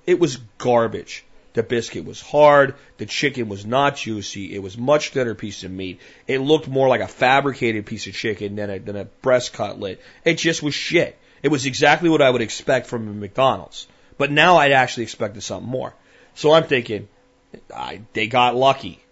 [0.06, 1.26] It was garbage.
[1.52, 2.76] The biscuit was hard.
[2.98, 4.56] The chicken was not juicy.
[4.56, 6.00] It was much thinner piece of meat.
[6.28, 10.02] It looked more like a fabricated piece of chicken than a, than a breast cutlet.
[10.24, 11.18] It just was shit.
[11.44, 13.86] It was exactly what I would expect from a McDonald's.
[14.18, 15.94] But now I'd actually expected something more.
[16.36, 17.10] So I'm thinking,
[17.76, 19.04] I, they got lucky.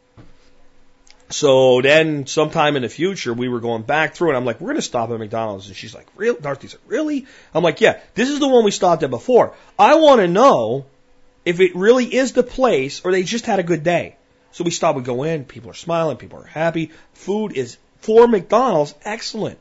[1.30, 4.68] So then sometime in the future, we were going back through and I'm like, we're
[4.68, 5.68] going to stop at McDonald's.
[5.68, 6.36] And she's like, real?
[6.36, 7.26] Dorothy said, really?
[7.54, 9.56] I'm like, yeah, this is the one we stopped at before.
[9.78, 10.86] I want to know
[11.44, 14.18] if it really is the place or they just had a good day.
[14.52, 16.92] So we stop, we go in, people are smiling, people are happy.
[17.14, 19.58] Food is, for McDonald's, excellent.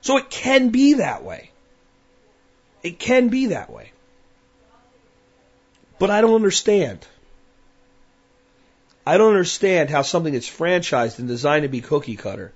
[0.00, 1.50] So it can be that way.
[2.82, 3.92] It can be that way.
[5.98, 7.06] But I don't understand.
[9.08, 12.52] I don't understand how something that's franchised and designed to be cookie cutter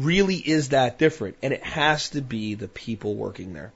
[0.00, 1.36] really is that different.
[1.44, 3.72] And it has to be the people working there.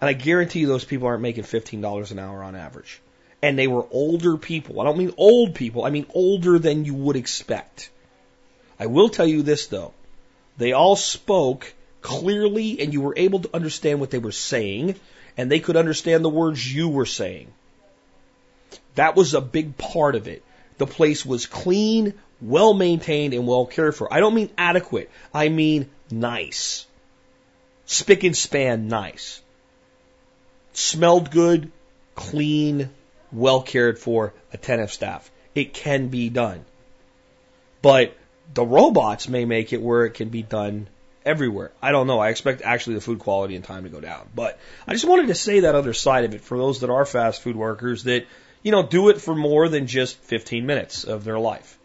[0.00, 3.00] And I guarantee you those people aren't making $15 an hour on average.
[3.40, 4.80] And they were older people.
[4.80, 7.88] I don't mean old people, I mean older than you would expect.
[8.80, 9.94] I will tell you this though.
[10.56, 14.96] They all spoke clearly and you were able to understand what they were saying
[15.36, 17.52] and they could understand the words you were saying.
[18.96, 20.42] That was a big part of it.
[20.78, 24.12] The place was clean, well maintained, and well cared for.
[24.12, 25.10] I don't mean adequate.
[25.32, 26.86] I mean nice.
[27.86, 29.40] Spick and span nice
[30.76, 31.70] smelled good,
[32.14, 32.90] clean,
[33.32, 35.30] well cared for, attentive staff.
[35.54, 36.64] It can be done.
[37.82, 38.14] But
[38.52, 40.88] the robots may make it where it can be done
[41.24, 41.72] everywhere.
[41.82, 42.20] I don't know.
[42.20, 44.28] I expect actually the food quality and time to go down.
[44.34, 47.04] But I just wanted to say that other side of it for those that are
[47.04, 48.26] fast food workers that,
[48.66, 51.78] you know, do it for more than just 15 minutes of their life.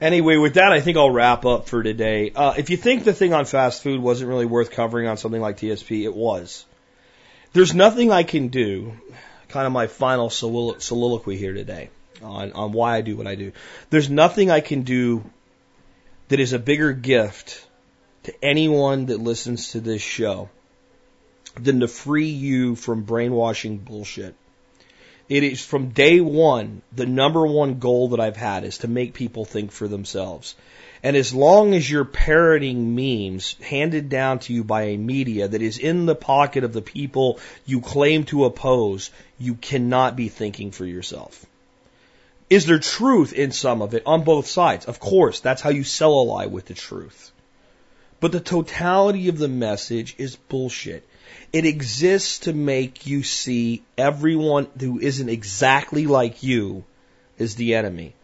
[0.00, 2.30] Anyway, with that, I think I'll wrap up for today.
[2.30, 5.40] Uh, if you think the thing on fast food wasn't really worth covering on something
[5.40, 6.64] like TSP, it was.
[7.52, 8.92] There's nothing I can do,
[9.48, 11.90] kind of my final soliloquy here today
[12.22, 13.50] on, on why I do what I do.
[13.90, 15.28] There's nothing I can do
[16.28, 17.66] that is a bigger gift
[18.22, 20.48] to anyone that listens to this show
[21.58, 24.36] than to free you from brainwashing bullshit.
[25.28, 29.12] It is from day one, the number one goal that I've had is to make
[29.12, 30.54] people think for themselves.
[31.02, 35.62] And as long as you're parroting memes handed down to you by a media that
[35.62, 40.70] is in the pocket of the people you claim to oppose, you cannot be thinking
[40.70, 41.44] for yourself.
[42.48, 44.86] Is there truth in some of it on both sides?
[44.86, 47.30] Of course, that's how you sell a lie with the truth.
[48.20, 51.06] But the totality of the message is bullshit.
[51.52, 56.84] It exists to make you see everyone who isn't exactly like you
[57.38, 58.14] is the enemy.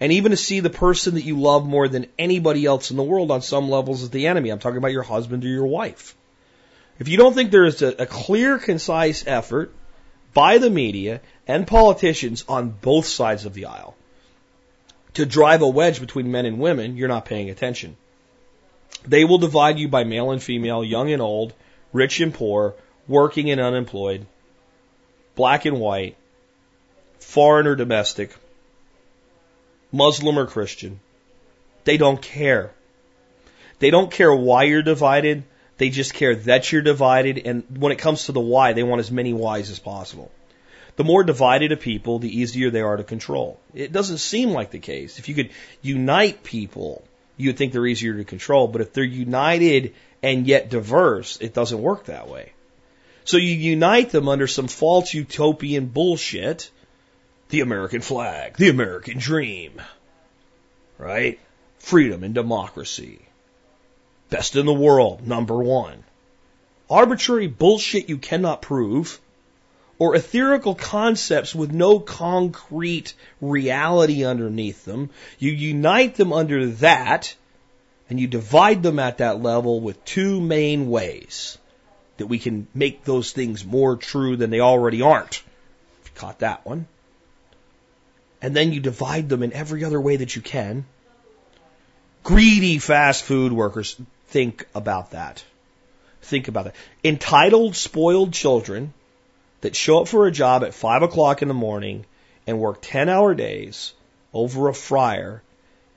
[0.00, 3.02] And even to see the person that you love more than anybody else in the
[3.02, 4.50] world on some levels as the enemy.
[4.50, 6.14] I'm talking about your husband or your wife.
[6.98, 9.72] If you don't think there is a, a clear, concise effort
[10.34, 13.96] by the media and politicians on both sides of the aisle
[15.14, 17.96] to drive a wedge between men and women, you're not paying attention.
[19.06, 21.54] They will divide you by male and female, young and old,
[21.92, 22.74] rich and poor,
[23.06, 24.26] working and unemployed,
[25.34, 26.16] black and white,
[27.18, 28.34] foreign or domestic,
[29.92, 31.00] Muslim or Christian.
[31.84, 32.72] They don't care.
[33.78, 35.44] They don't care why you're divided.
[35.78, 37.46] They just care that you're divided.
[37.46, 40.30] And when it comes to the why, they want as many whys as possible.
[40.96, 43.60] The more divided a people, the easier they are to control.
[43.72, 45.20] It doesn't seem like the case.
[45.20, 45.50] If you could
[45.80, 47.04] unite people,
[47.38, 48.68] you would think they're easier to control.
[48.68, 52.52] But if they're united and yet diverse, it doesn't work that way.
[53.24, 56.70] So you unite them under some false utopian bullshit.
[57.48, 59.80] The American flag, the American dream,
[60.98, 61.38] right?
[61.78, 63.20] Freedom and democracy.
[64.28, 66.04] Best in the world, number one.
[66.90, 69.18] Arbitrary bullshit you cannot prove
[69.98, 75.10] or etherical concepts with no concrete reality underneath them.
[75.38, 77.34] You unite them under that,
[78.08, 81.58] and you divide them at that level with two main ways
[82.18, 85.42] that we can make those things more true than they already aren't.
[86.02, 86.86] If you caught that one.
[88.40, 90.84] And then you divide them in every other way that you can.
[92.22, 95.44] Greedy fast food workers, think about that.
[96.22, 96.74] Think about that.
[97.02, 98.92] Entitled, spoiled children
[99.60, 102.04] that show up for a job at five o'clock in the morning
[102.46, 103.92] and work 10 hour days
[104.32, 105.42] over a fryer.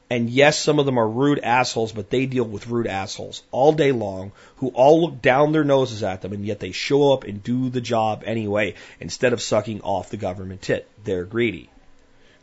[0.10, 3.72] And yes, some of them are rude assholes, but they deal with rude assholes all
[3.72, 7.24] day long who all look down their noses at them and yet they show up
[7.24, 10.88] and do the job anyway instead of sucking off the government tit.
[11.04, 11.70] They're greedy.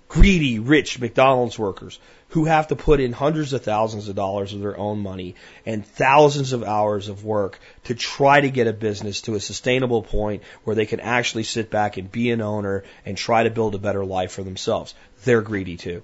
[0.08, 1.98] Greedy, rich McDonald's workers
[2.28, 5.34] who have to put in hundreds of thousands of dollars of their own money
[5.66, 10.02] and thousands of hours of work to try to get a business to a sustainable
[10.02, 13.74] point where they can actually sit back and be an owner and try to build
[13.74, 14.94] a better life for themselves.
[15.24, 16.02] They're greedy too.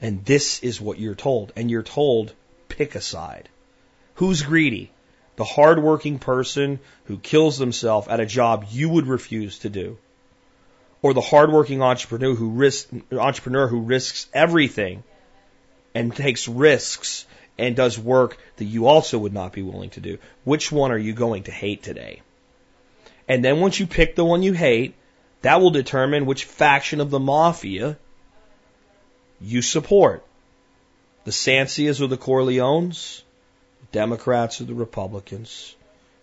[0.00, 1.52] And this is what you're told.
[1.56, 2.32] And you're told,
[2.68, 3.48] pick a side.
[4.14, 4.90] Who's greedy?
[5.36, 9.98] The hardworking person who kills themselves at a job you would refuse to do
[11.02, 15.04] or the hardworking entrepreneur who risks entrepreneur who risks everything
[15.94, 17.26] and takes risks
[17.58, 20.18] and does work that you also would not be willing to do.
[20.44, 22.22] Which one are you going to hate today?
[23.26, 24.94] And then once you pick the one you hate,
[25.42, 27.98] that will determine which faction of the mafia
[29.40, 30.24] you support.
[31.24, 33.22] The Sancias or the Corleones,
[33.80, 35.74] the Democrats or the Republicans.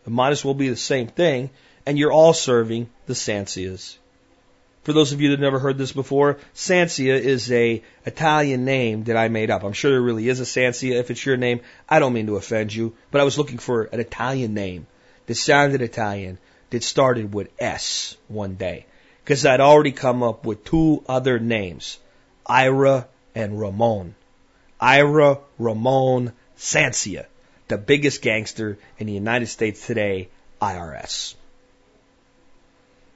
[0.06, 1.50] It might as well be the same thing,
[1.86, 3.98] and you're all serving the Sancias.
[4.86, 9.06] For those of you that have never heard this before, Sancia is a Italian name
[9.06, 9.64] that I made up.
[9.64, 11.00] I'm sure there really is a Sancia.
[11.00, 13.86] If it's your name, I don't mean to offend you, but I was looking for
[13.86, 14.86] an Italian name
[15.26, 16.38] that sounded Italian
[16.70, 18.86] that started with S one day.
[19.24, 21.98] Because I'd already come up with two other names,
[22.46, 24.14] Ira and Ramon.
[24.80, 27.26] Ira Ramon Sancia,
[27.70, 30.30] the biggest gangster in the United States today,
[30.62, 31.34] IRS.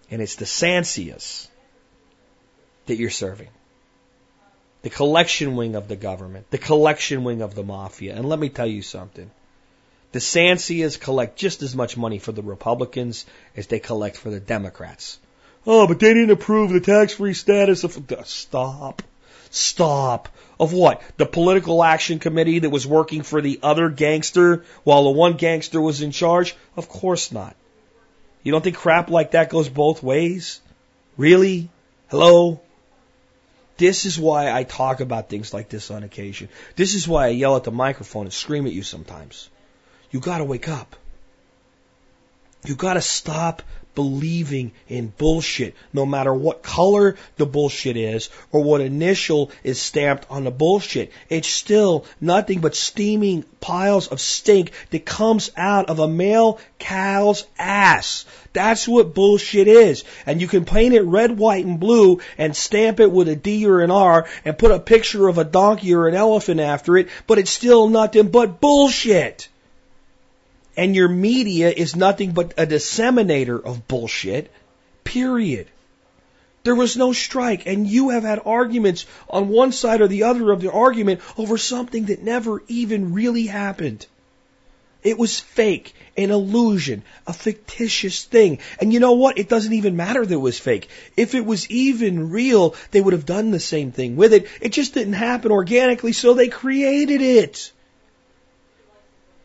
[0.10, 1.48] And it's the Sancias
[2.90, 3.48] that you're serving.
[4.82, 8.16] The collection wing of the government, the collection wing of the mafia.
[8.16, 9.32] And let me tell you something.
[10.12, 13.26] The Sancias collect just as much money for the Republicans
[13.56, 15.20] as they collect for the Democrats.
[15.68, 19.04] Oh, but they didn't approve the tax-free status of, stop.
[19.52, 20.30] Stop.
[20.60, 21.02] Of what?
[21.18, 25.82] The political action committee that was working for the other gangster while the one gangster
[25.82, 26.56] was in charge?
[26.76, 27.56] Of course not.
[28.44, 30.62] You don't think crap like that goes both ways?
[31.18, 31.70] Really?
[32.08, 32.62] Hello?
[33.80, 36.50] This is why I talk about things like this on occasion.
[36.76, 39.50] This is why I yell at the microphone and scream at you sometimes.
[40.12, 40.98] You gotta wake up.
[42.66, 43.64] You gotta stop
[43.96, 50.26] believing in bullshit, no matter what color the bullshit is or what initial is stamped
[50.30, 51.12] on the bullshit.
[51.30, 57.46] It's still nothing but steaming piles of stink that comes out of a male cow's
[57.58, 58.26] ass.
[58.54, 60.04] That's what bullshit is.
[60.26, 63.68] And you can paint it red, white, and blue and stamp it with a D
[63.68, 67.10] or an R and put a picture of a donkey or an elephant after it,
[67.28, 69.50] but it's still nothing but bullshit
[70.80, 74.50] and your media is nothing but a disseminator of bullshit,
[75.04, 75.68] period.
[76.64, 80.52] There was no strike, and you have had arguments on one side or the other
[80.52, 84.06] of the argument over something that never even really happened.
[85.04, 88.60] It was fake, an illusion, a fictitious thing.
[88.80, 89.38] And you know what?
[89.38, 90.88] It doesn't even matter that it was fake.
[91.18, 94.48] If it was even real, they would have done the same thing with it.
[94.62, 97.74] It just didn't happen organically, so they created it.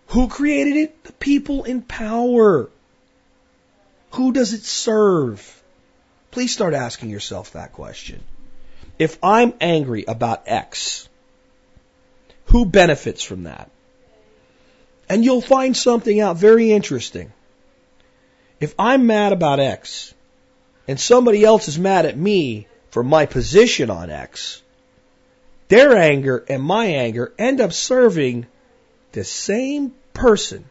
[0.08, 1.04] Who created it?
[1.04, 2.70] The people in power.
[4.12, 5.62] Who does it serve?
[6.30, 8.20] Please start asking yourself that question.
[8.98, 11.08] If I'm angry about X,
[12.46, 13.70] who benefits from that?
[15.08, 17.32] And you'll find something out very interesting.
[18.60, 20.14] If I'm mad about X
[20.86, 24.62] and somebody else is mad at me for my position on X,
[25.68, 28.46] their anger and my anger end up serving
[29.14, 30.64] the same person.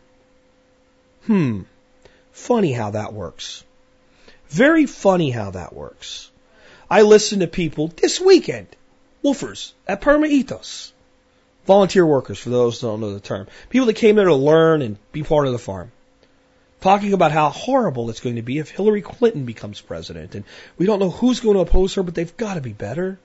[1.25, 1.61] Hmm.
[2.31, 3.63] Funny how that works.
[4.49, 6.29] Very funny how that works.
[6.89, 8.67] I listened to people this weekend,
[9.23, 10.91] WWOOFers at Permaethos,
[11.65, 13.47] Volunteer workers, for those who don't know the term.
[13.69, 15.91] People that came there to learn and be part of the farm.
[16.81, 20.35] Talking about how horrible it's going to be if Hillary Clinton becomes president.
[20.35, 20.43] And
[20.77, 23.17] we don't know who's going to oppose her, but they've got to be better.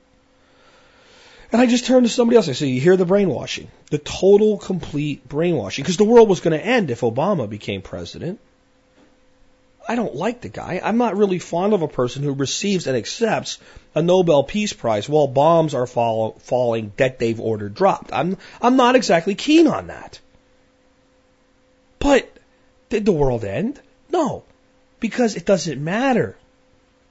[1.50, 2.48] And I just turned to somebody else.
[2.48, 3.68] I said, you hear the brainwashing.
[3.90, 5.82] The total, complete brainwashing.
[5.82, 8.38] Because the world was going to end if Obama became president.
[9.88, 10.82] I don't like the guy.
[10.84, 13.58] I'm not really fond of a person who receives and accepts
[13.94, 18.12] a Nobel Peace Prize while bombs are falling that they've ordered dropped.
[18.12, 20.20] I'm I'm not exactly keen on that.
[21.98, 22.30] But
[22.90, 23.80] did the world end?
[24.10, 24.44] No,
[25.00, 26.36] because it doesn't matter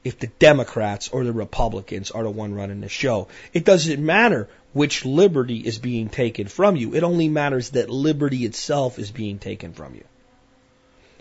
[0.08, 3.28] if the Democrats or the Republicans are the one running the show.
[3.54, 6.96] It doesn't matter which liberty is being taken from you.
[6.96, 10.04] It only matters that liberty itself is being taken from you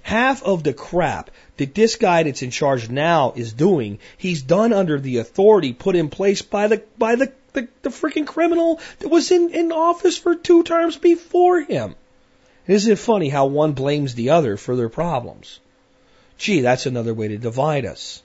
[0.07, 4.73] half of the crap that this guy that's in charge now is doing, he's done
[4.73, 9.09] under the authority put in place by the by the the, the freaking criminal that
[9.09, 11.97] was in, in office for two terms before him.
[12.69, 15.59] Isn't it funny how one blames the other for their problems?
[16.39, 18.23] Gee, that's another way to divide us.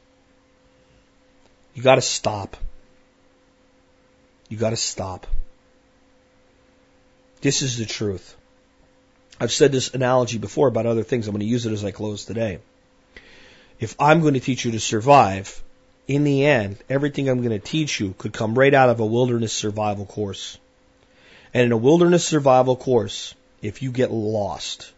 [1.73, 2.57] You gotta stop.
[4.49, 5.27] You gotta stop.
[7.41, 8.35] This is the truth.
[9.39, 11.27] I've said this analogy before about other things.
[11.27, 12.59] I'm going to use it as I close today.
[13.79, 15.63] If I'm going to teach you to survive,
[16.07, 19.05] in the end, everything I'm going to teach you could come right out of a
[19.05, 20.59] wilderness survival course.
[21.55, 23.33] And in a wilderness survival course,
[23.63, 24.91] if you get lost,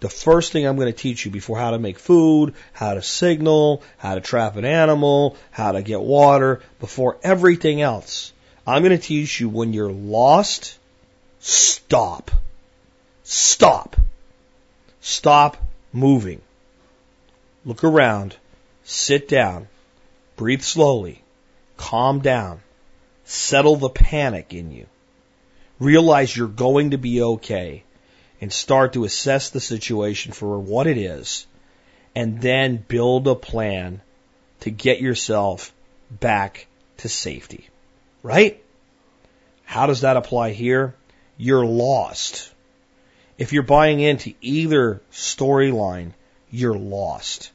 [0.00, 3.02] the first thing I'm going to teach you before how to make food, how to
[3.02, 8.32] signal, how to trap an animal, how to get water, before everything else,
[8.66, 10.78] I'm going to teach you when you're lost,
[11.40, 12.30] stop.
[13.24, 13.96] Stop.
[15.00, 15.56] Stop
[15.92, 16.40] moving.
[17.64, 18.36] Look around.
[18.84, 19.68] Sit down.
[20.36, 21.22] Breathe slowly.
[21.76, 22.60] Calm down.
[23.24, 24.86] Settle the panic in you.
[25.78, 27.84] Realize you're going to be okay
[28.40, 31.46] and start to assess the situation for what it is
[32.14, 34.00] and then build a plan
[34.60, 35.72] to get yourself
[36.10, 36.66] back
[36.98, 37.68] to safety.
[38.22, 38.62] Right?
[39.64, 40.94] How does that apply here?
[41.36, 42.52] You're lost.
[43.36, 46.12] If you're buying into either storyline,
[46.50, 47.52] you're lost.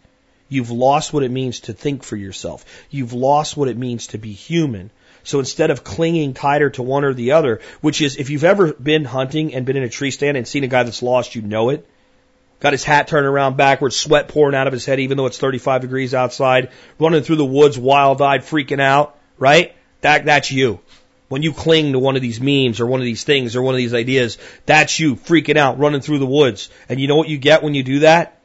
[0.48, 2.64] You've lost what it means to think for yourself.
[2.90, 4.92] You've lost what it means to be human.
[5.24, 8.74] So instead of clinging tighter to one or the other, which is if you've ever
[8.74, 11.42] been hunting and been in a tree stand and seen a guy that's lost, you
[11.42, 11.88] know it.
[12.60, 15.38] Got his hat turned around backwards, sweat pouring out of his head even though it's
[15.38, 16.70] 35 degrees outside,
[17.00, 19.76] running through the woods wild-eyed, freaking out, right?
[20.02, 20.80] That, that's you.
[21.28, 23.74] When you cling to one of these memes or one of these things or one
[23.74, 26.70] of these ideas, that's you freaking out, running through the woods.
[26.88, 28.40] And you know what you get when you do that?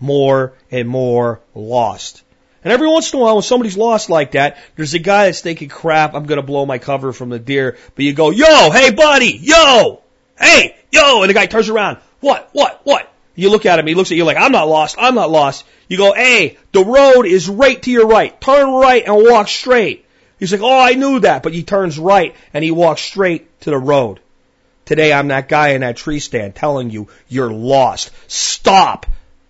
[0.00, 2.22] More and more lost.
[2.64, 5.40] And every once in a while, when somebody's lost like that, there's a guy that's
[5.40, 7.76] thinking, crap, I'm gonna blow my cover from the deer.
[7.94, 10.02] But you go, yo, hey buddy, yo,
[10.38, 13.12] hey, yo, and the guy turns around, what, what, what?
[13.34, 15.64] You look at him, he looks at you like, I'm not lost, I'm not lost.
[15.88, 18.38] You go, hey, the road is right to your right.
[18.40, 20.06] Turn right and walk straight.
[20.38, 23.70] He's like, oh, I knew that, but he turns right and he walks straight to
[23.70, 24.20] the road.
[24.84, 28.10] Today I'm that guy in that tree stand telling you you're lost.
[28.26, 29.06] Stop.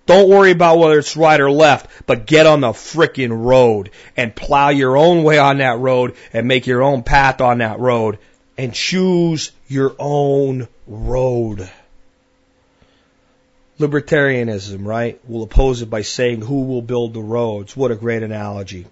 [0.07, 4.35] Don't worry about whether it's right or left, but get on the frickin' road and
[4.35, 8.19] plow your own way on that road and make your own path on that road
[8.59, 11.71] and choose your own road.
[13.79, 17.77] Libertarianism, right, We'll oppose it by saying who will build the roads.
[17.77, 18.87] What a great analogy.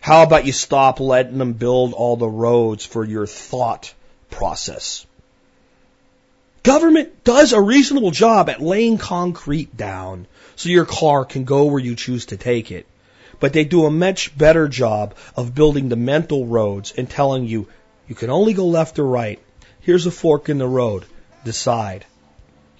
[0.00, 3.94] How about you stop letting them build all the roads for your thought
[4.30, 5.06] process?
[6.64, 10.26] Government does a reasonable job at laying concrete down
[10.56, 12.86] so your car can go where you choose to take it.
[13.38, 17.68] But they do a much better job of building the mental roads and telling you
[18.08, 19.40] you can only go left or right.
[19.80, 21.04] Here's a fork in the road.
[21.44, 22.06] Decide.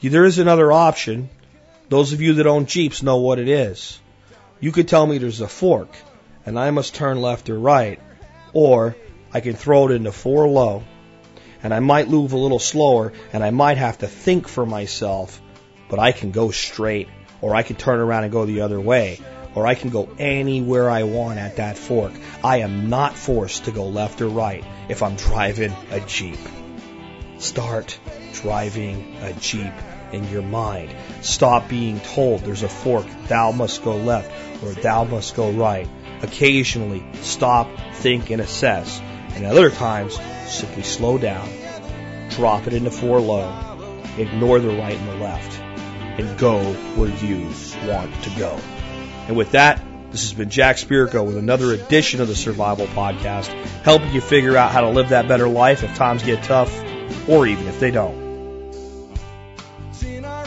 [0.01, 1.29] There is another option.
[1.91, 4.01] Those of you that own Jeeps know what it is.
[4.61, 5.95] You could tell me there's a fork
[6.47, 8.01] and I must turn left or right,
[8.55, 8.97] or
[9.35, 10.85] I can throw it into four low
[11.65, 15.41] and I might move a little slower and I might have to think for myself,
[15.89, 17.09] but I can go straight
[17.41, 19.19] or I can turn around and go the other way
[19.55, 22.13] or I can go anywhere I want at that fork.
[22.43, 26.39] I am not forced to go left or right if I'm driving a Jeep.
[27.39, 27.99] Start
[28.35, 29.73] driving a Jeep
[30.13, 30.95] in your mind.
[31.23, 34.31] Stop being told there's a fork, thou must go left
[34.63, 35.89] or thou must go right.
[36.23, 39.01] Occasionally, stop, think, and assess.
[39.35, 41.49] And other times, simply slow down,
[42.31, 43.51] drop it into four low,
[44.19, 45.59] ignore the right and the left,
[46.19, 46.63] and go
[46.97, 47.51] where you
[47.89, 48.59] want to go.
[49.27, 53.49] And with that, this has been Jack Spirko with another edition of the Survival Podcast,
[53.83, 56.73] helping you figure out how to live that better life if times get tough,
[57.29, 58.23] or even if they don't.
[59.91, 60.47] It's in our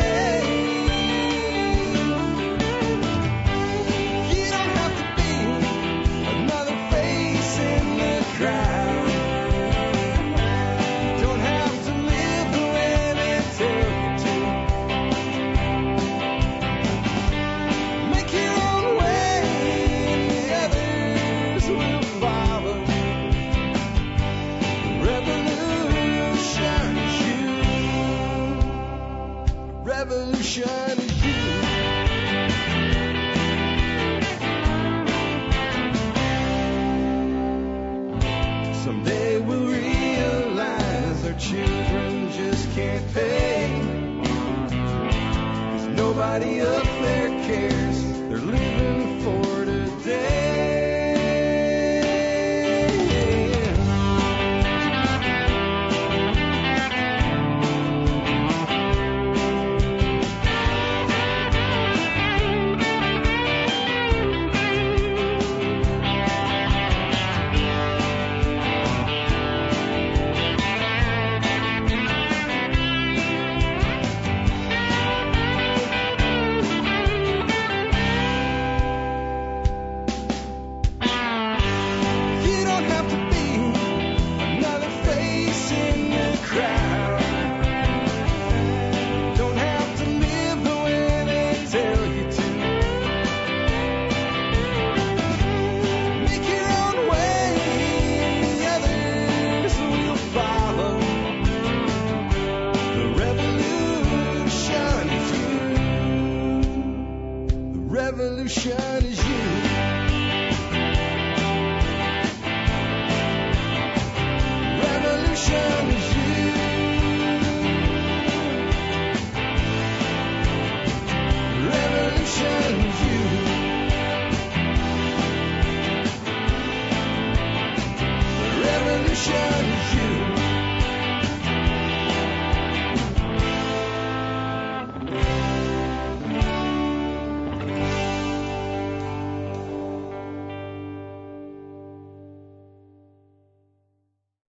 [30.57, 31.00] Revolution